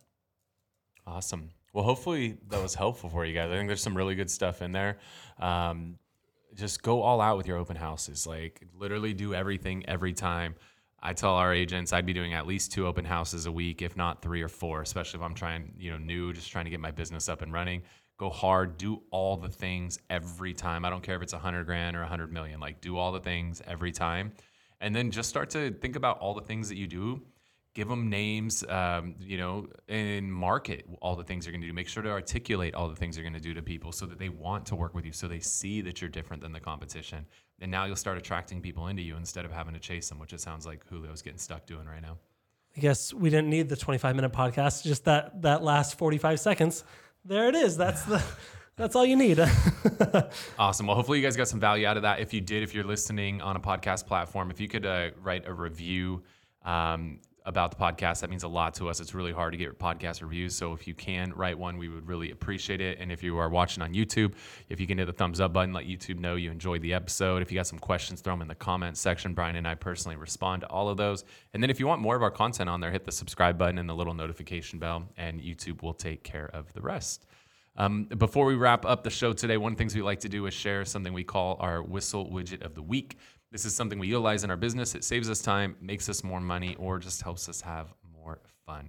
Awesome. 1.07 1.51
Well 1.73 1.85
hopefully 1.85 2.39
that 2.49 2.63
was 2.63 2.75
helpful 2.75 3.11
for 3.11 3.25
you 3.25 3.35
guys. 3.35 3.51
I 3.51 3.55
think 3.55 3.69
there's 3.69 3.83
some 3.83 3.97
really 3.97 4.15
good 4.15 4.31
stuff 4.31 4.63
in 4.63 4.73
there. 4.73 4.99
Um, 5.39 5.99
just 6.55 6.83
go 6.83 7.03
all 7.03 7.21
out 7.21 7.37
with 7.37 7.47
your 7.47 7.59
open 7.59 7.77
houses. 7.77 8.27
Like 8.27 8.63
literally 8.79 9.13
do 9.13 9.35
everything 9.35 9.85
every 9.89 10.13
time 10.13 10.55
I 11.07 11.13
tell 11.13 11.35
our 11.35 11.53
agents 11.53 11.93
I'd 11.93 12.07
be 12.07 12.15
doing 12.15 12.33
at 12.33 12.47
least 12.47 12.73
two 12.73 12.87
open 12.87 13.05
houses 13.05 13.45
a 13.45 13.53
week, 13.53 13.83
if 13.83 13.95
not 13.95 14.23
three 14.23 14.41
or 14.43 14.49
four, 14.49 14.81
especially 14.81 15.21
if 15.21 15.25
I'm 15.25 15.35
trying, 15.35 15.75
you 15.79 15.91
know, 15.91 15.99
new, 15.99 16.33
just 16.33 16.51
trying 16.51 16.65
to 16.65 16.71
get 16.71 16.81
my 16.81 16.91
business 16.91 17.29
up 17.29 17.43
and 17.43 17.53
running. 17.53 17.83
Go 18.17 18.31
hard, 18.31 18.79
do 18.79 19.03
all 19.11 19.37
the 19.37 19.51
things 19.51 19.99
every 20.09 20.55
time. 20.55 20.85
I 20.85 20.91
don't 20.91 21.03
care 21.03 21.17
if 21.17 21.23
it's 21.23 21.35
a 21.35 21.39
hundred 21.39 21.65
grand 21.67 21.95
or 21.97 22.03
a 22.03 22.07
hundred 22.07 22.33
million. 22.33 22.59
Like 22.59 22.81
do 22.81 22.97
all 22.97 23.13
the 23.13 23.21
things 23.21 23.61
every 23.67 23.93
time. 23.93 24.33
and 24.81 24.95
then 24.95 25.11
just 25.11 25.29
start 25.29 25.51
to 25.51 25.71
think 25.73 25.97
about 25.97 26.19
all 26.19 26.35
the 26.35 26.43
things 26.43 26.69
that 26.69 26.77
you 26.77 26.87
do 26.87 27.23
give 27.75 27.89
them 27.89 28.09
names, 28.09 28.65
um, 28.69 29.17
you 29.19 29.37
know, 29.37 29.67
and 29.89 30.33
market 30.33 30.87
all 31.03 31.17
the 31.17 31.25
things 31.25 31.45
you're 31.45 31.53
going 31.53 31.61
to 31.61 31.67
do. 31.67 31.73
Make 31.73 31.89
sure 31.89 32.03
to 32.03 32.11
articulate 32.11 32.75
all 32.75 32.89
the 32.89 32.95
things 32.95 33.17
you're 33.17 33.25
going 33.25 33.35
to 33.35 33.41
do 33.41 33.53
to 33.53 33.63
people 33.63 33.91
so 33.91 34.07
that 34.07 34.19
they 34.19 34.29
want 34.29 34.65
to 34.67 34.77
work 34.77 34.95
with 34.95 35.05
you, 35.05 35.13
so 35.13 35.27
they 35.27 35.41
see 35.41 35.81
that 35.83 36.01
you're 36.01 36.11
different 36.11 36.43
than 36.43 36.53
the 36.53 36.61
competition. 36.61 37.27
And 37.61 37.71
now 37.71 37.85
you'll 37.85 37.97
start 37.97 38.17
attracting 38.17 38.61
people 38.61 38.87
into 38.87 39.03
you 39.03 39.17
instead 39.17 39.45
of 39.45 39.53
having 39.53 39.75
to 39.75 39.81
chase 39.81 40.09
them, 40.09 40.19
which 40.19 40.33
it 40.33 40.41
sounds 40.41 40.67
like 40.67 40.89
Julio's 40.89 41.21
getting 41.21 41.39
stuck 41.39 41.67
doing 41.67 41.87
right 41.87 42.03
now. 42.03 42.19
I 42.77 42.81
guess 42.81 43.13
we 43.13 43.31
didn't 43.31 43.51
need 43.51 43.69
the 43.69 43.77
25 43.77 44.17
minute 44.17 44.33
podcast, 44.33 44.85
just 44.85 45.05
that 45.05 45.43
that 45.43 45.63
last 45.63 45.99
45 45.99 46.41
seconds. 46.41 46.85
There 47.25 47.49
it 47.49 47.55
is. 47.55 47.77
That's 47.77 48.03
the 48.05 48.23
that's 48.77 48.97
all 48.97 49.07
you 49.07 49.17
need. 49.17 49.39
awesome. 50.59 50.87
Well, 50.87 50.97
hopefully 50.97 51.19
you 51.19 51.25
guys 51.25 51.37
got 51.37 51.49
some 51.49 51.61
value 51.61 51.87
out 51.87 51.97
of 51.97 52.03
that. 52.03 52.21
If 52.21 52.33
you 52.33 52.41
did, 52.41 52.63
if 52.63 52.75
you're 52.75 52.85
listening 52.85 53.41
on 53.41 53.57
a 53.57 53.61
podcast 53.61 54.07
platform, 54.07 54.51
if 54.51 54.61
you 54.61 54.69
could 54.69 54.87
uh, 54.87 55.11
write 55.23 55.47
a 55.47 55.53
review 55.53 56.23
um, 56.65 57.21
about 57.45 57.71
the 57.71 57.77
podcast. 57.77 58.21
That 58.21 58.31
means 58.31 58.43
a 58.43 58.49
lot 58.49 58.75
to 58.75 58.89
us. 58.89 59.01
It's 59.01 59.15
really 59.15 59.33
hard 59.33 59.53
to 59.53 59.59
get 59.59 59.79
podcast 59.79 60.23
reviews. 60.23 60.57
So 60.57 60.73
if 60.73 60.87
you 60.87 60.95
can 60.95 61.33
write 61.35 61.59
one, 61.59 61.77
we 61.77 61.89
would 61.89 62.09
really 62.09 62.31
appreciate 62.31 62.81
it. 62.81 62.99
And 62.99 63.13
if 63.13 63.23
you 63.23 63.37
are 63.39 63.51
watching 63.51 63.83
on 63.83 63.93
YouTube, 63.93 64.33
if 64.69 64.81
you 64.81 64.87
can 64.87 64.99
hit 64.99 65.07
the 65.07 65.13
thumbs 65.13 65.41
up 65.41 65.53
button, 65.53 65.75
let 65.75 65.87
YouTube 65.87 66.19
know 66.19 66.37
you 66.37 66.51
enjoyed 66.51 66.81
the 66.81 66.95
episode. 66.95 67.43
If 67.43 67.53
you 67.53 67.59
got 67.59 67.67
some 67.67 67.79
questions, 67.79 68.21
throw 68.23 68.33
them 68.33 68.43
in 68.43 68.49
the 68.49 68.55
comments 68.55 69.01
section. 69.01 69.35
Bryan 69.35 69.57
and 69.57 69.69
I 69.69 69.75
personally 69.75 70.17
respond 70.17 70.63
to 70.63 70.69
all 70.69 70.89
of 70.89 70.97
those. 70.97 71.25
And 71.53 71.63
then 71.63 71.71
if 71.71 71.79
you 71.79 71.87
want 71.87 72.01
more 72.01 72.17
of 72.17 72.23
our 72.23 72.31
content 72.31 72.71
on 72.71 72.81
there, 72.81 72.91
hit 72.91 73.05
the 73.05 73.13
subscribe 73.13 73.59
button 73.59 73.79
and 73.79 73.89
the 73.89 73.95
little 73.95 74.15
notification 74.15 74.79
bell, 74.79 75.09
and 75.17 75.41
YouTube 75.41 75.83
will 75.83 75.95
take 75.95 76.23
care 76.23 76.51
of 76.55 76.73
the 76.73 76.81
rest. 76.81 77.27
Um, 77.77 78.05
before 78.05 78.47
we 78.47 78.55
wrap 78.55 78.87
up 78.87 79.03
the 79.03 79.11
show 79.11 79.33
today, 79.33 79.57
one 79.57 79.73
of 79.73 79.77
the 79.77 79.83
things 79.83 79.97
we 79.97 80.03
like 80.03 80.21
to 80.21 80.29
do 80.29 80.47
is 80.47 80.55
share 80.55 80.85
something 80.85 81.13
we 81.13 81.25
call 81.25 81.57
our 81.59 81.83
Whissel 81.83 82.31
widget 82.31 82.63
of 82.63 82.75
the 82.75 82.83
week. 82.83 83.19
This 83.55 83.65
is 83.65 83.73
something 83.73 84.01
we 84.01 84.09
utilize 84.09 84.43
in 84.43 84.51
our 84.51 84.57
business. 84.57 84.97
It 84.97 85.05
saves 85.05 85.31
us 85.31 85.41
time, 85.41 85.77
makes 85.81 86.09
us 86.09 86.25
more 86.25 86.41
money, 86.41 86.75
or 86.77 86.99
just 86.99 87.23
helps 87.23 87.49
us 87.49 87.61
have 87.61 87.95
more 88.13 88.41
fun. 88.67 88.89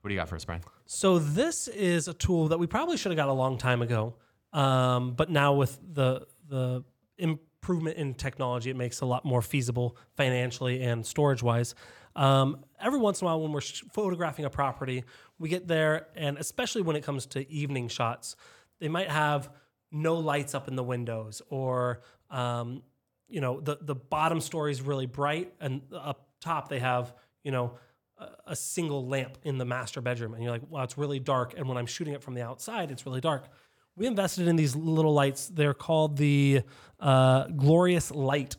What 0.00 0.08
do 0.08 0.14
you 0.14 0.20
got 0.20 0.28
for 0.28 0.36
us, 0.36 0.44
Bryan? 0.44 0.62
So 0.86 1.18
this 1.18 1.66
is 1.66 2.06
a 2.06 2.14
tool 2.14 2.46
that 2.46 2.58
we 2.60 2.68
probably 2.68 2.96
should 2.96 3.10
have 3.10 3.16
got 3.16 3.28
a 3.28 3.32
long 3.32 3.58
time 3.58 3.82
ago, 3.82 4.14
um, 4.52 5.14
but 5.14 5.30
now 5.30 5.54
with 5.54 5.80
the 5.94 6.28
the 6.48 6.84
improvement 7.18 7.96
in 7.96 8.14
technology, 8.14 8.70
it 8.70 8.76
makes 8.76 9.00
a 9.00 9.04
lot 9.04 9.24
more 9.24 9.42
feasible 9.42 9.96
financially 10.16 10.80
and 10.80 11.04
storage 11.04 11.42
wise. 11.42 11.74
Um, 12.14 12.64
every 12.80 13.00
once 13.00 13.20
in 13.20 13.24
a 13.24 13.30
while, 13.30 13.40
when 13.40 13.50
we're 13.50 13.62
photographing 13.62 14.44
a 14.44 14.50
property, 14.50 15.02
we 15.40 15.48
get 15.48 15.66
there, 15.66 16.06
and 16.14 16.38
especially 16.38 16.82
when 16.82 16.94
it 16.94 17.02
comes 17.02 17.26
to 17.26 17.50
evening 17.50 17.88
shots, 17.88 18.36
they 18.78 18.88
might 18.88 19.10
have 19.10 19.50
no 19.90 20.14
lights 20.14 20.54
up 20.54 20.68
in 20.68 20.76
the 20.76 20.84
windows 20.84 21.42
or 21.50 22.02
um, 22.30 22.84
you 23.28 23.40
know 23.40 23.60
the 23.60 23.78
the 23.80 23.94
bottom 23.94 24.40
story 24.40 24.70
is 24.70 24.82
really 24.82 25.06
bright 25.06 25.52
and 25.60 25.82
up 25.94 26.28
top 26.40 26.68
they 26.68 26.78
have 26.78 27.14
you 27.42 27.50
know 27.50 27.74
a, 28.18 28.26
a, 28.48 28.56
single 28.56 29.06
lamp 29.06 29.38
in 29.42 29.58
the 29.58 29.64
master 29.64 30.00
bedroom 30.00 30.34
and 30.34 30.42
you're 30.42 30.52
like 30.52 30.68
wow 30.68 30.82
it's 30.82 30.98
really 30.98 31.18
dark 31.18 31.54
and 31.56 31.68
when 31.68 31.76
i'm 31.76 31.86
shooting 31.86 32.14
it 32.14 32.22
from 32.22 32.34
the 32.34 32.42
outside 32.42 32.90
it's 32.90 33.06
really 33.06 33.20
dark 33.20 33.48
we 33.96 34.06
invested 34.06 34.46
in 34.48 34.56
these 34.56 34.76
little 34.76 35.14
lights 35.14 35.48
they're 35.48 35.74
called 35.74 36.16
the 36.16 36.62
uh, 37.00 37.46
glorious 37.48 38.10
light 38.10 38.56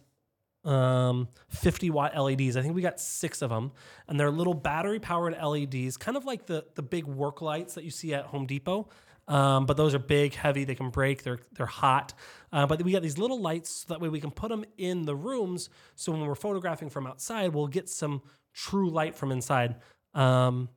um, 0.66 1.28
50 1.50 1.92
watt 1.92 2.18
LEDs. 2.18 2.58
I 2.58 2.62
think 2.62 2.76
we 2.76 2.82
got 2.82 3.00
six 3.00 3.42
of 3.42 3.50
them, 3.52 3.72
and 4.08 4.20
they're 4.20 4.32
little 4.32 4.54
battery 4.54 5.00
powered 5.00 5.38
LEDs, 5.42 5.96
kind 5.96 6.18
of 6.18 6.26
like 6.26 6.48
the 6.48 6.66
the 6.74 6.82
big 6.82 7.06
work 7.06 7.42
lights 7.42 7.76
that 7.76 7.84
you 7.84 7.92
see 7.92 8.14
at 8.14 8.26
Home 8.26 8.46
Depot. 8.46 8.90
Um, 9.28 9.66
but 9.66 9.76
those 9.76 9.96
are 9.96 10.00
big, 10.00 10.36
heavy. 10.36 10.66
They 10.66 10.76
can 10.76 10.90
break. 10.90 11.24
They're 11.24 11.40
they're 11.54 11.66
hot. 11.66 12.14
Uh, 12.52 12.66
but 12.66 12.82
we 12.84 12.92
got 12.92 13.02
these 13.02 13.18
little 13.18 13.42
lights 13.42 13.70
so 13.70 13.94
that 13.94 14.00
way 14.00 14.10
we 14.10 14.20
can 14.20 14.32
put 14.32 14.50
them 14.50 14.66
in 14.78 15.06
the 15.06 15.16
rooms. 15.16 15.70
So 15.96 16.12
when 16.12 16.22
we're 16.22 16.36
photographing 16.36 16.90
from 16.90 17.08
outside, 17.08 17.54
we'll 17.54 17.68
get 17.68 17.90
some 17.90 18.22
true 18.54 18.90
light 18.90 19.16
from 19.16 19.32
inside. 19.32 19.76
Um, 20.14 20.70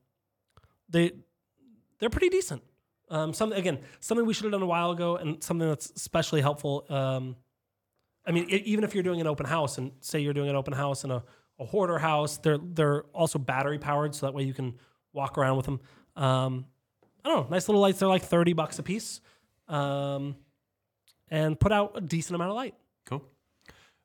they 0.88 1.12
they're 1.98 2.11
pretty 2.11 2.30
decent. 2.30 2.62
Um, 3.11 3.32
some 3.32 3.52
again 3.52 3.80
something 4.00 4.26
we 4.26 4.34
should 4.34 4.44
have 4.44 4.52
done 4.52 4.62
a 4.62 4.66
while 4.66 4.90
ago, 4.90 5.16
and 5.16 5.42
something 5.42 5.68
that's 5.68 5.90
especially 5.96 6.40
helpful. 6.40 6.84
Um, 6.88 7.37
I 8.26 8.32
mean, 8.32 8.46
it, 8.48 8.62
even 8.64 8.84
if 8.84 8.94
you're 8.94 9.02
doing 9.02 9.20
an 9.20 9.26
open 9.26 9.46
house, 9.46 9.78
and 9.78 9.92
say 10.00 10.20
you're 10.20 10.34
doing 10.34 10.50
an 10.50 10.56
open 10.56 10.74
house 10.74 11.04
in 11.04 11.11
a, 11.11 11.22
a 11.58 11.64
hoarder 11.64 11.98
house, 11.98 12.38
they're 12.38 12.58
they're 12.58 13.02
also 13.14 13.38
battery 13.38 13.78
powered, 13.78 14.14
so 14.14 14.26
that 14.26 14.32
way 14.34 14.42
you 14.42 14.54
can 14.54 14.74
walk 15.12 15.38
around 15.38 15.56
with 15.56 15.66
them. 15.66 15.80
Um, 16.16 16.66
I 17.28 17.32
don't 17.32 17.44
know, 17.44 17.50
nice 17.50 17.68
little 17.68 17.82
lights. 17.82 17.98
They're 17.98 18.08
like 18.08 18.22
30 18.22 18.54
bucks 18.54 18.78
a 18.78 18.82
piece. 18.82 19.20
Um, 19.68 20.36
and 21.30 21.60
put 21.60 21.72
out 21.72 21.92
a 21.94 22.00
decent 22.00 22.34
amount 22.36 22.52
of 22.52 22.56
light. 22.56 22.74
Cool. 23.04 23.22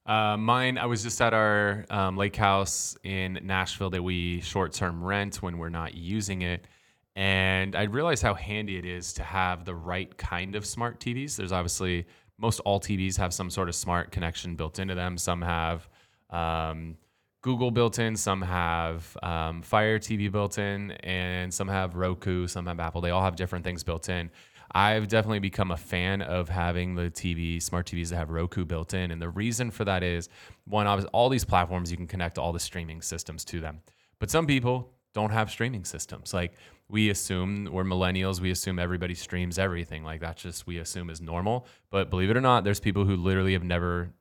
Uh, 0.06 0.36
mine, 0.36 0.78
I 0.78 0.88
was 0.88 1.04
just 1.04 1.22
at 1.22 1.34
our 1.34 1.86
um, 1.90 2.18
lake 2.18 2.36
house 2.36 2.98
in 3.02 3.40
Nashville 3.44 3.90
that 3.92 4.04
we 4.04 4.42
short 4.42 4.74
term 4.74 5.02
rent 5.02 5.42
when 5.42 5.58
we're 5.58 5.70
not 5.70 5.94
using 5.94 6.42
it. 6.42 6.68
And 7.16 7.78
I 7.78 7.84
realized 7.84 8.24
how 8.24 8.34
handy 8.34 8.76
it 8.76 8.84
is 8.84 9.14
to 9.14 9.24
have 9.24 9.64
the 9.64 9.76
right 9.76 10.16
kind 10.18 10.56
of 10.58 10.66
smart 10.66 11.00
TVs. 11.00 11.38
There's 11.38 11.54
obviously 11.54 12.06
most 12.38 12.60
all 12.62 12.82
TVs 12.82 13.16
have 13.18 13.34
some 13.34 13.50
sort 13.50 13.70
of 13.70 13.76
smart 13.76 14.12
connection 14.12 14.58
built 14.58 14.80
into 14.80 14.96
them. 14.96 15.18
Some 15.18 15.42
have 15.42 15.88
um, 16.30 16.98
Google 17.44 17.72
built 17.72 18.00
in, 18.00 18.16
some 18.16 18.42
have 18.42 19.18
um, 19.22 19.62
Fire 19.62 20.00
TV 20.00 20.32
built 20.32 20.58
in, 20.58 20.92
and 20.92 21.54
some 21.54 21.68
have 21.68 21.96
Roku, 21.96 22.48
some 22.48 22.66
have 22.66 22.80
Apple. 22.80 23.02
They 23.02 23.12
all 23.12 23.22
have 23.22 23.36
different 23.36 23.66
things 23.66 23.84
built 23.84 24.08
in. 24.08 24.32
I've 24.72 25.10
definitely 25.10 25.40
become 25.40 25.70
a 25.70 25.78
fan 25.78 26.22
of 26.22 26.48
having 26.48 26.96
the 26.96 27.12
TV, 27.12 27.62
smart 27.62 27.86
TVs 27.86 28.10
that 28.10 28.16
have 28.16 28.30
Roku 28.30 28.64
built 28.64 28.94
in. 28.94 29.12
And 29.12 29.22
the 29.22 29.30
reason 29.30 29.72
for 29.72 29.84
that 29.84 30.04
is 30.04 30.30
one, 30.66 30.88
all 30.88 31.28
these 31.28 31.44
platforms, 31.44 31.92
you 31.92 31.98
can 31.98 32.08
connect 32.08 32.38
all 32.38 32.54
the 32.54 32.62
streaming 32.62 33.02
systems 33.02 33.44
to 33.46 33.60
them. 33.60 33.82
But 34.20 34.32
some 34.32 34.48
people 34.48 34.94
don't 35.14 35.32
have 35.32 35.52
streaming 35.52 35.84
systems. 35.84 36.34
Like 36.34 36.54
we 36.88 37.10
assume 37.10 37.68
we're 37.72 37.84
millennials, 37.84 38.40
we 38.40 38.52
assume 38.52 38.80
everybody 38.80 39.16
streams 39.16 39.60
everything. 39.60 40.04
Like 40.04 40.22
that's 40.22 40.42
just, 40.42 40.66
we 40.66 40.78
assume 40.78 41.10
is 41.10 41.20
normal. 41.20 41.68
But 41.92 42.10
believe 42.10 42.30
it 42.30 42.38
or 42.38 42.42
not, 42.42 42.64
there's 42.64 42.80
people 42.80 43.04
who 43.04 43.18
literally 43.18 43.54
have 43.54 43.64
never 43.64 44.14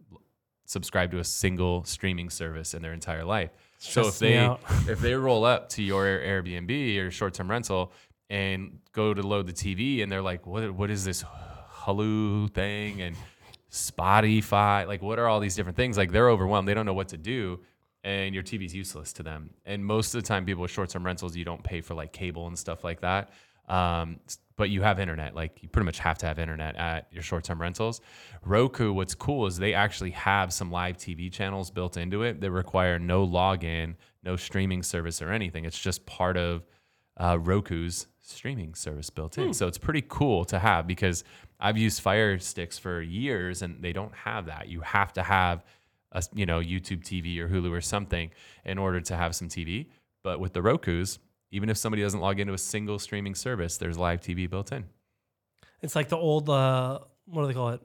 subscribe 0.64 1.10
to 1.10 1.18
a 1.18 1.24
single 1.24 1.84
streaming 1.84 2.30
service 2.30 2.74
in 2.74 2.82
their 2.82 2.92
entire 2.92 3.24
life. 3.24 3.50
so 3.78 4.08
if 4.08 4.18
they 4.18 4.36
if 4.88 5.00
they 5.00 5.14
roll 5.14 5.44
up 5.44 5.68
to 5.70 5.82
your 5.82 6.04
Airbnb 6.04 6.98
or 6.98 7.10
short 7.10 7.34
term 7.34 7.50
rental 7.50 7.92
and 8.30 8.78
go 8.92 9.12
to 9.12 9.22
load 9.22 9.46
the 9.46 9.52
TV 9.52 10.02
and 10.02 10.10
they're 10.10 10.22
like, 10.22 10.46
what 10.46 10.70
what 10.72 10.90
is 10.90 11.04
this 11.04 11.24
Hulu 11.82 12.52
thing 12.52 13.02
and 13.02 13.16
Spotify? 13.70 14.86
Like 14.86 15.02
what 15.02 15.18
are 15.18 15.28
all 15.28 15.40
these 15.40 15.56
different 15.56 15.76
things? 15.76 15.96
Like 15.96 16.12
they're 16.12 16.30
overwhelmed. 16.30 16.68
They 16.68 16.74
don't 16.74 16.86
know 16.86 16.94
what 16.94 17.08
to 17.08 17.18
do. 17.18 17.60
And 18.04 18.34
your 18.34 18.42
TV's 18.42 18.74
useless 18.74 19.12
to 19.14 19.22
them. 19.22 19.50
And 19.64 19.84
most 19.84 20.12
of 20.12 20.22
the 20.22 20.26
time, 20.26 20.44
people 20.44 20.62
with 20.62 20.72
short 20.72 20.88
term 20.88 21.06
rentals, 21.06 21.36
you 21.36 21.44
don't 21.44 21.62
pay 21.62 21.80
for 21.80 21.94
like 21.94 22.12
cable 22.12 22.48
and 22.48 22.58
stuff 22.58 22.82
like 22.82 23.00
that. 23.02 23.30
Um, 23.68 24.18
but 24.56 24.70
you 24.70 24.82
have 24.82 24.98
internet. 24.98 25.34
Like 25.34 25.62
you 25.62 25.68
pretty 25.68 25.86
much 25.86 25.98
have 25.98 26.18
to 26.18 26.26
have 26.26 26.38
internet 26.38 26.76
at 26.76 27.08
your 27.10 27.22
short 27.22 27.44
term 27.44 27.60
rentals. 27.60 28.00
Roku, 28.44 28.92
what's 28.92 29.14
cool 29.14 29.46
is 29.46 29.56
they 29.56 29.74
actually 29.74 30.10
have 30.10 30.52
some 30.52 30.70
live 30.70 30.96
TV 30.96 31.32
channels 31.32 31.70
built 31.70 31.96
into 31.96 32.22
it 32.22 32.40
that 32.40 32.50
require 32.50 32.98
no 32.98 33.26
login, 33.26 33.94
no 34.22 34.36
streaming 34.36 34.82
service 34.82 35.22
or 35.22 35.30
anything. 35.30 35.64
It's 35.64 35.78
just 35.78 36.04
part 36.06 36.36
of 36.36 36.66
uh, 37.16 37.38
Roku's 37.40 38.06
streaming 38.20 38.74
service 38.74 39.10
built 39.10 39.38
in. 39.38 39.46
Hmm. 39.46 39.52
So 39.52 39.66
it's 39.66 39.78
pretty 39.78 40.04
cool 40.08 40.44
to 40.46 40.58
have 40.58 40.86
because 40.86 41.24
I've 41.60 41.78
used 41.78 42.00
Fire 42.00 42.38
Sticks 42.38 42.78
for 42.78 43.00
years 43.00 43.62
and 43.62 43.82
they 43.82 43.92
don't 43.92 44.14
have 44.14 44.46
that. 44.46 44.68
You 44.68 44.80
have 44.80 45.12
to 45.14 45.22
have 45.22 45.64
a 46.12 46.22
you 46.34 46.46
know 46.46 46.60
YouTube 46.60 47.02
TV 47.02 47.38
or 47.38 47.48
Hulu 47.48 47.70
or 47.70 47.80
something 47.80 48.30
in 48.64 48.78
order 48.78 49.00
to 49.00 49.16
have 49.16 49.34
some 49.34 49.48
TV. 49.48 49.86
But 50.22 50.40
with 50.40 50.52
the 50.52 50.62
Roku's, 50.62 51.18
even 51.52 51.68
if 51.68 51.76
somebody 51.76 52.02
doesn't 52.02 52.20
log 52.20 52.40
into 52.40 52.54
a 52.54 52.58
single 52.58 52.98
streaming 52.98 53.36
service, 53.36 53.76
there's 53.76 53.96
live 53.96 54.20
TV 54.20 54.50
built 54.50 54.72
in. 54.72 54.84
It's 55.82 55.94
like 55.94 56.08
the 56.08 56.16
old 56.16 56.48
uh, 56.48 56.98
what 57.26 57.42
do 57.42 57.48
they 57.48 57.54
call 57.54 57.68
it? 57.70 57.82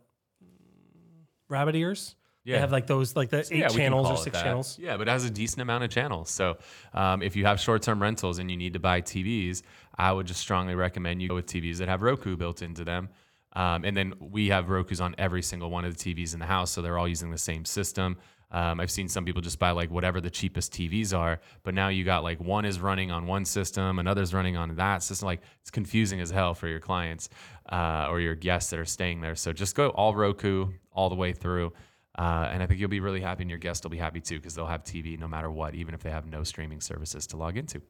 Rabbit 1.49 1.75
ears. 1.75 2.15
Yeah. 2.43 2.55
They 2.55 2.59
have 2.61 2.71
like 2.71 2.87
those 2.87 3.15
like 3.15 3.29
the 3.29 3.39
eight 3.39 3.59
yeah, 3.59 3.67
channels 3.67 4.09
or 4.09 4.15
six 4.15 4.41
channels. 4.41 4.79
Yeah, 4.79 4.95
but 4.95 5.09
it 5.09 5.11
has 5.11 5.25
a 5.25 5.29
decent 5.29 5.61
amount 5.61 5.83
of 5.83 5.89
channels. 5.89 6.29
So 6.29 6.57
um, 6.93 7.21
if 7.21 7.35
you 7.35 7.45
have 7.45 7.59
short 7.59 7.81
term 7.81 8.01
rentals 8.01 8.39
and 8.39 8.49
you 8.49 8.55
need 8.55 8.73
to 8.73 8.79
buy 8.79 9.01
TVs, 9.01 9.63
I 9.97 10.13
would 10.13 10.27
just 10.27 10.39
strongly 10.39 10.73
recommend 10.73 11.21
you 11.21 11.27
go 11.27 11.35
with 11.35 11.45
TVs 11.45 11.77
that 11.79 11.89
have 11.89 12.01
Roku 12.01 12.37
built 12.37 12.61
into 12.61 12.85
them. 12.85 13.09
Um, 13.51 13.83
and 13.83 13.97
then 13.97 14.13
we 14.19 14.47
have 14.47 14.69
Roku's 14.69 15.01
on 15.01 15.13
every 15.17 15.41
single 15.41 15.69
one 15.69 15.83
of 15.83 15.97
the 15.97 16.13
TVs 16.15 16.33
in 16.33 16.39
the 16.39 16.45
house, 16.45 16.71
so 16.71 16.81
they're 16.81 16.97
all 16.97 17.07
using 17.07 17.31
the 17.31 17.37
same 17.37 17.65
system. 17.65 18.17
Um, 18.49 18.79
I've 18.79 18.91
seen 18.91 19.09
some 19.09 19.25
people 19.25 19.41
just 19.41 19.59
buy 19.59 19.71
like 19.71 19.91
whatever 19.91 20.21
the 20.21 20.29
cheapest 20.29 20.71
TVs 20.71 21.17
are, 21.17 21.39
but 21.63 21.73
now 21.73 21.89
you 21.89 22.05
got 22.05 22.23
like 22.23 22.39
one 22.39 22.63
is 22.63 22.79
running 22.79 23.11
on 23.11 23.27
one 23.27 23.43
system, 23.43 23.99
another's 23.99 24.33
running 24.33 24.55
on 24.55 24.75
that 24.75 25.03
system. 25.03 25.25
Like 25.25 25.41
it's 25.61 25.69
confusing 25.69 26.21
as 26.21 26.31
hell 26.31 26.53
for 26.53 26.67
your 26.67 26.79
clients 26.79 27.29
uh, 27.69 28.07
or 28.09 28.19
your 28.21 28.35
guests 28.35 28.69
that 28.69 28.79
are 28.79 28.85
staying 28.85 29.21
there. 29.21 29.35
So 29.35 29.51
just 29.51 29.75
go 29.75 29.89
all 29.89 30.15
Roku 30.15 30.71
all 30.91 31.09
the 31.09 31.15
way 31.15 31.33
through. 31.33 31.73
Uh, 32.17 32.49
and 32.51 32.63
I 32.63 32.65
think 32.65 32.79
you'll 32.79 32.89
be 32.89 32.99
really 32.99 33.21
happy, 33.21 33.43
and 33.43 33.49
your 33.49 33.59
guests 33.59 33.83
will 33.83 33.91
be 33.91 33.97
happy 33.97 34.21
too 34.21 34.37
because 34.37 34.55
they'll 34.55 34.65
have 34.65 34.83
TV 34.83 35.19
no 35.19 35.27
matter 35.27 35.51
what, 35.51 35.75
even 35.75 35.93
if 35.93 36.01
they 36.01 36.09
have 36.09 36.25
no 36.25 36.43
streaming 36.43 36.81
services 36.81 37.27
to 37.27 37.37
log 37.37 37.57
into. 37.57 37.81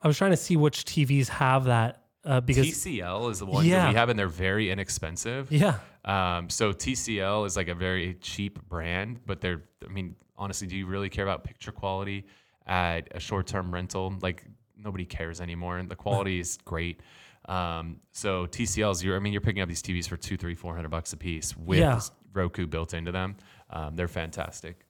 I 0.00 0.06
was 0.06 0.16
trying 0.16 0.30
to 0.30 0.36
see 0.36 0.56
which 0.56 0.84
TVs 0.84 1.28
have 1.28 1.64
that 1.64 2.04
uh, 2.24 2.40
because 2.40 2.66
TCL 2.66 3.30
is 3.30 3.38
the 3.38 3.46
one 3.46 3.64
Yeah. 3.64 3.84
that 3.84 3.88
we 3.90 3.94
have, 3.94 4.08
and 4.08 4.18
they're 4.18 4.28
very 4.28 4.70
inexpensive. 4.70 5.50
yeah, 5.50 5.78
Um, 6.04 6.48
so 6.50 6.72
TCL 6.72 7.46
is 7.46 7.56
like 7.56 7.68
a 7.68 7.74
very 7.74 8.14
cheap 8.20 8.60
brand, 8.68 9.20
but 9.26 9.40
they're, 9.40 9.62
I 9.84 9.88
mean, 9.90 10.16
honestly, 10.36 10.66
do 10.66 10.76
you 10.76 10.86
really 10.86 11.08
care 11.08 11.24
about 11.24 11.44
picture 11.44 11.72
quality 11.72 12.26
at 12.66 13.08
a 13.14 13.20
short 13.20 13.46
term 13.46 13.72
rental? 13.72 14.14
Like 14.20 14.44
nobody 14.76 15.04
cares 15.04 15.40
anymore. 15.40 15.78
And 15.78 15.88
the 15.88 15.96
quality 16.04 16.40
is 16.40 16.58
great. 16.64 17.00
Um, 17.48 18.00
so 18.12 18.46
TCLs, 18.46 19.02
you're, 19.02 19.16
I 19.16 19.18
mean, 19.18 19.32
you're 19.32 19.40
picking 19.40 19.62
up 19.62 19.68
these 19.68 19.82
TVs 19.82 20.06
for 20.08 20.16
two, 20.16 20.36
three, 20.36 20.54
four 20.54 20.74
hundred 20.74 20.90
bucks 20.90 21.12
a 21.12 21.16
piece 21.16 21.56
with 21.56 21.78
Yeah. 21.78 22.00
Roku 22.32 22.66
built 22.66 22.94
into 22.94 23.12
them. 23.12 23.36
Um, 23.70 23.96
they're 23.96 24.08
fantastic. 24.08 24.86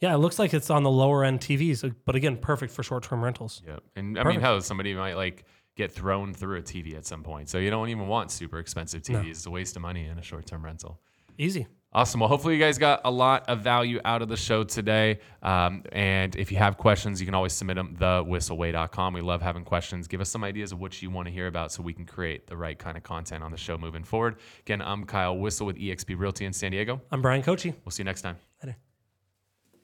yeah, 0.00 0.14
it 0.14 0.18
looks 0.18 0.38
like 0.38 0.52
it's 0.52 0.68
on 0.70 0.82
the 0.82 0.90
lower 0.90 1.24
end 1.24 1.40
TVs, 1.40 1.94
but 2.04 2.14
again, 2.16 2.36
perfect 2.38 2.72
for 2.72 2.82
short 2.82 3.02
term 3.04 3.22
rentals. 3.24 3.62
Yeah, 3.66 3.76
And 3.94 4.18
I 4.18 4.22
Perfect. 4.22 4.36
mean, 4.36 4.44
hell, 4.44 4.60
somebody 4.60 4.94
might 4.94 5.14
like 5.14 5.44
get 5.76 5.92
thrown 5.92 6.34
through 6.34 6.58
a 6.58 6.62
TV 6.62 6.96
at 6.96 7.06
some 7.06 7.22
point. 7.22 7.48
So 7.48 7.58
you 7.58 7.70
don't 7.70 7.88
even 7.90 8.08
want 8.08 8.30
super 8.30 8.58
expensive 8.58 9.02
TVs. 9.02 9.30
It's 9.30 9.46
a 9.46 9.50
waste 9.50 9.76
of 9.76 9.82
money 9.82 10.06
in 10.06 10.18
a 10.18 10.22
short 10.22 10.46
term 10.46 10.64
rental. 10.64 10.98
Easy. 11.38 11.66
Awesome. 11.92 12.20
Well, 12.20 12.28
hopefully 12.28 12.54
you 12.54 12.60
guys 12.60 12.76
got 12.76 13.00
a 13.04 13.10
lot 13.10 13.48
of 13.48 13.60
value 13.60 14.00
out 14.04 14.20
of 14.20 14.28
the 14.28 14.36
show 14.36 14.64
today. 14.64 15.20
Um, 15.42 15.82
and 15.92 16.34
if 16.36 16.52
you 16.52 16.58
have 16.58 16.76
questions, 16.76 17.20
you 17.20 17.26
can 17.26 17.34
always 17.34 17.54
submit 17.54 17.76
them 17.76 17.96
thewhisselway.com. 17.98 19.14
We 19.14 19.22
love 19.22 19.40
having 19.40 19.64
questions. 19.64 20.06
Give 20.06 20.20
us 20.20 20.28
some 20.28 20.44
ideas 20.44 20.72
of 20.72 20.80
what 20.80 21.00
you 21.00 21.08
want 21.08 21.26
to 21.26 21.32
hear 21.32 21.46
about 21.46 21.72
so 21.72 21.82
we 21.82 21.94
can 21.94 22.04
create 22.04 22.48
the 22.48 22.56
right 22.56 22.78
kind 22.78 22.98
of 22.98 23.02
content 23.02 23.42
on 23.42 23.50
the 23.50 23.56
show 23.56 23.78
moving 23.78 24.04
forward. 24.04 24.36
Again, 24.60 24.82
I'm 24.82 25.04
Kyle 25.04 25.38
Whissel 25.38 25.66
with 25.66 25.76
eXp 25.76 26.18
Realty 26.18 26.44
in 26.44 26.52
San 26.52 26.72
Diego. 26.72 27.00
I'm 27.10 27.22
Bryan 27.22 27.42
Koci. 27.42 27.74
We'll 27.84 27.92
see 27.92 28.02
you 28.02 28.06
next 28.06 28.22
time. 28.22 28.36